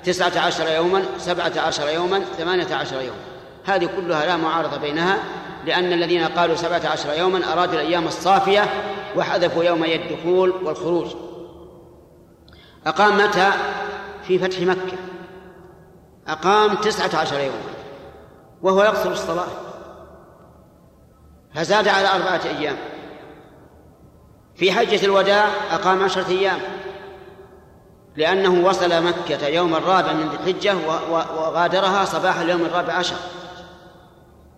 تسعة 0.03 0.39
عشر 0.39 0.67
يوما 0.67 1.03
سبعة 1.17 1.51
عشر 1.57 1.89
يوما 1.89 2.21
ثمانية 2.37 2.75
عشر 2.75 2.95
يوما. 2.95 3.19
هذه 3.65 3.89
كلها 3.95 4.25
لا 4.25 4.37
معارضة 4.37 4.77
بينها. 4.77 5.17
لأن 5.65 5.93
الذين 5.93 6.27
قالوا 6.27 6.55
سبعة 6.55 6.81
عشر 6.87 7.13
يوما 7.13 7.53
أرادوا 7.53 7.73
الأيام 7.73 8.07
الصافية 8.07 8.69
وحذفوا 9.15 9.63
يومي 9.63 9.95
الدخول 9.95 10.49
والخروج. 10.49 11.07
أقام 12.87 13.17
متى؟ 13.17 13.51
في 14.27 14.39
فتح 14.39 14.59
مكة. 14.59 14.97
أقام 16.27 16.75
تسعة 16.75 17.19
عشر 17.19 17.39
يوما 17.39 17.61
وهو 18.61 18.83
يقصر 18.83 19.11
الصلاة. 19.11 19.47
فزاد 21.55 21.87
على 21.87 22.07
أربعة 22.07 22.41
أيام. 22.45 22.77
في 24.55 24.71
حجة 24.71 25.05
الوداع 25.05 25.47
أقام 25.71 26.03
عشرة 26.03 26.27
أيام. 26.29 26.59
لأنه 28.15 28.67
وصل 28.67 29.03
مكة 29.03 29.47
يوم 29.47 29.75
الرابع 29.75 30.13
من 30.13 30.29
ذي 30.29 30.35
الحجة 30.35 30.75
وغادرها 31.09 32.05
صباح 32.05 32.39
اليوم 32.39 32.61
الرابع 32.61 32.93
عشر. 32.93 33.15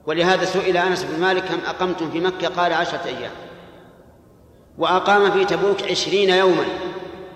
ولهذا 0.07 0.45
سئل 0.45 0.77
أنس 0.77 1.03
بن 1.03 1.21
مالك 1.21 1.43
كم 1.43 1.59
أقمتم 1.67 2.11
في 2.11 2.19
مكة؟ 2.19 2.47
قال 2.47 2.73
عشرة 2.73 3.01
أيام. 3.05 3.31
وأقام 4.77 5.31
في 5.31 5.45
تبوك 5.45 5.83
عشرين 5.83 6.29
يوما 6.29 6.65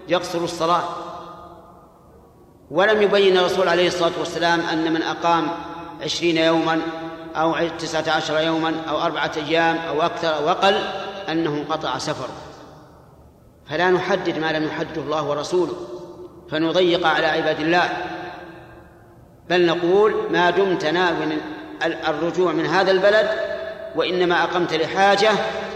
يقصر 0.08 0.44
الصلاة. 0.44 0.84
ولم 2.72 3.02
يبين 3.02 3.38
الرسول 3.38 3.68
عليه 3.68 3.88
الصلاة 3.88 4.12
والسلام 4.20 4.60
أن 4.60 4.94
من 4.94 5.02
أقام 5.02 5.48
عشرين 6.02 6.38
يوما 6.38 6.82
أو 7.36 7.68
تسعة 7.68 8.16
عشر 8.16 8.40
يوما 8.40 8.74
أو 8.90 9.02
أربعة 9.02 9.32
أيام 9.38 9.78
أو 9.78 10.02
أكثر 10.02 10.36
أو 10.36 10.50
أقل 10.50 10.76
أنه 11.30 11.50
انقطع 11.50 11.98
سفره. 11.98 12.34
فلا 13.70 13.92
نحدد 13.92 14.38
ما 14.38 14.52
لم 14.52 14.64
يحدده 14.64 15.02
الله 15.02 15.30
ورسوله 15.30 15.74
فنضيق 16.52 17.08
على 17.08 17.26
عباد 17.26 17.60
الله. 17.60 17.90
بل 19.50 19.66
نقول 19.66 20.16
ما 20.32 20.50
دمت 20.50 20.86
ناوي 20.86 21.38
الرجوع 21.86 22.52
من 22.52 22.66
هذا 22.66 22.92
البلد 22.92 23.30
وإنما 23.96 24.44
أقمت 24.44 24.74
لحاجة 24.74 25.32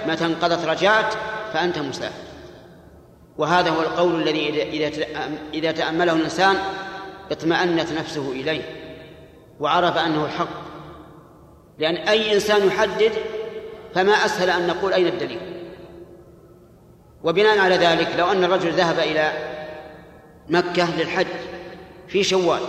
متى 0.07 0.25
انقضت 0.25 0.65
رجعت 0.65 1.13
فأنت 1.53 1.79
مسافر 1.79 2.25
وهذا 3.37 3.69
هو 3.69 3.81
القول 3.81 4.21
الذي 4.21 4.63
إذا 4.63 5.05
إذا 5.53 5.71
تأمله 5.71 6.13
الإنسان 6.13 6.55
اطمأنت 7.31 7.91
نفسه 7.91 8.31
إليه 8.31 8.61
وعرف 9.59 9.97
أنه 9.97 10.25
الحق 10.25 10.65
لأن 11.79 11.95
أي 11.95 12.33
إنسان 12.33 12.67
يحدد 12.67 13.11
فما 13.95 14.11
أسهل 14.11 14.49
أن 14.49 14.67
نقول 14.67 14.93
أين 14.93 15.07
الدليل. 15.07 15.39
وبناء 17.23 17.59
على 17.59 17.75
ذلك 17.75 18.07
لو 18.17 18.31
أن 18.31 18.43
الرجل 18.43 18.71
ذهب 18.71 18.99
إلى 18.99 19.31
مكة 20.49 20.97
للحج 20.97 21.27
في 22.07 22.23
شوال 22.23 22.61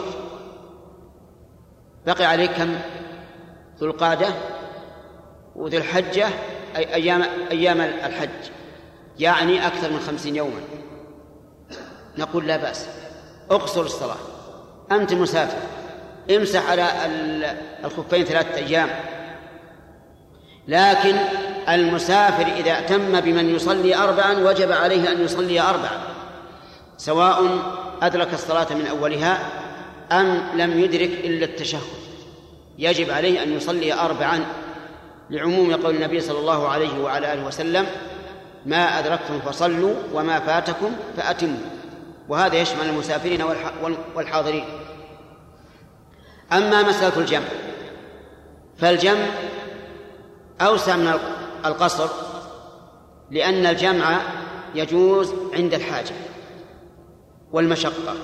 بقي 2.06 2.24
عليه 2.24 2.46
كم؟ 2.46 2.78
ذو 3.80 3.86
القعدة 3.86 4.28
وذو 5.56 5.78
الحجة 5.78 6.28
أي 6.76 6.94
أيام 6.94 7.22
أيام 7.50 7.80
الحج 7.80 8.50
يعني 9.18 9.66
أكثر 9.66 9.90
من 9.90 10.00
خمسين 10.00 10.36
يوما. 10.36 10.60
نقول 12.18 12.46
لا 12.46 12.56
بأس. 12.56 12.86
اقصر 13.50 13.80
الصلاة. 13.80 14.16
أنت 14.92 15.12
مسافر. 15.12 15.58
امسح 16.36 16.70
على 16.70 16.88
الخفين 17.84 18.24
ثلاثة 18.24 18.56
أيام. 18.56 18.88
لكن 20.68 21.16
المسافر 21.68 22.46
إذا 22.46 22.70
اعتم 22.70 23.20
بمن 23.20 23.54
يصلي 23.54 23.96
أربعا 23.96 24.32
وجب 24.32 24.72
عليه 24.72 25.12
أن 25.12 25.24
يصلي 25.24 25.60
أربعا. 25.60 26.00
سواء 26.96 27.58
أدرك 28.02 28.34
الصلاة 28.34 28.74
من 28.74 28.86
أولها 28.86 29.38
أم 30.12 30.42
لم 30.54 30.80
يدرك 30.80 31.10
إلا 31.24 31.44
التشهد. 31.44 32.05
يجب 32.78 33.10
عليه 33.10 33.42
أن 33.42 33.52
يصلي 33.52 33.92
أربعا 33.92 34.44
لعموم 35.30 35.74
قول 35.74 35.94
النبي 35.94 36.20
صلى 36.20 36.38
الله 36.38 36.68
عليه 36.68 37.02
وعلى 37.02 37.32
آله 37.32 37.46
وسلم 37.46 37.86
ما 38.66 38.98
أدركتم 38.98 39.40
فصلوا 39.40 39.94
وما 40.12 40.40
فاتكم 40.40 40.92
فأتموا. 41.16 41.58
وهذا 42.28 42.56
يشمل 42.56 42.88
المسافرين 42.88 43.42
والحاضرين. 44.14 44.64
أما 46.52 46.82
مسألة 46.82 47.18
الجمع 47.18 47.46
فالجمع 48.78 49.26
أوسع 50.60 50.96
من 50.96 51.12
القصر 51.64 52.08
لأن 53.30 53.66
الجمع 53.66 54.20
يجوز 54.74 55.34
عند 55.52 55.74
الحاجة 55.74 56.14
والمشقة 57.52 58.14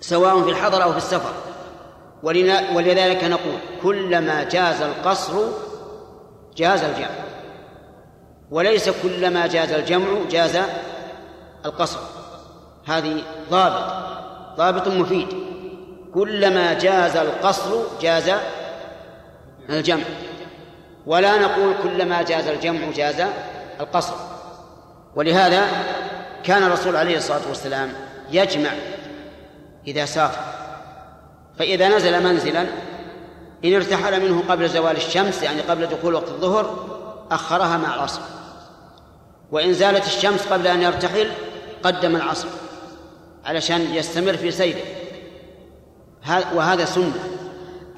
سواء 0.00 0.42
في 0.42 0.50
الحضر 0.50 0.82
أو 0.82 0.92
في 0.92 0.98
السفر. 0.98 1.32
ولذلك 2.74 3.24
نقول 3.24 3.58
كلما 3.82 4.44
جاز 4.44 4.82
القصر 4.82 5.48
جاز 6.56 6.84
الجمع. 6.84 7.08
وليس 8.50 8.90
كلما 9.02 9.46
جاز 9.46 9.72
الجمع 9.72 10.06
جاز 10.30 10.58
القصر. 11.66 11.98
هذه 12.86 13.22
ضابط 13.50 13.92
ضابط 14.56 14.88
مفيد. 14.88 15.28
كلما 16.14 16.74
جاز 16.74 17.16
القصر 17.16 17.82
جاز 18.00 18.30
الجمع. 19.70 20.04
ولا 21.06 21.38
نقول 21.38 21.74
كلما 21.82 22.22
جاز 22.22 22.46
الجمع 22.46 22.90
جاز 22.96 23.22
القصر. 23.80 24.14
ولهذا 25.16 25.66
كان 26.44 26.62
الرسول 26.62 26.96
عليه 26.96 27.16
الصلاة 27.16 27.48
والسلام 27.48 27.92
يجمع 28.30 28.70
إذا 29.86 30.04
سافر. 30.04 30.63
فإذا 31.58 31.88
نزل 31.88 32.22
منزلا 32.24 32.66
إن 33.64 33.74
ارتحل 33.74 34.20
منه 34.20 34.42
قبل 34.48 34.68
زوال 34.68 34.96
الشمس 34.96 35.42
يعني 35.42 35.60
قبل 35.60 35.86
دخول 35.86 36.14
وقت 36.14 36.28
الظهر 36.28 36.86
أخرها 37.30 37.76
مع 37.76 37.94
العصر. 37.94 38.20
وإن 39.50 39.72
زالت 39.74 40.06
الشمس 40.06 40.46
قبل 40.46 40.66
أن 40.66 40.82
يرتحل 40.82 41.30
قدم 41.82 42.16
العصر 42.16 42.48
علشان 43.44 43.94
يستمر 43.94 44.36
في 44.36 44.50
سيره 44.50 44.80
وهذا 46.54 46.84
سنة. 46.84 47.12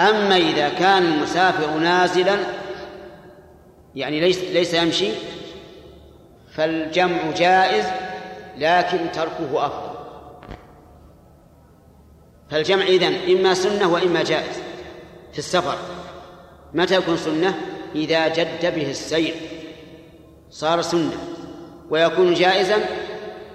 أما 0.01 0.37
إذا 0.37 0.69
كان 0.69 1.03
المسافر 1.03 1.79
نازلا 1.79 2.37
يعني 3.95 4.21
ليس 4.21 4.39
ليس 4.39 4.75
يمشي 4.75 5.11
فالجمع 6.55 7.31
جائز 7.37 7.85
لكن 8.59 8.99
تركه 9.13 9.67
أفضل. 9.67 9.86
فالجمع 12.51 12.84
إذن 12.84 13.36
إما 13.36 13.55
سنة 13.55 13.92
وإما 13.92 14.22
جائز 14.22 14.57
في 15.32 15.38
السفر. 15.38 15.78
متى 16.74 16.94
يكون 16.94 17.16
سنة؟ 17.16 17.61
إذا 17.94 18.28
جد 18.28 18.74
به 18.74 18.90
السير. 18.90 19.34
صار 20.51 20.82
سنة. 20.82 21.18
ويكون 21.90 22.34
جائزا 22.34 22.84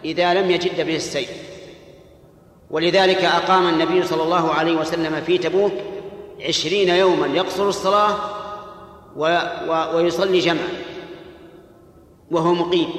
إذا 0.06 0.34
لم 0.34 0.52
يجد 0.52 0.82
به 0.86 0.96
السير. 0.96 1.28
ولذلك 2.70 3.24
أقام 3.24 3.68
النبي 3.68 4.04
صلى 4.04 4.24
الله 4.24 4.54
عليه 4.54 4.76
وسلم 4.76 5.22
في 5.26 5.38
تبوك 5.38 5.74
عشرين 6.48 6.90
يوما 6.90 7.28
يقصر 7.28 7.70
الصلاة 7.70 8.16
و 9.16 9.40
و 9.68 9.96
ويصلي 9.96 10.40
جمعا 10.40 10.70
وهو 12.32 12.54
مقيم. 12.54 12.90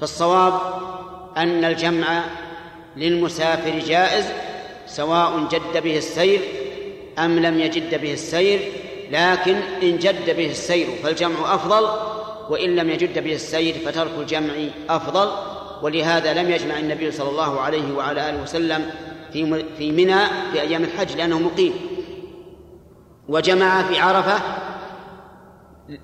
فالصواب 0.00 0.60
أن 1.36 1.64
الجمع 1.64 2.24
للمسافر 2.96 3.78
جائز 3.78 4.24
سواء 4.92 5.48
جد 5.48 5.82
به 5.84 5.96
السير 5.96 6.40
أم 7.18 7.38
لم 7.38 7.58
يجد 7.58 8.00
به 8.00 8.12
السير 8.12 8.60
لكن 9.10 9.56
إن 9.82 9.98
جد 9.98 10.36
به 10.36 10.50
السير 10.50 10.86
فالجمع 11.02 11.54
أفضل 11.54 11.84
وإن 12.50 12.76
لم 12.76 12.90
يجد 12.90 13.24
به 13.24 13.34
السير 13.34 13.74
فترك 13.86 14.10
الجمع 14.18 14.52
أفضل. 14.88 15.28
ولهذا 15.82 16.34
لم 16.34 16.50
يجمع 16.50 16.78
النبي 16.78 17.10
صلى 17.10 17.30
الله 17.30 17.60
عليه 17.60 17.94
وعلى 17.96 18.30
آله 18.30 18.42
وسلم 18.42 18.90
في 19.32 19.64
في 19.78 19.92
منى 19.92 20.20
في 20.52 20.60
أيام 20.60 20.84
الحج 20.84 21.16
لأنه 21.16 21.38
مقيم. 21.38 21.72
وجمع 23.28 23.82
في 23.82 23.98
عرفة 23.98 24.40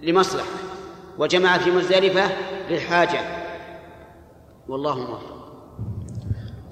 لمصلحة 0.02 0.56
وجمع 1.18 1.58
في 1.58 1.70
مزدلفة 1.70 2.30
للحاجة. 2.70 3.20
والله 4.68 4.98
موفق. 4.98 5.38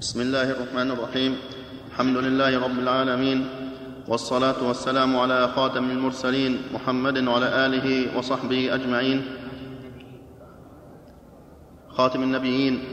بسم 0.01 0.21
الله 0.21 0.51
الرحمن 0.51 0.91
الرحيم. 0.91 1.37
الحمد 1.97 2.17
لله 2.17 2.59
رب 2.59 2.79
العالمين 2.79 3.47
والصلاة 4.07 4.63
والسلام 4.67 5.17
على 5.17 5.47
خاتم 5.55 5.91
المرسلين 5.91 6.61
محمد 6.73 7.27
وعلى 7.27 7.65
آله 7.65 8.17
وصحبه 8.17 8.73
أجمعين. 8.75 9.25
خاتم 11.89 12.23
النبيين 12.23 12.83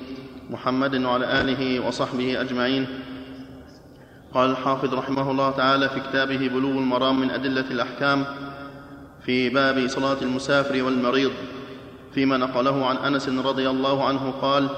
محمد 0.50 0.94
وعلى 1.05 1.40
آله 1.40 1.86
وصحبه 1.86 2.40
أجمعين. 2.40 2.86
قال 4.34 4.50
الحافظ 4.50 4.94
رحمه 4.94 5.30
الله 5.30 5.50
تعالى 5.50 5.88
في 5.88 6.00
كتابه 6.00 6.48
بلوغ 6.48 6.72
المرام 6.72 7.20
من 7.20 7.30
أدلة 7.30 7.68
الأحكام 7.70 8.24
في 9.26 9.48
باب 9.48 9.88
صلاة 9.88 10.22
المسافر 10.22 10.82
والمريض 10.82 11.32
فيما 12.14 12.36
نقله 12.36 12.86
عن 12.86 12.96
أنس 12.96 13.28
رضي 13.28 13.70
الله 13.70 14.05
عنه 14.05 14.30
قال 14.30 14.68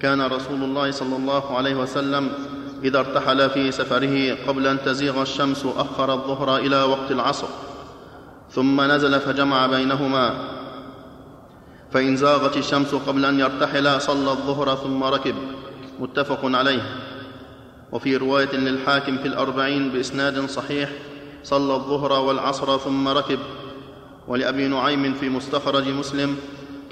كان 0.00 0.20
رسول 0.20 0.62
الله 0.64 0.90
صلى 0.90 1.16
الله 1.16 1.56
عليه 1.56 1.74
وسلم 1.74 2.30
إذا 2.84 2.98
ارتحل 2.98 3.50
في 3.50 3.72
سفره 3.72 4.34
قبل 4.46 4.66
أن 4.66 4.78
تزيغ 4.84 5.22
الشمس 5.22 5.66
أخر 5.76 6.12
الظهر 6.12 6.56
إلى 6.56 6.82
وقت 6.82 7.10
العصر 7.10 7.46
ثم 8.50 8.80
نزل 8.80 9.20
فجمع 9.20 9.66
بينهما. 9.66 10.34
فإن 11.92 12.16
زاغت 12.16 12.56
الشمس 12.56 12.94
قبل 12.94 13.24
أن 13.24 13.40
يرتحل 13.40 14.00
صلى 14.00 14.30
الظهر 14.30 14.76
ثم 14.76 15.04
ركب 15.04 15.34
متفق 16.00 16.40
عليه. 16.44 16.82
وفي 17.92 18.16
رواية 18.16 18.56
للحاكم 18.56 19.18
في 19.18 19.28
الأربعين 19.28 19.90
بإسناد 19.90 20.46
صحيح 20.46 20.90
صلى 21.44 21.74
الظهر 21.74 22.12
والعصر 22.12 22.78
ثم 22.78 23.08
ركب. 23.08 23.38
ولأبي 24.28 24.68
نعيم 24.68 25.14
في 25.14 25.28
مستخرج 25.28 25.88
مسلم 25.88 26.36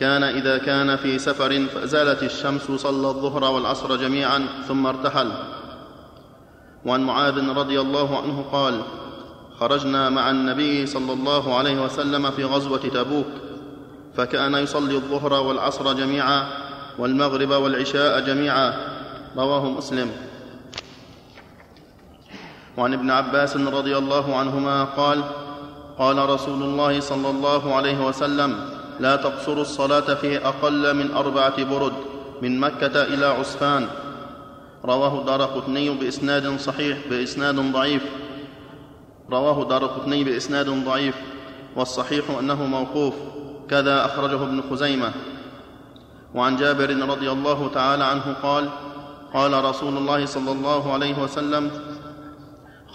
كان 0.01 0.23
إذا 0.23 0.59
كان 0.59 0.97
في 0.97 1.19
سفر 1.19 1.67
فزالت 1.67 2.23
الشمس 2.23 2.71
صلى 2.77 3.09
الظهر 3.09 3.45
والعصر 3.45 3.97
جميعا 3.97 4.47
ثم 4.69 4.87
ارتحل. 4.87 5.33
وعن 6.87 7.01
معاذ 7.01 7.49
رضي 7.49 7.81
الله 7.81 8.19
عنه 8.23 8.45
قال 8.53 8.83
خرجنا 9.61 10.11
مع 10.11 10.31
النبي 10.31 10.87
صلى 10.87 11.13
الله 11.13 11.55
عليه 11.55 11.85
وسلم 11.85 12.31
في 12.31 12.45
غزوة 12.45 12.79
تبوك 12.79 13.27
فكان 14.17 14.55
يصلي 14.55 14.95
الظهر 14.95 15.33
والعصر 15.33 15.93
جميعا 15.93 16.47
والمغرب 16.99 17.51
والعشاء 17.51 18.21
جميعا 18.21 18.75
رواه 19.37 19.71
مسلم. 19.71 20.11
وعن 22.77 22.93
ابن 22.93 23.11
عباس 23.11 23.57
رضي 23.57 23.97
الله 23.99 24.37
عنهما 24.37 24.85
قال 24.85 25.23
قال 25.99 26.29
رسول 26.31 26.63
الله 26.63 27.01
صلى 27.01 27.31
الله 27.31 27.75
عليه 27.75 28.07
وسلم 28.07 28.69
لا 29.01 29.17
تقصروا 29.17 29.63
الصلاة 29.63 30.15
في 30.15 30.47
أقل 30.47 30.97
من 30.97 31.15
أربعة 31.15 31.65
برد 31.65 31.93
من 32.43 32.61
مكة 32.61 33.03
إلى 33.03 33.27
عسفان 33.27 33.89
رواه 34.85 35.25
دار 35.25 35.43
قطني 35.43 35.91
بإسناد 35.91 36.59
صحيح 36.61 36.99
بإسناد 37.11 37.73
ضعيف. 37.73 38.03
رواه 39.31 39.69
دار 39.69 39.87
قطني 39.87 40.25
بإسناد 40.25 40.85
ضعيف 40.85 41.15
والصحيح 41.77 42.25
أنه 42.39 42.67
موقوف. 42.67 43.15
كذا 43.71 44.05
أخرجه 44.05 44.43
ابن 44.43 44.63
خزيمة. 44.71 45.13
وعن 46.35 46.57
جابر 46.57 47.09
رضي 47.09 47.31
الله 47.31 47.71
تعالى 47.75 48.05
عنه 48.05 48.37
قال 48.43 48.69
قال 49.35 49.65
رسول 49.65 49.97
الله 49.97 50.27
صلى 50.27 50.53
الله 50.53 50.93
عليه 50.93 51.23
وسلم 51.23 51.71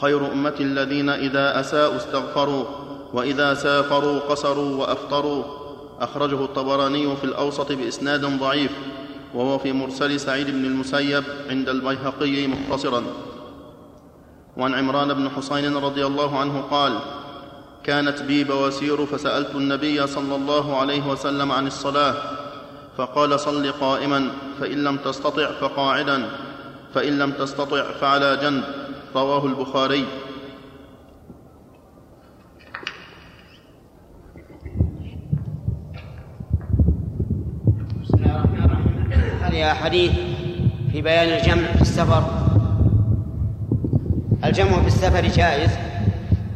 خير 0.01 0.31
أمتي 0.31 0.63
الذين 0.63 1.09
إذا 1.09 1.59
أساءوا 1.59 1.95
استغفروا 1.95 2.65
وإذا 3.13 3.53
سافروا 3.53 4.19
قصروا 4.19 4.75
وأفطروا. 4.75 5.43
أخرجه 5.99 6.43
الطبراني 6.43 7.15
في 7.15 7.23
الأوسط 7.23 7.71
بإسناد 7.71 8.39
ضعيف. 8.39 8.71
وهو 9.38 9.57
في 9.57 9.73
مرسل 9.73 10.19
سعيد 10.19 10.47
بن 10.47 10.65
المسيب 10.65 11.23
عند 11.49 11.69
البيهقي 11.69 12.47
مختصرا. 12.47 13.03
وعن 14.57 14.73
عمران 14.73 15.13
بن 15.13 15.29
حسين 15.29 15.77
رضي 15.77 16.05
الله 16.05 16.39
عنه 16.39 16.61
قال 16.61 16.99
كانت 17.83 18.21
بي 18.21 18.43
بواسير 18.43 19.05
فسألت 19.05 19.55
النبي 19.55 20.07
صلى 20.07 20.35
الله 20.35 20.77
عليه 20.77 21.07
وسلم 21.07 21.51
عن 21.51 21.67
الصلاة 21.67 22.15
فقال 22.97 23.39
صل 23.39 23.71
قائما 23.71 24.29
فإن 24.59 24.83
لم 24.83 24.97
تستطع 24.97 25.51
فقاعدا 25.51 26.29
فإن 26.93 27.19
لم 27.19 27.31
تستطع 27.31 27.91
فعلى 27.91 28.38
جنب. 28.41 28.63
رواه 29.15 29.45
البخاري. 29.45 30.05
هذه 39.58 39.71
أحاديث 39.71 40.12
في 40.92 41.01
بيان 41.01 41.29
الجمع 41.29 41.71
في 41.75 41.82
السفر. 41.82 42.24
الجمع 44.43 44.82
في 44.82 44.88
السفر 44.88 45.28
جائز 45.28 45.70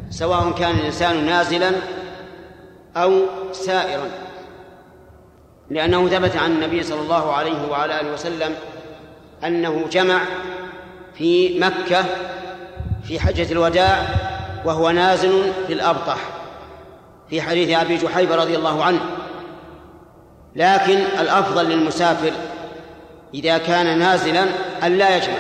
سواء 0.10 0.52
كان 0.52 0.76
الإنسان 0.76 1.26
نازلا 1.26 1.72
أو 2.96 3.22
سائرا 3.52 4.08
لأنه 5.70 6.08
ثبت 6.08 6.36
عن 6.36 6.52
النبي 6.52 6.84
صلى 6.84 7.00
الله 7.00 7.34
عليه 7.34 7.70
وعلى 7.72 8.02
آله 8.02 8.14
وسلم 8.14 8.56
أنه 9.44 9.86
جمع 9.92 10.22
في 11.14 11.60
مكة 11.60 12.06
في 13.04 13.20
حجة 13.20 13.52
الوداع 13.52 14.08
وهو 14.66 14.90
نازل 14.90 15.54
في 15.68 15.74
الأبطح 15.74 16.18
في 17.30 17.42
حديث 17.42 17.78
أبي 17.78 17.98
جحيفة 17.98 18.36
رضي 18.36 18.56
الله 18.56 18.84
عنه. 18.84 19.02
لكن 20.56 20.98
الأفضل 21.20 21.66
للمسافر 21.70 22.32
إذا 23.34 23.58
كان 23.58 24.00
نازلا 24.00 24.46
أن 24.84 24.98
لا 24.98 25.18
يجمع 25.18 25.38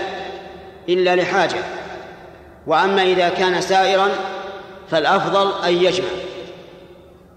إلا 0.89 1.15
لحاجة. 1.15 1.63
وأما 2.67 3.03
إذا 3.03 3.29
كان 3.29 3.61
سائرا 3.61 4.09
فالأفضل 4.91 5.63
أن 5.63 5.73
يجمع. 5.73 6.07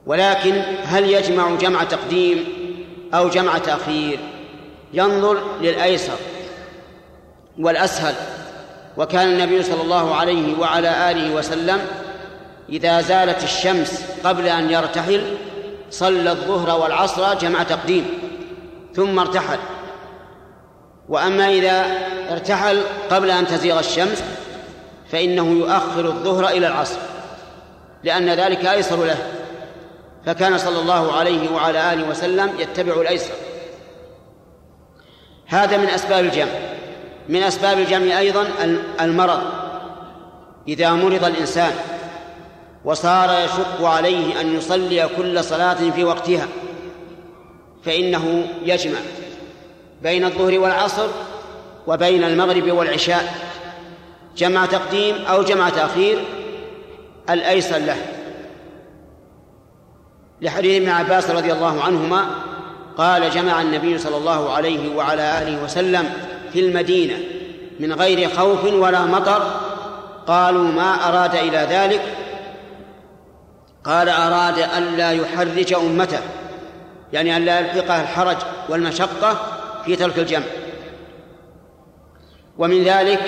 ولكن 0.07 0.63
هل 0.85 1.11
يجمع 1.11 1.55
جمع 1.55 1.85
تقديم 1.85 2.45
أو 3.15 3.29
جمع 3.29 3.59
تأخير؟ 3.59 4.19
ينظر 4.93 5.43
للأيسر 5.61 6.17
والأسهل. 7.59 8.15
وكان 8.97 9.29
النبي 9.29 9.63
صلى 9.63 9.83
الله 9.83 10.15
عليه 10.15 10.59
وعلى 10.59 11.11
آله 11.11 11.35
وسلم 11.35 11.87
إذا 12.69 13.01
زالت 13.01 13.45
الشمس 13.45 14.05
قبل 14.25 14.47
أن 14.47 14.71
يرتحل 14.71 15.37
صلى 15.91 16.31
الظهر 16.31 16.81
والعصر 16.81 17.35
جمع 17.35 17.63
تقديم 17.63 18.07
ثم 18.95 19.19
ارتحل. 19.19 19.59
وأما 21.09 21.49
إذا 21.49 21.87
ارتحل 22.31 22.81
قبل 23.11 23.31
أن 23.31 23.47
تزيغ 23.47 23.79
الشمس 23.79 24.25
فإنه 25.13 25.51
يؤخر 25.51 26.07
الظهر 26.07 26.49
إلى 26.49 26.67
العصر 26.67 26.99
لأن 28.05 28.31
ذلك 28.31 28.67
أيسر 28.67 29.05
له. 29.05 29.19
فكان 30.27 30.59
صلى 30.59 30.79
الله 30.79 31.13
عليه 31.13 31.51
وعلى 31.51 31.93
آله 31.93 32.09
وسلم 32.09 32.53
يتبع 32.59 33.01
الأيسر. 33.01 33.35
هذا 35.47 35.77
من 35.77 35.87
أسباب 35.87 36.25
الجمع. 36.25 36.53
من 37.29 37.43
أسباب 37.43 37.79
الجمع 37.79 38.19
أيضا 38.19 38.49
المرض. 39.01 39.43
إذا 40.69 40.91
مرض 40.91 41.25
الإنسان 41.25 41.73
وصار 42.85 43.45
يشق 43.45 43.85
عليه 43.85 44.41
أن 44.41 44.57
يصلي 44.57 45.09
كل 45.17 45.45
صلاة 45.45 45.91
في 45.91 46.05
وقتها 46.05 46.49
فإنه 47.85 48.47
يجمع. 48.63 48.99
بين 50.05 50.25
الظهر 50.25 50.59
والعصر 50.59 51.07
وبين 51.87 52.25
المغرب 52.25 52.73
والعشاء 52.73 53.35
جمع 54.37 54.67
تقديم 54.67 55.15
أو 55.25 55.43
جمع 55.43 55.71
تأخير 55.71 56.19
الأيسر 57.31 57.79
له. 57.79 57.97
لحديث 60.41 60.83
ابن 60.83 60.89
عباس 60.89 61.31
رضي 61.31 61.53
الله 61.53 61.83
عنهما 61.83 62.27
قال 62.99 63.31
جمع 63.31 63.63
النبي 63.63 63.99
صلى 63.99 64.17
الله 64.17 64.53
عليه 64.53 64.97
وعلى 64.97 65.43
آله 65.43 65.65
وسلم 65.65 66.13
في 66.53 66.61
المدينة 66.61 67.19
من 67.81 67.93
غير 67.93 68.29
خوف 68.29 68.65
ولا 68.65 69.01
مطر 69.05 69.61
قالوا 70.27 70.65
ما 70.65 71.09
أراد 71.09 71.35
إلى 71.35 71.67
ذلك؟ 71.71 72.03
قال 73.85 74.09
أراد 74.09 74.59
ألا 74.59 75.13
يحرج 75.13 75.75
أمته 75.75 76.21
يعني 77.13 77.37
ألا 77.37 77.61
يلحقها 77.61 78.03
الحرج 78.03 78.37
والمشقة 78.69 79.54
في 79.85 79.97
ترك 79.97 80.19
الجمع. 80.19 80.45
ومن 82.59 82.85
ذلك 82.85 83.21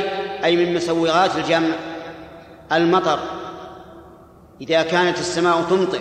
أي 0.44 0.56
من 0.56 0.74
مسوغات 0.74 1.36
الجمع 1.36 1.76
المطر. 2.72 3.18
إذا 4.60 4.82
كانت 4.82 5.18
السماء 5.18 5.62
تمطر 5.62 6.00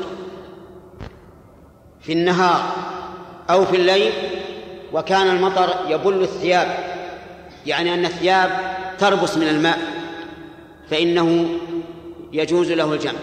في 2.02 2.14
النهار 2.14 2.62
أو 3.50 3.66
في 3.66 3.76
الليل 3.76 4.14
وكان 4.94 5.30
المطر 5.30 5.70
يبل 5.88 6.22
الثياب 6.22 6.78
يعني 7.66 7.94
أن 7.94 8.06
الثياب 8.06 8.76
تربص 9.00 9.38
من 9.38 9.48
الماء 9.48 9.80
فإنه 10.90 11.50
يجوز 12.34 12.72
له 12.72 12.94
الجمع. 12.94 13.20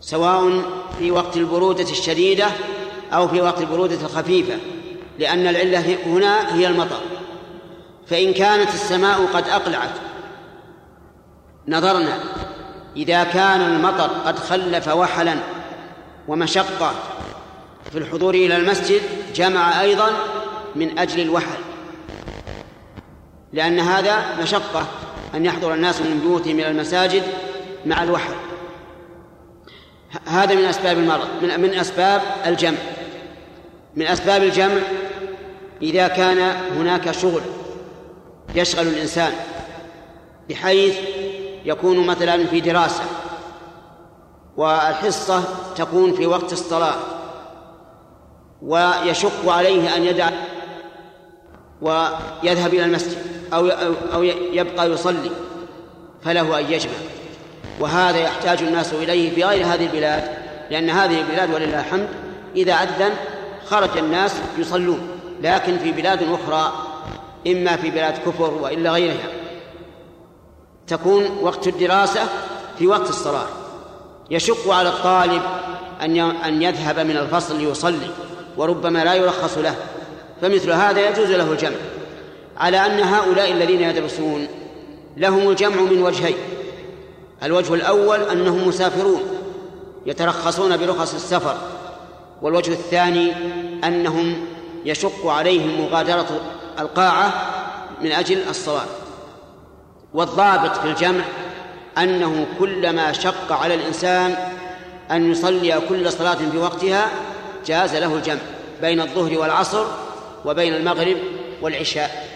سواء 0.00 0.62
في 0.98 1.10
وقت 1.10 1.36
البرودة 1.36 1.90
الشديدة 1.90 2.46
أو 3.12 3.28
في 3.28 3.40
وقت 3.40 3.60
البرودة 3.60 3.94
الخفيفة. 3.94 4.54
لأن 5.18 5.46
العلة 5.46 5.96
هنا 6.06 6.54
هي 6.54 6.66
المطر. 6.66 7.00
فإن 8.06 8.32
كانت 8.32 8.68
السماء 8.74 9.26
قد 9.26 9.48
أقلعت 9.48 9.90
نظرنا 11.68 12.18
إذا 12.96 13.24
كان 13.24 13.60
المطر 13.60 14.10
قد 14.26 14.38
خلف 14.38 14.88
وحلا 14.88 15.36
ومشقة 16.28 16.94
في 17.92 17.98
الحضور 17.98 18.34
إلى 18.34 18.56
المسجد 18.56 19.02
جمع 19.34 19.80
أيضا 19.80 20.10
من 20.76 20.98
أجل 20.98 21.20
الوحل. 21.20 21.58
لأن 23.52 23.80
هذا 23.80 24.42
مشقة 24.42 24.86
أن 25.34 25.44
يحضر 25.46 25.74
الناس 25.74 26.00
من 26.00 26.20
بيوتهم 26.20 26.60
إلى 26.60 26.70
المساجد 26.70 27.22
مع 27.86 28.02
الوحل. 28.02 28.34
هذا 30.26 30.54
من 30.54 30.64
أسباب 30.64 30.98
المرض 30.98 31.28
من, 31.42 31.74
أسباب 31.74 32.22
الجمع. 32.46 32.78
من 33.96 34.06
أسباب 34.06 34.42
الجمع 34.42 34.80
إذا 35.84 36.08
كان 36.08 36.38
هناك 36.76 37.10
شغل 37.10 37.40
يشغل 38.54 38.86
الإنسان 38.86 39.32
بحيث 40.48 40.96
يكون 41.64 42.06
مثلا 42.06 42.46
في 42.46 42.60
دراسة 42.60 43.02
والحصة 44.56 45.42
تكون 45.76 46.12
في 46.12 46.26
وقت 46.26 46.52
الصلاة 46.52 46.94
ويشق 48.62 49.48
عليه 49.52 49.96
أن 49.96 50.02
يدع 50.02 50.30
ويذهب 51.82 52.74
إلى 52.74 52.84
المسجد 52.84 53.18
أو 53.52 53.68
أو 54.14 54.22
يبقى 54.52 54.90
يصلي 54.90 55.30
فله 56.22 56.60
أن 56.60 56.72
يجمع. 56.72 56.92
وهذا 57.80 58.18
يحتاج 58.18 58.62
الناس 58.62 58.92
إليه 58.92 59.34
في 59.34 59.44
غير 59.44 59.66
هذه 59.66 59.86
البلاد 59.86 60.24
لأن 60.70 60.90
هذه 60.90 61.20
البلاد 61.20 61.54
ولله 61.54 61.80
الحمد 61.80 62.08
إذا 62.56 62.72
أذن 62.72 63.10
خرج 63.66 63.98
الناس 63.98 64.34
يصلون. 64.58 65.13
لكن 65.44 65.78
في 65.78 65.92
بلاد 65.92 66.22
أخرى 66.22 66.72
إما 67.46 67.76
في 67.76 67.90
بلاد 67.90 68.18
كفر 68.18 68.54
وإلا 68.54 68.90
غيرها. 68.90 69.28
تكون 70.86 71.38
وقت 71.42 71.68
الدراسة 71.68 72.20
في 72.78 72.86
وقت 72.86 73.08
الصلاة. 73.08 73.46
يشق 74.30 74.70
على 74.70 74.88
الطالب 74.88 75.42
أن 76.02 76.18
أن 76.20 76.62
يذهب 76.62 76.98
من 76.98 77.16
الفصل 77.16 77.58
ليصلي 77.58 78.10
وربما 78.56 79.04
لا 79.04 79.14
يرخص 79.14 79.58
له. 79.58 79.74
فمثل 80.42 80.70
هذا 80.72 81.08
يجوز 81.08 81.30
له 81.30 81.52
الجمع. 81.52 81.76
على 82.56 82.86
أن 82.86 83.00
هؤلاء 83.00 83.52
الذين 83.52 83.80
يدرسون 83.80 84.48
لهم 85.16 85.50
الجمع 85.50 85.82
من 85.82 86.02
وجهين. 86.02 86.36
الوجه 87.42 87.74
الأول 87.74 88.20
أنهم 88.20 88.68
مسافرون 88.68 89.22
يترخصون 90.06 90.76
برخص 90.76 91.14
السفر. 91.14 91.56
والوجه 92.42 92.72
الثاني 92.72 93.32
أنهم 93.84 94.53
يشق 94.84 95.26
عليهم 95.26 95.80
مغادرة 95.80 96.40
القاعة 96.78 97.32
من 98.02 98.12
أجل 98.12 98.48
الصلاة 98.48 98.86
والضابط 100.14 100.76
في 100.76 100.84
الجمع 100.84 101.24
أنه 101.98 102.46
كلما 102.58 103.12
شق 103.12 103.52
على 103.52 103.74
الإنسان 103.74 104.36
أن 105.10 105.30
يصلي 105.30 105.80
كل 105.88 106.12
صلاة 106.12 106.34
في 106.34 106.58
وقتها 106.58 107.10
جاز 107.66 107.96
له 107.96 108.14
الجمع 108.14 108.40
بين 108.80 109.00
الظهر 109.00 109.38
والعصر 109.38 109.84
وبين 110.44 110.74
المغرب 110.74 111.16
والعشاء 111.62 112.28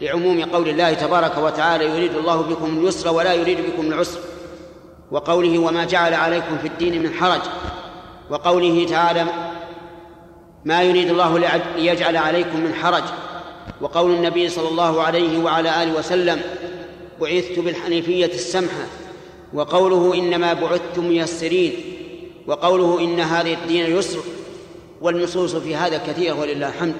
لعموم 0.00 0.44
قول 0.44 0.68
الله 0.68 0.94
تبارك 0.94 1.38
وتعالى 1.38 1.84
يريد 1.84 2.14
الله 2.14 2.36
بكم 2.36 2.78
اليسر 2.78 3.12
ولا 3.12 3.34
يريد 3.34 3.58
بكم 3.60 3.86
العسر 3.86 4.20
وقوله 5.10 5.58
وما 5.58 5.84
جعل 5.84 6.14
عليكم 6.14 6.58
في 6.58 6.68
الدين 6.68 7.02
من 7.02 7.14
حرج 7.14 7.40
وقوله 8.30 8.86
تعالى 8.90 9.24
ما 10.64 10.82
يريد 10.82 11.08
الله 11.10 11.38
ليجعل 11.76 12.16
عليكم 12.16 12.60
من 12.60 12.74
حرج. 12.74 13.04
وقول 13.80 14.14
النبي 14.14 14.48
صلى 14.48 14.68
الله 14.68 15.02
عليه 15.02 15.44
وعلى 15.44 15.82
آله 15.82 15.98
وسلم 15.98 16.40
بعثت 17.20 17.58
بالحنيفية 17.58 18.26
السمحه 18.26 18.86
وقوله 19.52 20.14
إنما 20.14 20.52
بعثتم 20.52 21.08
ميسرين. 21.08 21.72
وقوله 22.46 23.00
إن 23.00 23.20
هذا 23.20 23.50
الدين 23.50 23.96
يسر. 23.96 24.20
والنصوص 25.00 25.56
في 25.56 25.76
هذا 25.76 25.98
كثيرة 25.98 26.40
ولله 26.40 26.68
الحمد 26.68 26.96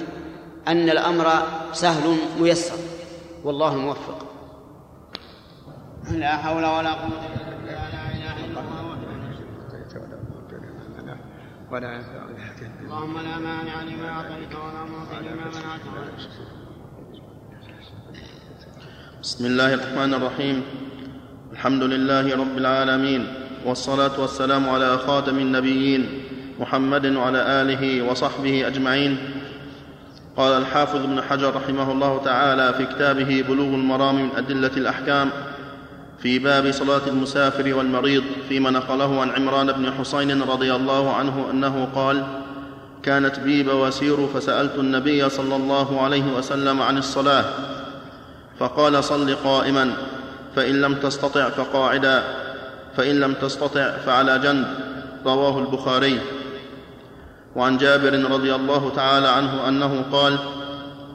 أن 0.69 0.91
الأمر 0.91 1.27
سهل 1.73 2.16
ميسر. 2.41 2.77
والله 3.45 3.73
الموفق. 3.73 4.27
لا 6.11 6.37
حول 6.37 6.65
ولا 6.65 6.93
قوة 6.93 7.27
إلا 7.27 7.57
بالله 7.57 7.73
لا 7.73 8.11
إله 8.12 8.45
إلا 8.45 8.61
الله 8.61 8.81
ولا 11.70 12.01
اللهم 12.91 13.15
لا 13.15 13.39
مانع 13.39 13.83
لما 13.83 14.09
أعطيت 14.09 14.55
ولا 14.55 14.83
معطي 14.91 15.19
لما 15.23 15.47
منعت. 15.55 15.81
بسم 19.23 19.47
الله 19.47 19.75
الرحمن 19.75 20.15
الرحيم. 20.15 20.62
الحمد 21.53 21.83
لله 21.83 22.37
رب 22.37 22.59
العالمين 22.59 23.27
والصلاة 23.67 24.21
والسلام 24.21 24.69
على 24.69 24.99
خاتم 24.99 25.39
النبيين 25.39 26.09
محمد 26.61 27.07
وعلى 27.07 27.62
آله 27.62 28.03
وصحبه 28.03 28.67
أجمعين. 28.67 29.19
قال 30.37 30.53
الحافظ 30.62 31.03
ابن 31.03 31.23
حجر 31.23 31.57
رحمه 31.57 31.93
الله 31.93 32.23
تعالى 32.25 32.75
في 32.75 32.87
كتابه 32.87 33.45
بلوغ 33.49 33.75
المرام 33.75 34.15
من 34.15 34.31
أدلة 34.37 34.75
الأحكام 34.77 35.31
في 36.19 36.39
باب 36.39 36.71
صلاة 36.71 37.07
المسافر 37.07 37.75
والمريض 37.75 38.25
فيما 38.49 38.71
نقله 38.71 39.21
عن 39.21 39.31
عمران 39.31 39.73
بن 39.73 39.93
حسين 39.93 40.43
رضي 40.43 40.75
الله 40.75 41.15
عنه 41.15 41.51
أنه 41.51 41.89
قال 41.95 42.40
كانت 43.02 43.40
بي 43.40 43.62
بواسير 43.62 44.27
فسألت 44.27 44.74
النبي 44.78 45.28
صلى 45.28 45.56
الله 45.56 46.01
عليه 46.01 46.24
وسلم 46.36 46.82
عن 46.82 46.98
الصلاة 46.98 47.44
فقال 48.59 49.05
صل 49.05 49.35
قائما 49.35 49.93
فإن 50.56 50.81
لم 50.81 50.94
تستطع 50.94 51.48
فقاعدا 51.51 52.22
فإن 52.97 53.20
لم 53.20 53.35
تستطع 53.35 53.90
فعلى 54.06 54.39
جنب 54.39 54.66
رواه 55.27 55.59
البخاري. 55.59 56.20
وعن 57.56 57.78
جابر 57.78 58.31
رضي 58.31 58.55
الله 58.55 58.93
تعالى 58.97 59.28
عنه 59.28 59.68
أنه 59.68 60.05
قال 60.12 60.39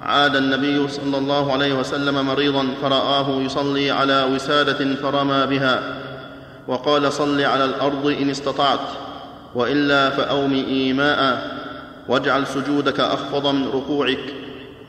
عاد 0.02 0.36
النبي 0.36 0.88
صلى 0.88 1.18
الله 1.18 1.54
عليه 1.54 1.74
وسلم 1.74 2.26
مريضا 2.26 2.68
فرآه 2.82 3.30
يصلي 3.30 3.92
على 3.92 4.24
وسادة 4.24 4.96
فرمى 4.96 5.46
بها 5.46 5.84
وقال 6.68 7.14
صل 7.14 7.42
على 7.42 7.66
الأرض 7.66 8.08
إن 8.22 8.30
استطعت 8.30 8.80
وإلا 9.56 10.10
فأوم 10.10 10.54
إيماء 10.54 11.55
واجعل 12.08 12.48
سجودك 12.48 13.00
أخفض 13.00 13.48
من 13.48 13.68
ركوعك. 13.68 14.34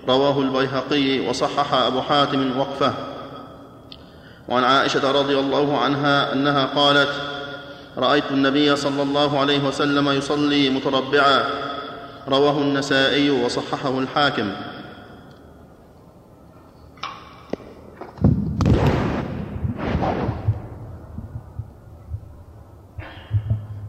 رواه 0.09 0.41
البيهقي 0.41 1.29
وصحح 1.29 1.75
أبو 1.75 2.01
حاتم 2.01 2.59
وقفه. 2.59 2.95
وعن 4.49 4.65
عائشة 4.65 5.13
رضي 5.13 5.39
الله 5.39 5.79
عنها 5.79 6.33
أنها 6.33 6.65
قالت 6.65 7.09
رأيت 7.99 8.31
النبي 8.31 8.77
صلى 8.77 9.03
الله 9.03 9.41
عليه 9.41 9.65
وسلم 9.65 10.09
يصلي 10.09 10.71
متربعا. 10.71 11.45
رواه 12.29 12.59
النسائي 12.59 13.31
وصححه 13.31 13.99
الحاكم. 13.99 14.51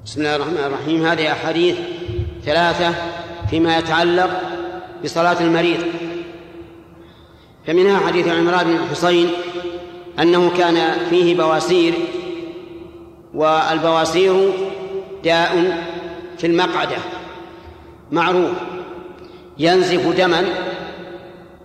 بسم 0.06 0.22
الله 0.22 0.36
الرحمن 0.36 0.58
الرحيم. 0.58 1.06
هذه 1.06 1.32
أحاديث 1.32 1.78
ثلاثة 2.48 2.94
فيما 3.50 3.78
يتعلق 3.78 4.30
بصلاة 5.04 5.42
المريض. 5.42 5.80
فمنها 7.68 8.00
حديث 8.08 8.28
عمران 8.28 8.68
بن 8.68 8.76
الحصين 8.76 9.30
أنه 10.20 10.52
كان 10.58 10.98
فيه 11.10 11.36
بواسير 11.36 11.94
والبواسير 13.34 14.52
داء 15.24 15.84
في 16.38 16.48
المقعدة 16.48 16.98
معروف 18.12 18.52
ينزف 19.58 20.18
دما 20.18 20.44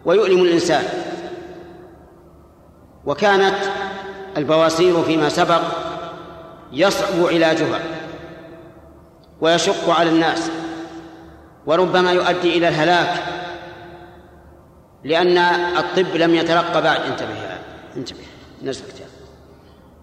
ويؤلم 0.04 0.42
الإنسان. 0.42 0.84
وكانت 3.06 3.58
البواسير 4.36 5.02
فيما 5.02 5.28
سبق 5.28 5.62
يصعب 6.72 7.26
علاجها 7.26 7.80
ويشق 9.40 9.90
على 9.90 10.10
الناس. 10.10 10.50
وربما 11.66 12.12
يؤدي 12.12 12.58
إلى 12.58 12.68
الهلاك 12.68 13.22
لأن 15.04 15.38
الطب 15.78 16.16
لم 16.16 16.34
يترقى 16.34 16.82
بعد. 16.82 17.00
انتبه 17.00 17.34
انتبه 17.96 18.20
نزلت 18.62 19.02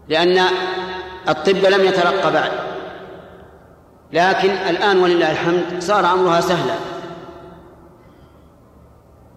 لأن 0.07 0.45
الطب 1.29 1.65
لم 1.65 1.85
يترقى 1.85 2.33
بعد. 2.33 2.51
لكن 4.13 4.49
الآن 4.49 4.97
ولله 4.99 5.31
الحمد 5.31 5.63
صار 5.79 6.13
أمرها 6.13 6.41
سهلا. 6.41 6.75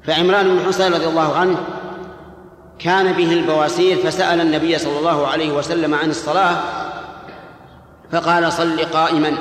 فعمران 0.02 0.56
بن 0.56 0.64
حصين 0.66 0.94
رضي 0.94 1.06
الله 1.06 1.36
عنه 1.36 1.58
كان 2.78 3.12
به 3.12 3.32
البواسير 3.32 3.96
فسأل 3.96 4.40
النبي 4.40 4.78
صلى 4.78 4.98
الله 4.98 5.26
عليه 5.26 5.52
وسلم 5.52 5.94
عن 5.94 6.10
الصلاة 6.10 6.56
فقال 8.12 8.52
صل 8.52 8.84
قائما. 8.84 9.38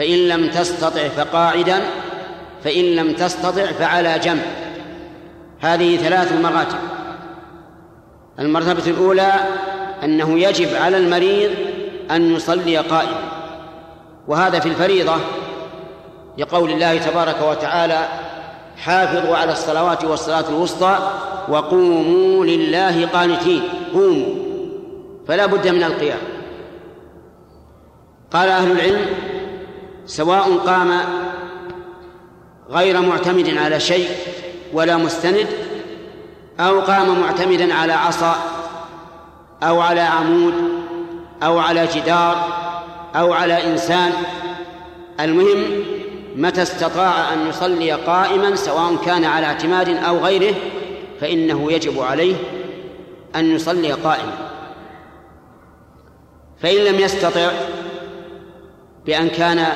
فإن 0.00 0.28
لم 0.28 0.48
تستطع 0.48 1.08
فقاعدا 1.08 1.80
فإن 2.64 2.84
لم 2.84 3.12
تستطع 3.12 3.66
فعلى 3.66 4.18
جنب. 4.18 4.42
هذه 5.60 5.96
ثلاث 5.96 6.32
مراتب. 6.32 6.78
المرتبة 8.38 8.90
الأولى 8.90 9.32
أنه 10.04 10.38
يجب 10.38 10.74
على 10.74 10.96
المريض 10.96 11.50
أن 12.10 12.34
يصلي 12.34 12.76
قائما. 12.76 13.20
وهذا 14.28 14.58
في 14.58 14.68
الفريضة 14.68 15.16
لقول 16.38 16.70
الله 16.70 16.98
تبارك 16.98 17.42
وتعالى 17.42 18.08
حافظوا 18.76 19.36
على 19.36 19.52
الصلوات 19.52 20.04
والصلاة 20.04 20.48
الوسطى 20.48 20.98
وقوموا 21.48 22.46
لله 22.46 23.06
قانتين. 23.06 23.62
قوموا. 23.94 24.34
فلا 25.28 25.46
بد 25.46 25.68
من 25.68 25.82
القيام. 25.82 26.20
قال 28.32 28.48
أهل 28.48 28.72
العلم 28.72 29.06
سواء 30.10 30.56
قام 30.56 31.00
غير 32.70 33.00
معتمد 33.00 33.56
على 33.56 33.80
شيء 33.80 34.08
ولا 34.72 34.96
مستند 34.96 35.46
أو 36.60 36.80
قام 36.80 37.20
معتمدا 37.20 37.74
على 37.74 37.92
عصا 37.92 38.34
أو 39.62 39.80
على 39.80 40.00
عمود 40.00 40.54
أو 41.42 41.58
على 41.58 41.86
جدار 41.94 42.44
أو 43.16 43.32
على 43.32 43.72
إنسان. 43.72 44.12
المهم 45.20 45.84
متى 46.36 46.62
استطاع 46.62 47.32
أن 47.32 47.48
يصلي 47.48 47.92
قائما 47.92 48.56
سواء 48.56 48.96
كان 48.96 49.24
على 49.24 49.46
اعتماد 49.46 49.88
أو 49.88 50.18
غيره 50.18 50.54
فإنه 51.20 51.72
يجب 51.72 52.00
عليه 52.00 52.36
أن 53.36 53.54
يصلي 53.54 53.92
قائما. 53.92 54.32
فإن 56.62 56.76
لم 56.76 57.00
يستطع 57.00 57.50
بأن 59.06 59.28
كان 59.28 59.66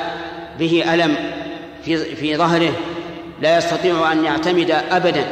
به 0.59 0.93
ألم 0.93 1.15
في 1.83 2.15
في 2.15 2.37
ظهره 2.37 2.71
لا 3.41 3.57
يستطيع 3.57 4.11
أن 4.11 4.23
يعتمد 4.23 4.71
أبدا 4.71 5.25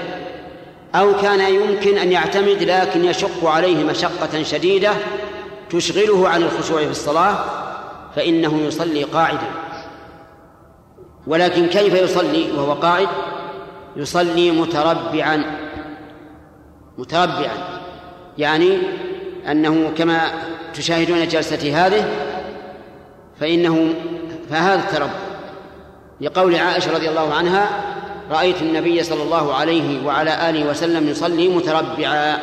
أو 0.96 1.16
كان 1.22 1.54
يمكن 1.54 1.98
أن 1.98 2.12
يعتمد 2.12 2.64
لكن 2.64 3.06
يشق 3.06 3.46
عليه 3.46 3.84
مشقة 3.84 4.44
شديدة 4.44 4.92
تشغله 5.70 6.30
عن 6.30 6.44
الخشوع 6.44 6.80
في 6.80 6.92
الصلاة 6.92 7.38
فإنه 8.16 8.62
يصلي 8.62 9.04
قاعدا. 9.04 9.48
ولكن 11.28 11.68
كيف 11.68 11.94
يصلي 11.94 12.52
وهو 12.52 12.74
قاعد؟ 12.74 13.08
يصلي 13.96 14.52
متربعا. 14.52 15.44
متربعا. 16.98 17.82
يعني 18.38 18.78
أنه 19.52 19.92
كما 19.98 20.22
تشاهدون 20.74 21.28
جلستي 21.28 21.74
هذه 21.74 22.10
فإنه 23.40 23.94
فهذا 24.54 24.80
التربع 24.80 25.14
لقول 26.22 26.56
عائشة 26.56 26.94
رضي 26.94 27.10
الله 27.10 27.34
عنها 27.34 27.70
رأيت 28.32 28.62
النبي 28.62 29.04
صلى 29.04 29.24
الله 29.24 29.54
عليه 29.54 30.06
وعلى 30.06 30.50
آله 30.50 30.70
وسلم 30.70 31.08
يصلي 31.08 31.48
متربعا. 31.48 32.38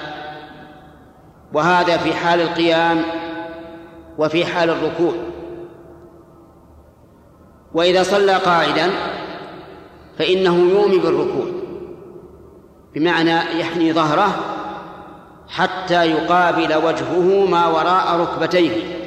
وهذا 1.53 1.97
في 1.97 2.15
حال 2.15 2.41
القيام 2.41 3.03
وفي 4.19 4.47
حال 4.47 4.71
الركوع. 4.71 5.13
وإذا 7.75 8.03
صلى 8.03 8.33
قاعدا 8.33 8.91
فإنه 10.19 10.57
يومي 10.57 10.99
بالركوع. 10.99 11.47
بمعنى 12.95 13.61
يحني 13.61 13.93
ظهره 13.93 14.35
حتى 15.49 16.05
يقابل 16.05 16.75
وجهه 16.75 17.47
ما 17.51 17.67
وراء 17.67 18.21
ركبتيه. 18.21 19.00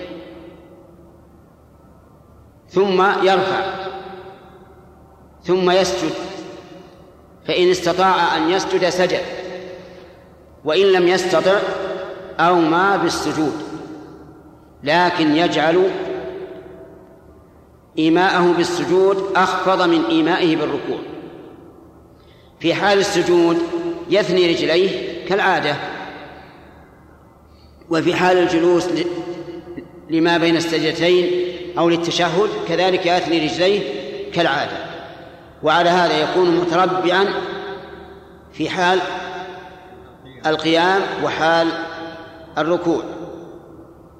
ثم 2.74 3.02
يرفع 3.02 3.74
ثم 5.44 5.72
يسجد. 5.72 6.14
فإن 7.48 7.70
استطاع 7.70 8.38
أن 8.38 8.50
يسجد 8.50 8.90
سجد 8.90 9.22
وإن 10.66 10.86
لم 10.86 11.08
يستطع 11.08 11.60
أو 12.40 12.56
ما 12.56 12.98
بالسجود. 12.98 13.54
لكن 14.84 15.36
يجعل 15.36 15.90
إيماءه 17.98 18.54
بالسجود 18.58 19.32
أخفض 19.36 19.82
من 19.82 20.06
إيمائه 20.06 20.56
بالركوع. 20.56 21.00
في 22.60 22.74
حال 22.74 23.00
السجود 23.00 23.58
يثني 24.10 24.52
رجليه 24.52 25.26
كالعادة. 25.28 25.76
وفي 27.90 28.16
حال 28.16 28.38
الجلوس 28.38 28.88
لما 30.10 30.38
بين 30.38 30.56
السجدتين 30.56 31.53
أو 31.78 31.90
للتشهد 31.90 32.50
كذلك 32.68 33.06
يثني 33.06 33.45
رجليه 33.45 33.82
كالعادة. 34.32 34.78
وعلى 35.64 35.90
هذا 35.90 36.18
يكون 36.18 36.58
متربعا 36.58 37.26
في 38.54 38.70
حال 38.70 39.00
القيام 40.45 41.02
وحال 41.24 41.68
الركوع. 42.58 43.04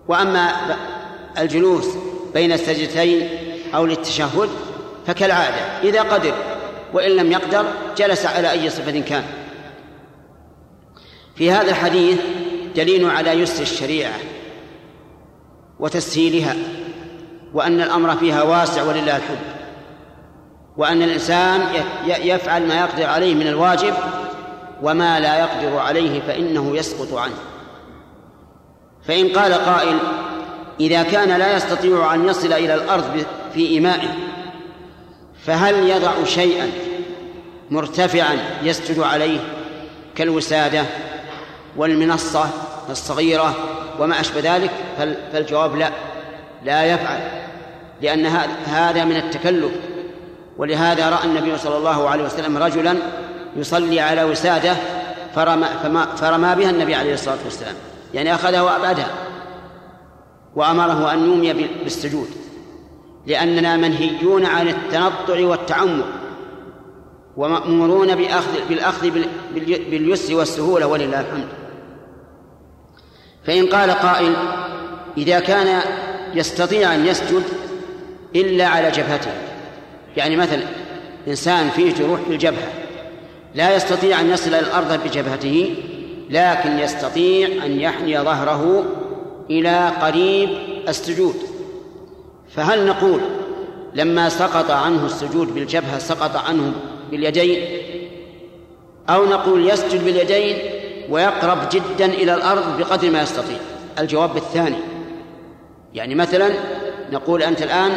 وأما 0.08 0.52
الجلوس 1.38 1.88
بين 2.34 2.52
السجدتين 2.52 3.30
أو 3.76 3.86
للتشهد 3.86 4.50
فكالعادة. 5.08 5.90
إذا 5.90 6.02
قدر 6.02 6.34
وإن 6.94 7.12
لم 7.12 7.32
يقدر 7.32 7.66
جلس 7.98 8.26
على 8.26 8.52
أي 8.52 8.70
صفة 8.70 9.00
كان. 9.00 9.24
في 11.36 11.52
هذا 11.52 11.70
الحديث 11.70 12.20
دليل 12.76 13.10
على 13.10 13.32
يسر 13.32 13.62
الشريعة 13.62 14.14
وتسهيلها. 15.80 16.56
وأن 17.54 17.82
الأمر 17.82 18.16
فيها 18.16 18.44
واسع 18.44 18.84
ولله 18.84 19.18
الحمد. 19.18 19.38
وأن 20.78 21.02
الإنسان 21.02 21.62
يفعل 22.06 22.68
ما 22.68 22.80
يقدر 22.80 23.06
عليه 23.06 23.36
من 23.36 23.48
الواجب 23.48 23.94
وما 24.82 25.20
لا 25.20 25.40
يقدر 25.40 25.78
عليه 25.78 26.22
فإنه 26.22 26.78
يسقط 26.78 27.14
عنه. 27.14 27.36
فإن 29.08 29.28
قال 29.28 29.54
قائل 29.54 29.98
إذا 30.80 31.04
كان 31.04 31.40
لا 31.40 31.56
يستطيع 31.56 32.14
أن 32.14 32.26
يصل 32.28 32.54
إلى 32.54 32.76
الأرض 32.76 33.26
في 33.54 33.68
إيمائه 33.68 34.10
فهل 35.46 35.90
يضع 35.90 36.12
شيئا 36.26 36.70
مرتفعا 37.72 38.38
يسجد 38.64 39.00
عليه 39.00 39.40
كالوسادة 40.16 40.86
والمنصة 41.78 42.46
الصغيرة 42.90 43.56
وما 44.00 44.20
أشبه 44.20 44.56
ذلك؟ 44.56 44.72
فالجواب 45.34 45.76
لا. 45.76 45.90
لا 46.64 46.84
يفعل. 46.84 47.43
لأن 48.04 48.26
هذا 48.66 49.06
من 49.06 49.16
التكلف. 49.16 49.72
ولهذا 50.58 51.10
رأى 51.10 51.26
النبي 51.26 51.58
صلى 51.58 51.78
الله 51.78 52.10
عليه 52.10 52.24
وسلم 52.24 52.58
رجلا 52.58 52.96
يصلي 53.56 54.00
على 54.00 54.24
وسادة 54.24 54.76
فرمى, 55.36 55.68
فرمى 56.16 56.56
بها 56.56 56.70
النبي 56.70 56.96
عليه 56.96 57.14
الصلاة 57.14 57.38
والسلام. 57.46 57.76
يعني 58.14 58.36
أخذها 58.36 58.62
وأبعدها 58.62 59.12
وأمره 60.56 61.14
أن 61.14 61.26
يومي 61.26 61.54
بالسجود. 61.84 62.28
لأننا 63.28 63.78
منهيون 63.78 64.46
عن 64.46 64.68
التنطع 64.68 65.40
والتعمق. 65.40 66.06
ومأمورون 67.38 68.16
بأخذ 68.16 68.68
بالأخذ 68.70 69.10
باليسر 69.90 70.36
والسهولة 70.36 70.88
ولله 70.88 71.20
الحمد. 71.20 71.48
فإن 73.46 73.66
قال 73.66 73.92
قائل 73.92 74.34
إذا 75.18 75.40
كان 75.40 75.82
يستطيع 76.34 76.96
أن 76.96 77.06
يسجد 77.06 77.44
إلا 78.36 78.68
على 78.68 78.92
جبهته. 78.92 79.32
يعني 80.18 80.36
مثلا 80.36 80.64
إنسان 81.28 81.70
فيه 81.70 81.94
جروح 81.94 82.22
في 82.22 82.34
الجبهة 82.34 82.72
لا 83.56 83.76
يستطيع 83.76 84.20
أن 84.20 84.30
يصل 84.30 84.50
إلى 84.50 84.60
الأرض 84.60 85.04
بجبهته 85.04 85.76
لكن 86.30 86.80
يستطيع 86.80 87.66
أن 87.66 87.80
يحني 87.80 88.20
ظهره 88.20 88.86
إلى 89.50 89.92
قريب 90.02 90.50
السجود. 90.88 91.36
فهل 92.56 92.88
نقول 92.88 93.22
لما 93.94 94.30
سقط 94.30 94.72
عنه 94.72 95.06
السجود 95.06 95.54
بالجبهة 95.54 96.00
سقط 96.00 96.36
عنه 96.36 96.74
باليدين؟ 97.12 97.64
أو 99.10 99.26
نقول 99.26 99.70
يسجد 99.70 100.06
باليدين 100.06 100.58
ويقرب 101.10 101.58
جدا 101.72 102.06
إلى 102.06 102.34
الأرض 102.34 102.78
بقدر 102.78 103.12
ما 103.12 103.22
يستطيع؟ 103.22 103.58
الجواب 104.00 104.34
بالثاني. 104.34 104.78
يعني 105.94 106.16
مثلا 106.16 106.50
نقول 107.12 107.44
أنت 107.44 107.62
الآن 107.62 107.92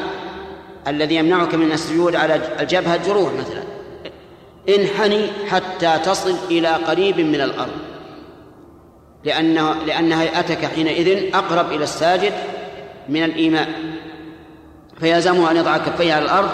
الذي 0.86 1.14
يمنعك 1.14 1.54
من 1.54 1.72
السجود 1.72 2.16
على 2.16 2.40
الجبهة 2.60 2.96
جروح 2.96 3.32
مثلا. 3.32 3.62
انحني 4.68 5.30
حتى 5.48 5.98
تصل 6.04 6.34
إلى 6.50 6.68
قريب 6.68 7.20
من 7.20 7.40
الأرض. 7.40 7.76
لأنه 9.24 9.74
لأن 9.74 10.12
هيئتك 10.12 10.64
حينئذ 10.64 11.34
أقرب 11.34 11.72
إلى 11.72 11.84
الساجد 11.84 12.32
من 13.08 13.24
الإيماء. 13.24 13.68
فيلزمه 15.00 15.50
أن 15.50 15.56
يضع 15.56 15.78
كفيه 15.78 16.14
على 16.14 16.24
الأرض 16.24 16.50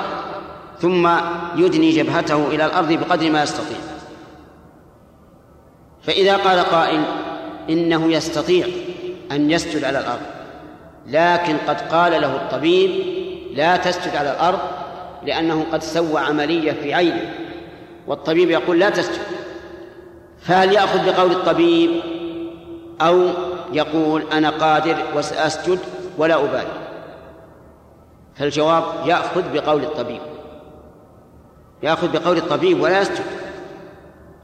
ثم 0.80 1.08
يدني 1.56 1.92
جبهته 1.92 2.46
إلى 2.46 2.66
الأرض 2.66 2.92
بقدر 2.92 3.30
ما 3.30 3.42
يستطيع. 3.42 3.78
فإذا 6.02 6.36
قال 6.36 6.58
قائل 6.58 7.02
إنه 7.70 8.12
يستطيع 8.12 8.66
أن 9.32 9.50
يسجد 9.50 9.84
على 9.84 9.98
الأرض 9.98 10.20
لكن 11.06 11.56
قد 11.68 11.80
قال 11.80 12.12
له 12.12 12.36
الطبيب 12.36 13.21
لا 13.52 13.76
تسجد 13.76 14.16
على 14.16 14.30
الأرض 14.30 14.58
لأنه 15.22 15.66
قد 15.72 15.82
سوى 15.82 16.20
عملية 16.20 16.72
في 16.72 16.94
عينه 16.94 17.34
والطبيب 18.06 18.50
يقول 18.50 18.78
لا 18.78 18.90
تسجد. 18.90 19.22
فهل 20.40 20.72
يأخذ 20.72 21.12
بقول 21.12 21.30
الطبيب 21.30 21.90
أو 23.00 23.28
يقول 23.72 24.22
أنا 24.32 24.50
قادر 24.50 24.96
وسأسجد 25.16 25.78
ولا 26.18 26.34
أبالي؟ 26.34 26.82
فالجواب 28.34 28.84
يأخذ 29.06 29.42
بقول 29.52 29.82
الطبيب. 29.82 30.20
يأخذ 31.82 32.12
بقول 32.12 32.36
الطبيب 32.36 32.80
ولا 32.80 33.00
يسجد. 33.00 33.24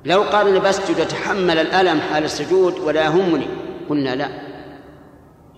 لو 0.04 0.22
قال 0.22 0.48
أنا 0.48 0.58
بسجد 0.58 1.00
أتحمل 1.00 1.58
الألم 1.58 2.00
حال 2.00 2.24
السجود 2.24 2.78
ولا 2.78 3.04
يهمني 3.04 3.46
قلنا 3.88 4.14
لا. 4.14 4.47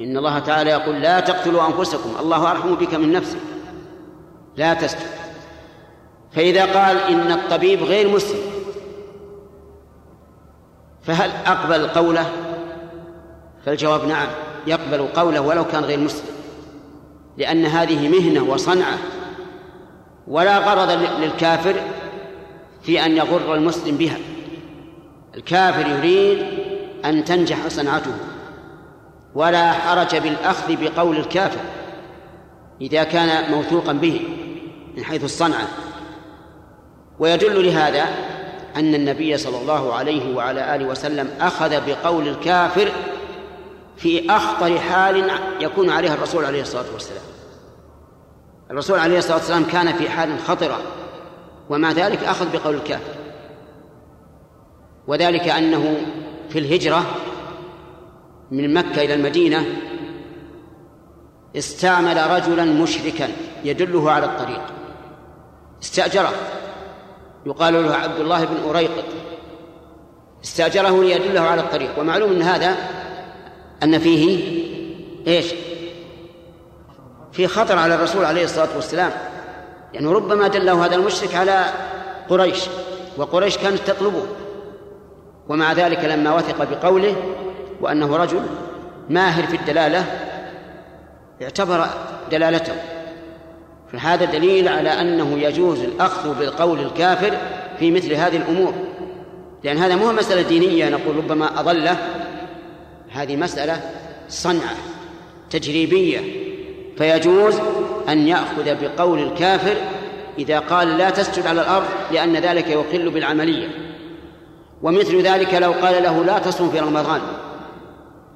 إن 0.00 0.16
الله 0.16 0.38
تعالى 0.38 0.70
يقول 0.70 1.00
لا 1.00 1.20
تقتلوا 1.20 1.66
أنفسكم 1.66 2.10
الله 2.20 2.50
أرحم 2.50 2.74
بك 2.74 2.94
من 2.94 3.12
نفسك. 3.12 3.38
لا 4.56 4.74
تسجد 4.74 5.06
فإذا 6.32 6.64
قال 6.64 6.96
إن 6.96 7.32
الطبيب 7.32 7.82
غير 7.82 8.08
مسلم 8.08 8.40
فهل 11.02 11.30
أقبل 11.46 11.88
قوله؟ 11.88 12.30
فالجواب 13.64 14.04
نعم 14.08 14.26
يقبل 14.66 15.06
قوله 15.06 15.40
ولو 15.40 15.64
كان 15.64 15.84
غير 15.84 15.98
مسلم. 15.98 16.30
لأن 17.38 17.66
هذه 17.66 18.08
مهنة 18.08 18.42
وصنعة. 18.52 18.98
ولا 20.28 20.58
غرض 20.58 20.90
للكافر 21.20 21.74
في 22.82 23.06
أن 23.06 23.16
يغر 23.16 23.54
المسلم 23.54 23.96
بها. 23.96 24.18
الكافر 25.36 25.86
يريد 25.86 26.46
أن 27.04 27.24
تنجح 27.24 27.68
صنعته. 27.68 28.14
ولا 29.34 29.72
حرج 29.72 30.16
بالأخذ 30.16 30.76
بقول 30.76 31.16
الكافر 31.16 31.60
إذا 32.80 33.04
كان 33.04 33.50
موثوقا 33.50 33.92
به 33.92 34.20
من 34.96 35.04
حيث 35.04 35.24
الصنعة. 35.24 35.68
ويدل 37.18 37.66
لهذا 37.66 38.04
أن 38.76 38.94
النبي 38.94 39.36
صلى 39.36 39.58
الله 39.58 39.94
عليه 39.94 40.36
وعلى 40.36 40.74
آله 40.74 40.84
وسلم 40.84 41.30
أخذ 41.40 41.86
بقول 41.86 42.28
الكافر 42.28 42.92
في 43.96 44.30
أخطر 44.30 44.78
حال 44.78 45.30
يكون 45.60 45.90
عليها 45.90 46.14
الرسول 46.14 46.44
عليه 46.44 46.62
الصلاة 46.62 46.92
والسلام. 46.92 47.22
الرسول 48.70 48.98
عليه 48.98 49.18
الصلاة 49.18 49.36
والسلام 49.36 49.64
كان 49.64 49.92
في 49.92 50.10
حال 50.10 50.38
خطرة 50.38 50.78
ومع 51.70 51.92
ذلك 51.92 52.24
أخذ 52.24 52.52
بقول 52.52 52.74
الكافر. 52.74 53.14
وذلك 55.06 55.48
أنه 55.48 55.96
في 56.50 56.58
الهجرة 56.58 57.04
من 58.50 58.74
مكة 58.74 59.04
إلى 59.04 59.14
المدينة 59.14 59.66
استعمل 61.56 62.30
رجلا 62.30 62.64
مشركا 62.64 63.28
يدله 63.64 64.10
على 64.10 64.26
الطريق. 64.26 64.62
استأجره. 65.82 66.32
يقال 67.46 67.74
له 67.74 67.94
عبد 67.94 68.20
الله 68.20 68.44
بن 68.44 68.68
أريقط. 68.68 69.04
استأجره 70.44 71.02
ليدله 71.02 71.40
على 71.40 71.60
الطريق. 71.60 71.98
ومعلوم 71.98 72.32
أن 72.32 72.42
هذا 72.42 72.76
أن 73.82 73.98
فيه 73.98 74.60
إيش؟ 75.26 75.46
في 77.32 77.46
خطر 77.46 77.78
على 77.78 77.94
الرسول 77.94 78.24
عليه 78.24 78.44
الصلاة 78.44 78.68
والسلام. 78.76 79.12
يعني 79.92 80.06
ربما 80.06 80.48
دله 80.48 80.86
هذا 80.86 80.94
المشرك 80.94 81.34
على 81.34 81.64
قريش 82.28 82.64
وقريش 83.16 83.58
كانت 83.58 83.78
تطلبه. 83.78 84.26
ومع 85.48 85.72
ذلك 85.72 86.04
لما 86.04 86.34
وثق 86.34 86.70
بقوله 86.70 87.16
وأنه 87.80 88.16
رجل 88.16 88.40
ماهر 89.08 89.46
في 89.46 89.56
الدلالة 89.56 90.04
اعتبر 91.42 91.86
دلالته. 92.30 92.74
فهذا 93.92 94.24
دليل 94.24 94.68
على 94.68 95.00
أنه 95.00 95.38
يجوز 95.38 95.80
الأخذ 95.80 96.38
بالقول 96.38 96.80
الكافر 96.80 97.36
في 97.78 97.90
مثل 97.90 98.12
هذه 98.12 98.36
الأمور. 98.36 98.74
لأن 99.64 99.78
هذا 99.78 99.96
مو 99.96 100.12
مسألة 100.12 100.42
دينية 100.42 100.88
نقول 100.88 101.16
ربما 101.16 101.60
أضله. 101.60 101.96
هذه 103.10 103.36
مسألة 103.36 103.80
صنعة 104.28 104.76
تجريبية. 105.50 106.20
فيجوز 106.98 107.54
أن 108.08 108.28
يأخذ 108.28 108.76
بقول 108.82 109.22
الكافر 109.22 109.74
إذا 110.38 110.58
قال 110.58 110.98
لا 110.98 111.10
تسجد 111.10 111.46
على 111.46 111.60
الأرض 111.60 111.86
لأن 112.12 112.36
ذلك 112.36 112.68
يخل 112.68 113.10
بالعملية. 113.10 113.68
ومثل 114.82 115.22
ذلك 115.22 115.54
لو 115.54 115.72
قال 115.72 116.02
له 116.02 116.24
لا 116.24 116.38
تصوم 116.38 116.70
في 116.70 116.80
رمضان. 116.80 117.20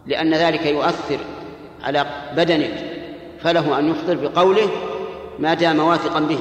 لأن 0.06 0.34
ذلك 0.34 0.66
يؤثر 0.66 1.18
على 1.82 2.06
بدنك 2.36 2.94
فله 3.42 3.78
أن 3.78 3.90
يفطر 3.90 4.14
بقوله 4.14 4.68
ما 5.38 5.54
دام 5.54 5.78
واثقا 5.78 6.20
به. 6.20 6.40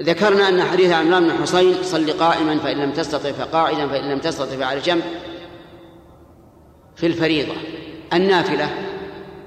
ذكرنا 0.00 0.48
أن 0.48 0.62
حديث 0.62 0.92
عمران 0.92 1.28
بن 1.28 1.32
حصين 1.32 1.74
صل 1.82 2.10
قائما 2.12 2.58
فإن 2.58 2.76
لم 2.76 2.92
تستطع 2.92 3.32
فقاعدا 3.32 3.88
فإن 3.88 4.10
لم 4.10 4.18
تستطع 4.18 4.56
فعلى 4.56 4.80
جنب 4.80 5.02
في 6.96 7.06
الفريضة. 7.06 7.54
النافلة 8.12 8.68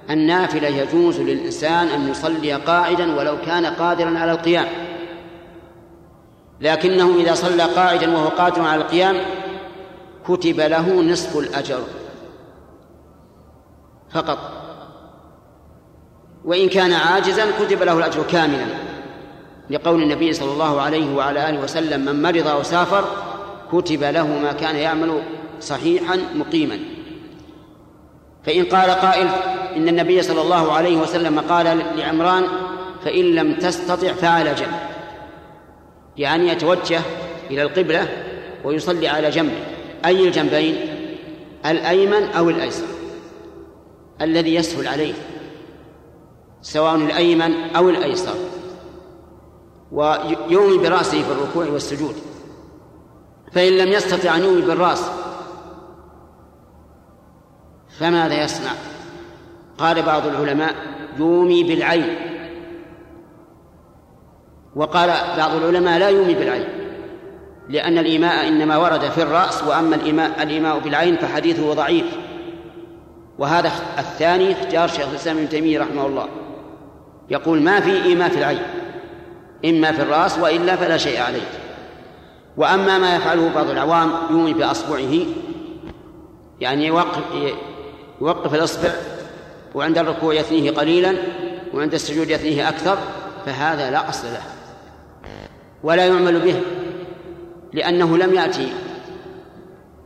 النافلة 0.10 0.68
يجوز 0.68 1.20
للإنسان 1.20 1.88
أن 1.88 2.10
يصلي 2.10 2.54
قاعدا 2.54 3.16
ولو 3.16 3.38
كان 3.46 3.66
قادرا 3.66 4.20
على 4.20 4.32
القيام. 4.32 4.66
لكنه 6.62 7.16
إذا 7.16 7.34
صلى 7.34 7.64
قاعدا 7.64 8.18
وهو 8.18 8.28
قادر 8.28 8.62
على 8.62 8.82
القيام 8.82 9.16
كتب 10.30 10.60
له 10.60 11.02
نصف 11.02 11.38
الأجر. 11.38 11.80
فقط. 14.12 14.38
وإن 16.46 16.70
كان 16.70 16.94
عاجزا 16.94 17.46
كتب 17.60 17.84
له 17.84 17.98
الأجر 17.98 18.24
كاملا. 18.24 18.66
لقول 19.70 20.04
النبي 20.04 20.34
صلى 20.34 20.52
الله 20.52 20.82
عليه 20.82 21.16
وعلى 21.16 21.50
آله 21.50 21.62
وسلم 21.62 22.06
من 22.06 22.22
مرض 22.22 22.48
أو 22.48 22.64
سافر 22.64 23.04
كتب 23.72 24.04
له 24.04 24.28
ما 24.28 24.52
كان 24.52 24.76
يعمل 24.76 25.22
صحيحا 25.60 26.18
مقيما. 26.36 26.80
فإن 28.44 28.66
قال 28.66 28.90
قائل 28.92 29.28
إن 29.76 29.88
النبي 29.88 30.22
صلى 30.22 30.42
الله 30.42 30.72
عليه 30.72 30.98
وسلم 30.98 31.40
قال 31.40 31.98
لعمران 31.98 32.44
فإن 33.06 33.26
لم 33.36 33.56
تستطع 33.56 34.14
فعلى 34.14 34.54
جنب. 34.54 34.80
يعني 36.18 36.48
يتوجه 36.48 37.02
إلى 37.52 37.62
القبلة 37.62 38.08
ويصلي 38.64 39.08
على 39.08 39.30
جنبه. 39.30 39.79
أي 40.06 40.28
الجنبين؟ 40.28 40.76
الأيمن 41.66 42.24
أو 42.24 42.50
الأيسر. 42.50 42.86
الذي 44.22 44.56
يسهل 44.56 44.88
عليه. 44.88 45.14
سواء 46.62 46.96
الأيمن 46.96 47.76
أو 47.76 47.90
الأيسر. 47.90 48.36
ويومي 49.92 50.78
برأسه 50.78 51.24
في 51.24 51.32
الركوع 51.32 51.66
والسجود. 51.66 52.16
فإن 53.52 53.78
لم 53.78 53.88
يستطع 53.88 54.36
أن 54.36 54.44
يومي 54.44 54.62
بالرأس 54.62 55.12
فماذا 58.00 58.44
يصنع؟ 58.44 58.72
قال 59.78 60.02
بعض 60.02 60.28
العلماء 60.28 60.76
يومي 61.18 61.64
بالعين. 61.64 62.16
وقال 64.76 65.10
بعض 65.38 65.56
العلماء 65.56 66.00
لا 66.00 66.10
يومي 66.10 66.34
بالعين. 66.34 66.79
لأن 67.70 67.98
الإيماء 67.98 68.48
إنما 68.48 68.78
ورد 68.78 69.10
في 69.10 69.22
الرأس 69.22 69.64
وأما 69.64 69.96
الإيماء 69.96 70.44
الإيماء 70.44 70.80
بالعين 70.80 71.18
فحديثه 71.18 71.74
ضعيف. 71.74 72.06
وهذا 73.40 73.72
الثاني 74.00 74.52
اختيار 74.52 74.88
شيخ 74.88 75.08
الإسلام 75.10 75.38
ابن 75.38 75.50
تيمية 75.50 75.80
رحمه 75.80 76.06
الله. 76.06 76.28
يقول 77.30 77.62
ما 77.62 77.80
في 77.80 78.04
إيماء 78.04 78.30
في 78.30 78.38
العين 78.38 78.62
إما 79.66 79.92
في 79.92 80.02
الرأس 80.02 80.40
وإلا 80.40 80.76
فلا 80.76 80.98
شيء 80.98 81.22
عليه. 81.22 81.48
وأما 82.58 82.98
ما 82.98 83.16
يفعله 83.16 83.52
بعض 83.56 83.70
العوام 83.70 84.12
يومي 84.30 84.54
بأصبعه 84.54 85.26
يعني 86.62 86.88
يوقف 86.88 87.24
يوقف 88.22 88.56
الإصبع 88.56 88.90
وعند 89.76 89.98
الركوع 89.98 90.34
يثنيه 90.34 90.72
قليلا 90.72 91.16
وعند 91.74 91.94
السجود 91.94 92.30
يثنيه 92.30 92.70
أكثر 92.70 92.98
فهذا 93.46 93.92
لا 93.92 94.10
أصل 94.10 94.28
له. 94.28 94.42
ولا 95.84 96.06
يعمل 96.06 96.40
به. 96.40 96.56
لأنه 97.74 98.18
لم 98.18 98.34
يأتي 98.34 98.72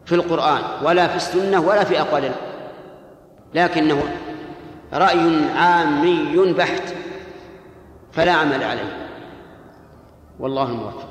في 0.06 0.16
القرآن 0.16 0.62
ولا 0.84 1.08
في 1.08 1.16
السنة 1.16 1.62
ولا 1.62 1.84
في 1.84 2.02
أقوال 2.02 2.32
لكنه 3.54 4.04
رأي 4.94 5.46
عامي 5.56 6.54
بحت 6.54 6.84
فلا 8.12 8.32
عمل 8.32 8.64
عليه. 8.64 9.10
والله 10.40 10.64
الموفق 10.64 11.08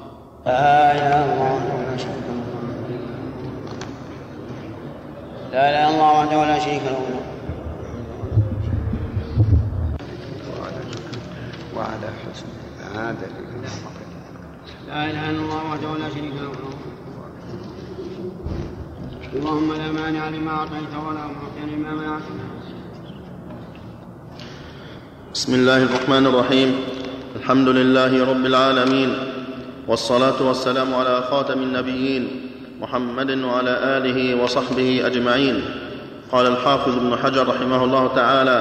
لا 0.46 0.92
إله 0.92 1.24
إلا 1.24 1.34
الله 1.34 1.74
ولا 1.74 1.96
شريك 1.96 2.24
له 2.28 2.42
لا 5.52 5.70
إله 5.70 5.88
إلا 5.88 5.94
الله 5.94 6.20
وحده 6.20 6.44
لا 6.44 6.58
شريك 6.58 6.82
له. 6.82 7.20
وعلى 11.76 12.08
حسن 12.22 12.46
هذا 12.98 13.41
لا 14.92 15.04
إله 15.10 15.30
إلا 15.30 15.40
الله 15.40 15.62
وحده 15.72 15.90
لا 16.04 16.08
شريك 16.12 16.36
له. 16.36 16.52
اللهم 19.32 19.68
لا 19.72 19.88
مانع 19.88 20.28
لما 20.28 20.50
أعطيت 20.50 20.92
ولا 21.08 21.24
معطي 21.32 21.62
لما 21.64 21.90
منعت. 21.96 22.26
بسم 25.34 25.54
الله 25.54 25.82
الرحمن 25.82 26.26
الرحيم. 26.26 26.70
الحمد 27.36 27.68
لله 27.68 28.12
رب 28.30 28.44
العالمين. 28.46 29.10
والصلاة 29.88 30.38
والسلام 30.42 30.94
على 30.94 31.24
خاتم 31.30 31.58
النبيين 31.62 32.22
محمد 32.80 33.30
وعلى 33.48 33.74
آله 33.96 34.44
وصحبه 34.44 35.06
أجمعين. 35.06 35.56
قال 36.32 36.46
الحافظ 36.46 36.92
ابن 36.96 37.16
حجر 37.16 37.48
رحمه 37.48 37.84
الله 37.84 38.04
تعالى 38.14 38.58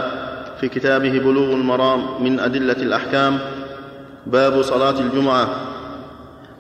في 0.60 0.68
كتابه 0.70 1.20
بلوغ 1.20 1.54
المرام 1.60 2.24
من 2.24 2.40
أدلة 2.40 2.80
الأحكام 2.88 3.40
باب 4.28 4.62
صلاة 4.62 5.00
الجمعة. 5.00 5.48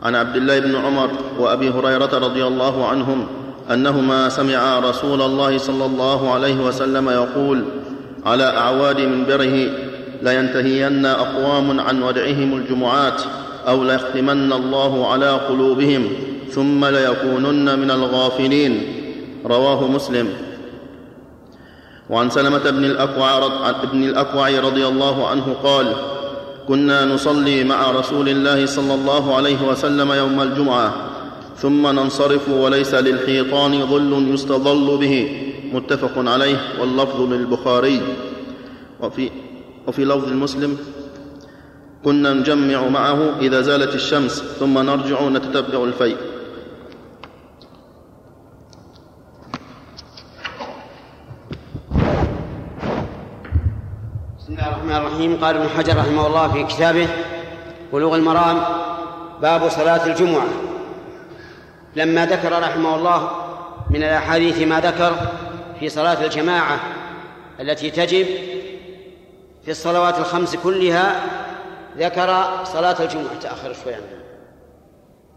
عن 0.03 0.15
عبد 0.15 0.36
الله 0.36 0.60
بن 0.60 0.76
عمر 0.76 1.10
وأبي 1.40 1.69
هريرة 1.69 2.10
رضي 2.14 2.48
الله 2.48 2.88
عنهم 2.88 3.28
أنهما 3.72 4.30
سمعا 4.30 4.80
رسول 4.80 5.22
الله 5.22 5.57
صلى 5.57 5.86
الله 5.86 6.34
عليه 6.34 6.56
وسلم 6.56 7.10
يقول 7.10 7.64
على 8.26 8.44
أعواد 8.44 9.02
منبره 9.02 9.69
لينتهين 10.22 11.06
أقوام 11.06 11.80
عن 11.80 12.03
ودعهم 12.03 12.57
الجمعات 12.57 13.22
أو 13.68 13.84
ليختمن 13.84 14.53
الله 14.53 15.11
على 15.11 15.30
قلوبهم 15.30 16.07
ثم 16.49 16.86
ليكونن 16.86 17.80
من 17.80 17.91
الغافلين. 17.91 18.84
رواه 19.45 19.88
مسلم. 19.88 20.30
وعن 22.10 22.30
سلمة 22.30 22.69
بن 23.94 24.03
الأكوع 24.03 24.60
رضي 24.60 24.88
الله 24.88 25.28
عنه 25.28 25.56
قال 25.64 25.94
كنا 26.68 27.06
نصلي 27.06 27.64
مع 27.64 27.92
رسول 27.92 28.30
الله 28.30 28.66
صلى 28.66 28.94
الله 28.94 29.36
عليه 29.36 29.68
وسلم 29.68 30.12
يوم 30.12 30.42
الجمعة 30.42 30.94
ثم 31.58 31.88
ننصرف 31.88 32.50
وليس 32.50 32.94
للحيطان 32.94 33.86
ظل 33.86 34.34
يستظل 34.34 34.98
به. 34.98 35.42
متفق 35.74 36.30
عليه 36.30 36.58
واللفظ 36.80 37.22
للبخاري. 37.22 38.02
وفي, 39.00 39.30
وفي 39.88 40.06
لفظ 40.06 40.28
المسلم 40.28 40.78
كنا 42.06 42.34
نجمع 42.34 42.88
معه 42.88 43.40
إذا 43.42 43.62
زالت 43.62 43.96
الشمس 43.96 44.44
ثم 44.60 44.78
نرجع 44.78 45.30
نتتبع 45.30 45.84
الفيء. 45.84 46.18
بسم 54.52 54.60
الله 54.60 54.72
الرحمن 54.72 54.95
الرحيم. 54.95 55.38
قال 55.41 55.57
ابن 55.57 55.69
حجر 55.69 55.98
رحمه 55.98 56.28
الله 56.28 56.52
في 56.52 56.64
كتابه 56.64 57.07
بلوغ 57.94 58.15
المرام 58.15 58.64
باب 59.41 59.69
صلاة 59.69 60.06
الجمعة. 60.06 60.48
لما 61.95 62.26
ذكر 62.26 62.61
رحمه 62.61 62.95
الله 62.95 63.30
من 63.90 64.03
الأحاديث 64.03 64.61
ما 64.61 64.80
ذكر 64.80 65.15
في 65.80 65.90
صلاة 65.90 66.26
الجماعة 66.26 66.80
التي 67.60 67.91
تجب 67.91 68.26
في 69.65 69.72
الصلوات 69.72 70.19
الخمس 70.19 70.56
كلها 70.56 71.15
ذكر 71.98 72.45
صلاة 72.64 73.02
الجمعة. 73.03 73.40
تأخر 73.41 73.73
شوي 73.84 73.94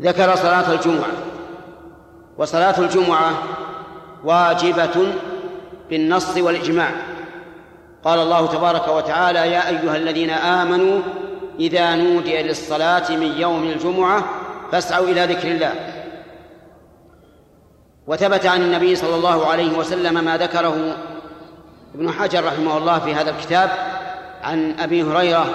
ذكر 0.03 0.37
صلاة 0.37 0.73
الجمعة. 0.73 1.13
وصلاة 2.39 2.79
الجمعة 2.79 3.31
واجبة 4.25 5.07
بالنص 5.91 6.37
والإجماع. 6.37 6.91
قال 8.05 8.19
الله 8.19 8.47
تبارك 8.47 8.89
وتعالى 8.89 9.39
يا 9.39 9.69
أيها 9.69 9.97
الذين 9.97 10.31
آمنوا 10.31 11.01
إذا 11.61 11.95
نودي 11.95 12.43
للصلاة 12.43 13.17
من 13.17 13.41
يوم 13.41 13.65
الجمعة 13.65 14.25
فاسعوا 14.73 15.07
إلى 15.07 15.25
ذكر 15.25 15.49
الله. 15.49 15.73
وثبت 18.07 18.47
عن 18.47 18.63
النبي 18.63 18.97
صلى 18.97 19.15
الله 19.15 19.47
عليه 19.47 19.79
وسلم 19.79 20.25
ما 20.25 20.37
ذكره 20.37 20.97
ابن 21.95 22.11
حجر 22.11 22.45
رحمه 22.45 22.79
الله 22.79 22.99
في 22.99 23.15
هذا 23.15 23.31
الكتاب 23.31 23.71
عن 24.43 24.75
أبي 24.81 25.03
هريرة 25.03 25.47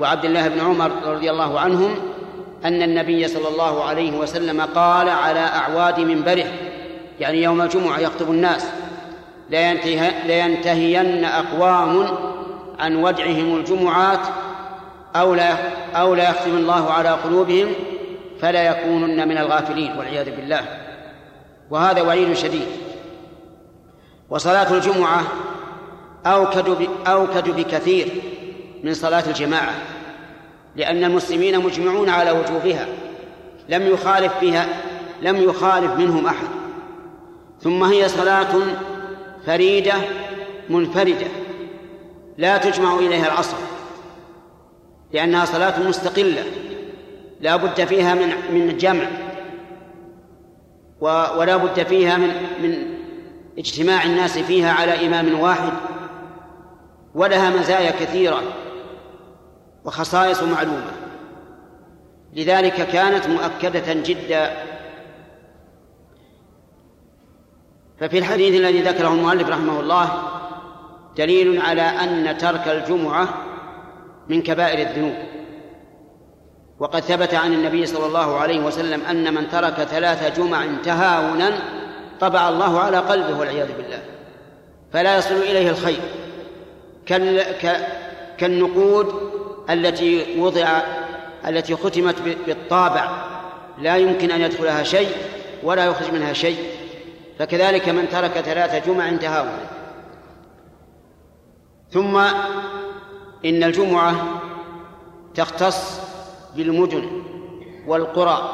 وعبد 0.00 0.24
الله 0.24 0.48
بن 0.48 0.60
عمر 0.60 0.90
رضي 1.04 1.30
الله 1.30 1.60
عنهم 1.60 1.94
أن 2.64 2.82
النبي 2.82 3.28
صلى 3.28 3.48
الله 3.48 3.84
عليه 3.84 4.18
وسلم 4.18 4.60
قال 4.60 5.08
على 5.08 5.40
أعواد 5.40 6.00
منبره 6.00 6.46
يعني 7.20 7.42
يوم 7.42 7.62
الجمعة 7.62 7.98
يخطب 7.98 8.30
الناس. 8.30 8.66
لينتهين 10.26 11.24
أقوام 11.24 12.08
عن 12.78 12.96
ودعهم 12.96 13.56
الجمعات 13.56 14.20
أو 15.16 15.34
لا 15.34 15.54
أو 15.94 16.14
لا 16.14 16.30
يختم 16.30 16.56
الله 16.56 16.90
على 16.90 17.08
قلوبهم 17.08 17.68
فلا 18.40 18.62
يكونن 18.62 19.28
من 19.28 19.38
الغافلين 19.38 19.98
والعياذ 19.98 20.36
بالله. 20.36 20.60
وهذا 21.70 22.02
وعيد 22.02 22.32
شديد. 22.32 22.66
وصلاة 24.30 24.74
الجمعة 24.74 25.22
أوكد 26.26 26.88
أوكد 27.06 27.50
بكثير 27.50 28.08
من 28.84 28.94
صلاة 28.94 29.24
الجماعة 29.26 29.74
لأن 30.76 31.04
المسلمين 31.04 31.60
مجمعون 31.60 32.08
على 32.08 32.30
وجوبها 32.30 32.86
لم 33.68 33.86
يخالف 33.86 34.32
بها 34.40 34.66
لم 35.22 35.36
يخالف 35.36 35.92
منهم 35.96 36.26
أحد. 36.26 36.48
ثم 37.60 37.84
هي 37.84 38.08
صلاة 38.08 38.56
فريدة 39.46 39.94
منفردة. 40.70 41.26
لا 42.38 42.56
تجمع 42.56 42.94
إليها 42.94 43.26
العصر 43.26 43.56
لأنها 45.12 45.44
صلاة 45.44 45.88
مستقلة 45.88 46.44
لا 47.40 47.56
بد 47.56 47.84
فيها 47.84 48.14
من 48.14 48.28
من 48.52 48.76
جمع 48.76 49.06
ولا 51.00 51.56
بد 51.56 51.82
فيها 51.82 52.16
من 52.16 52.28
من 52.62 52.94
اجتماع 53.58 54.04
الناس 54.04 54.38
فيها 54.38 54.72
على 54.72 55.06
إمام 55.06 55.40
واحد 55.40 55.72
ولها 57.14 57.50
مزايا 57.50 57.90
كثيرة 57.90 58.42
وخصائص 59.84 60.42
معلومة. 60.42 60.92
لذلك 62.32 62.74
كانت 62.74 63.26
مؤكدة 63.26 63.92
جدا 63.92 64.52
ففي 68.00 68.18
الحديث 68.18 68.60
الذي 68.60 68.82
ذكره 68.82 69.08
المؤلف 69.08 69.48
رحمه 69.48 69.80
الله 69.80 70.22
دليل 71.16 71.60
على 71.60 71.82
أن 71.82 72.38
ترك 72.38 72.68
الجمعة 72.68 73.28
من 74.28 74.42
كبائر 74.42 74.88
الذنوب. 74.88 75.14
وقد 76.78 77.00
ثبت 77.00 77.34
عن 77.34 77.52
النبي 77.52 77.86
صلى 77.86 78.06
الله 78.06 78.38
عليه 78.38 78.60
وسلم 78.60 79.02
أن 79.10 79.34
من 79.34 79.48
ترك 79.48 79.74
ثلاث 79.74 80.38
جمع 80.38 80.66
تهاونا 80.84 81.52
طبع 82.20 82.48
الله 82.48 82.80
على 82.80 82.98
قلبه 82.98 83.38
والعياذ 83.38 83.68
بالله. 83.76 84.02
فلا 84.92 85.18
يصل 85.18 85.34
إليه 85.34 85.70
الخير. 85.70 86.00
كالنقود 88.38 89.30
التي 89.70 90.40
وضع 90.40 90.80
التي 91.48 91.76
ختمت 91.76 92.16
بالطابع. 92.46 93.08
لا 93.78 93.96
يمكن 93.96 94.30
أن 94.30 94.40
يدخلها 94.40 94.82
شيء 94.82 95.08
ولا 95.62 95.84
يخرج 95.84 96.12
منها 96.12 96.32
شيء. 96.32 96.58
فكذلك 97.40 97.88
من 97.88 98.08
ترك 98.08 98.30
ثلاث 98.30 98.86
جمع 98.86 99.16
تهاونا 99.16 99.66
ثم 101.90 102.16
إن 103.44 103.62
الجمعة 103.62 104.14
تختص 105.34 106.00
بالمدن 106.56 107.22
والقرى 107.86 108.50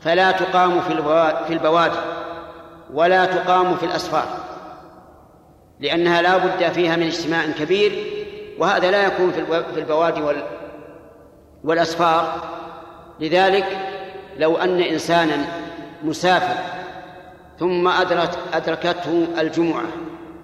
فلا 0.00 0.30
تقام 0.30 0.80
في 1.46 1.52
البوادي 1.52 1.98
ولا 2.92 3.24
تقام 3.24 3.76
في 3.76 3.86
الأسفار 3.86 4.26
لأنها 5.80 6.22
لا 6.22 6.36
بد 6.36 6.72
فيها 6.72 6.96
من 6.96 7.06
اجتماع 7.06 7.46
كبير 7.46 7.92
وهذا 8.58 8.90
لا 8.90 9.06
يكون 9.06 9.32
في 9.74 9.80
البوادي 9.80 10.22
والأسفار. 11.64 12.48
لذلك 13.20 13.78
لو 14.38 14.56
أن 14.56 14.80
إنسانا 14.80 15.44
مسافر 16.02 16.81
ثم 17.62 17.88
أدرت 17.88 18.38
أدركته 18.52 19.26
الجمعة 19.38 19.84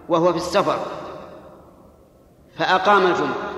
وهو 0.08 0.32
في 0.32 0.38
السفر. 0.38 0.78
فأقام 2.58 3.06
الجمعة 3.06 3.48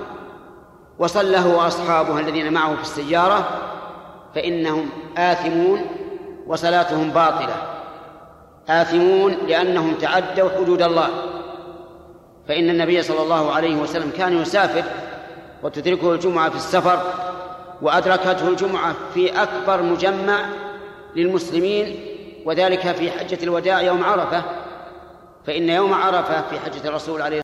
وصلى 0.99 1.37
هو 1.37 1.63
وأصحابه 1.63 2.19
الذين 2.19 2.53
معه 2.53 2.75
في 2.75 2.81
السيارة 2.81 3.49
فإنهم 4.35 4.89
آثمون 5.17 5.81
وصلاتهم 6.47 7.09
باطلة. 7.09 7.55
آثمون 8.69 9.37
لأنهم 9.47 9.93
تعدوا 9.93 10.49
حدود 10.49 10.81
الله. 10.81 11.09
فإن 12.47 12.69
النبي 12.69 13.01
صلى 13.01 13.23
الله 13.23 13.51
عليه 13.51 13.75
وسلم 13.75 14.11
كان 14.17 14.37
يسافر 14.37 14.83
وتدركه 15.63 16.13
الجمعة 16.13 16.49
في 16.49 16.55
السفر 16.55 16.99
وأدركته 17.81 18.47
الجمعة 18.47 18.95
في 19.13 19.43
أكبر 19.43 19.81
مجمع 19.81 20.45
للمسلمين 21.15 22.10
وذلك 22.45 22.91
في 22.91 23.11
حجة 23.11 23.43
الوداع 23.43 23.81
يوم 23.81 24.03
عرفة 24.03 24.43
فإن 25.47 25.69
يوم 25.69 25.93
عرفة 25.93 26.41
في 26.49 26.59
حجة 26.59 26.87
الرسول 26.87 27.21
عليه 27.21 27.39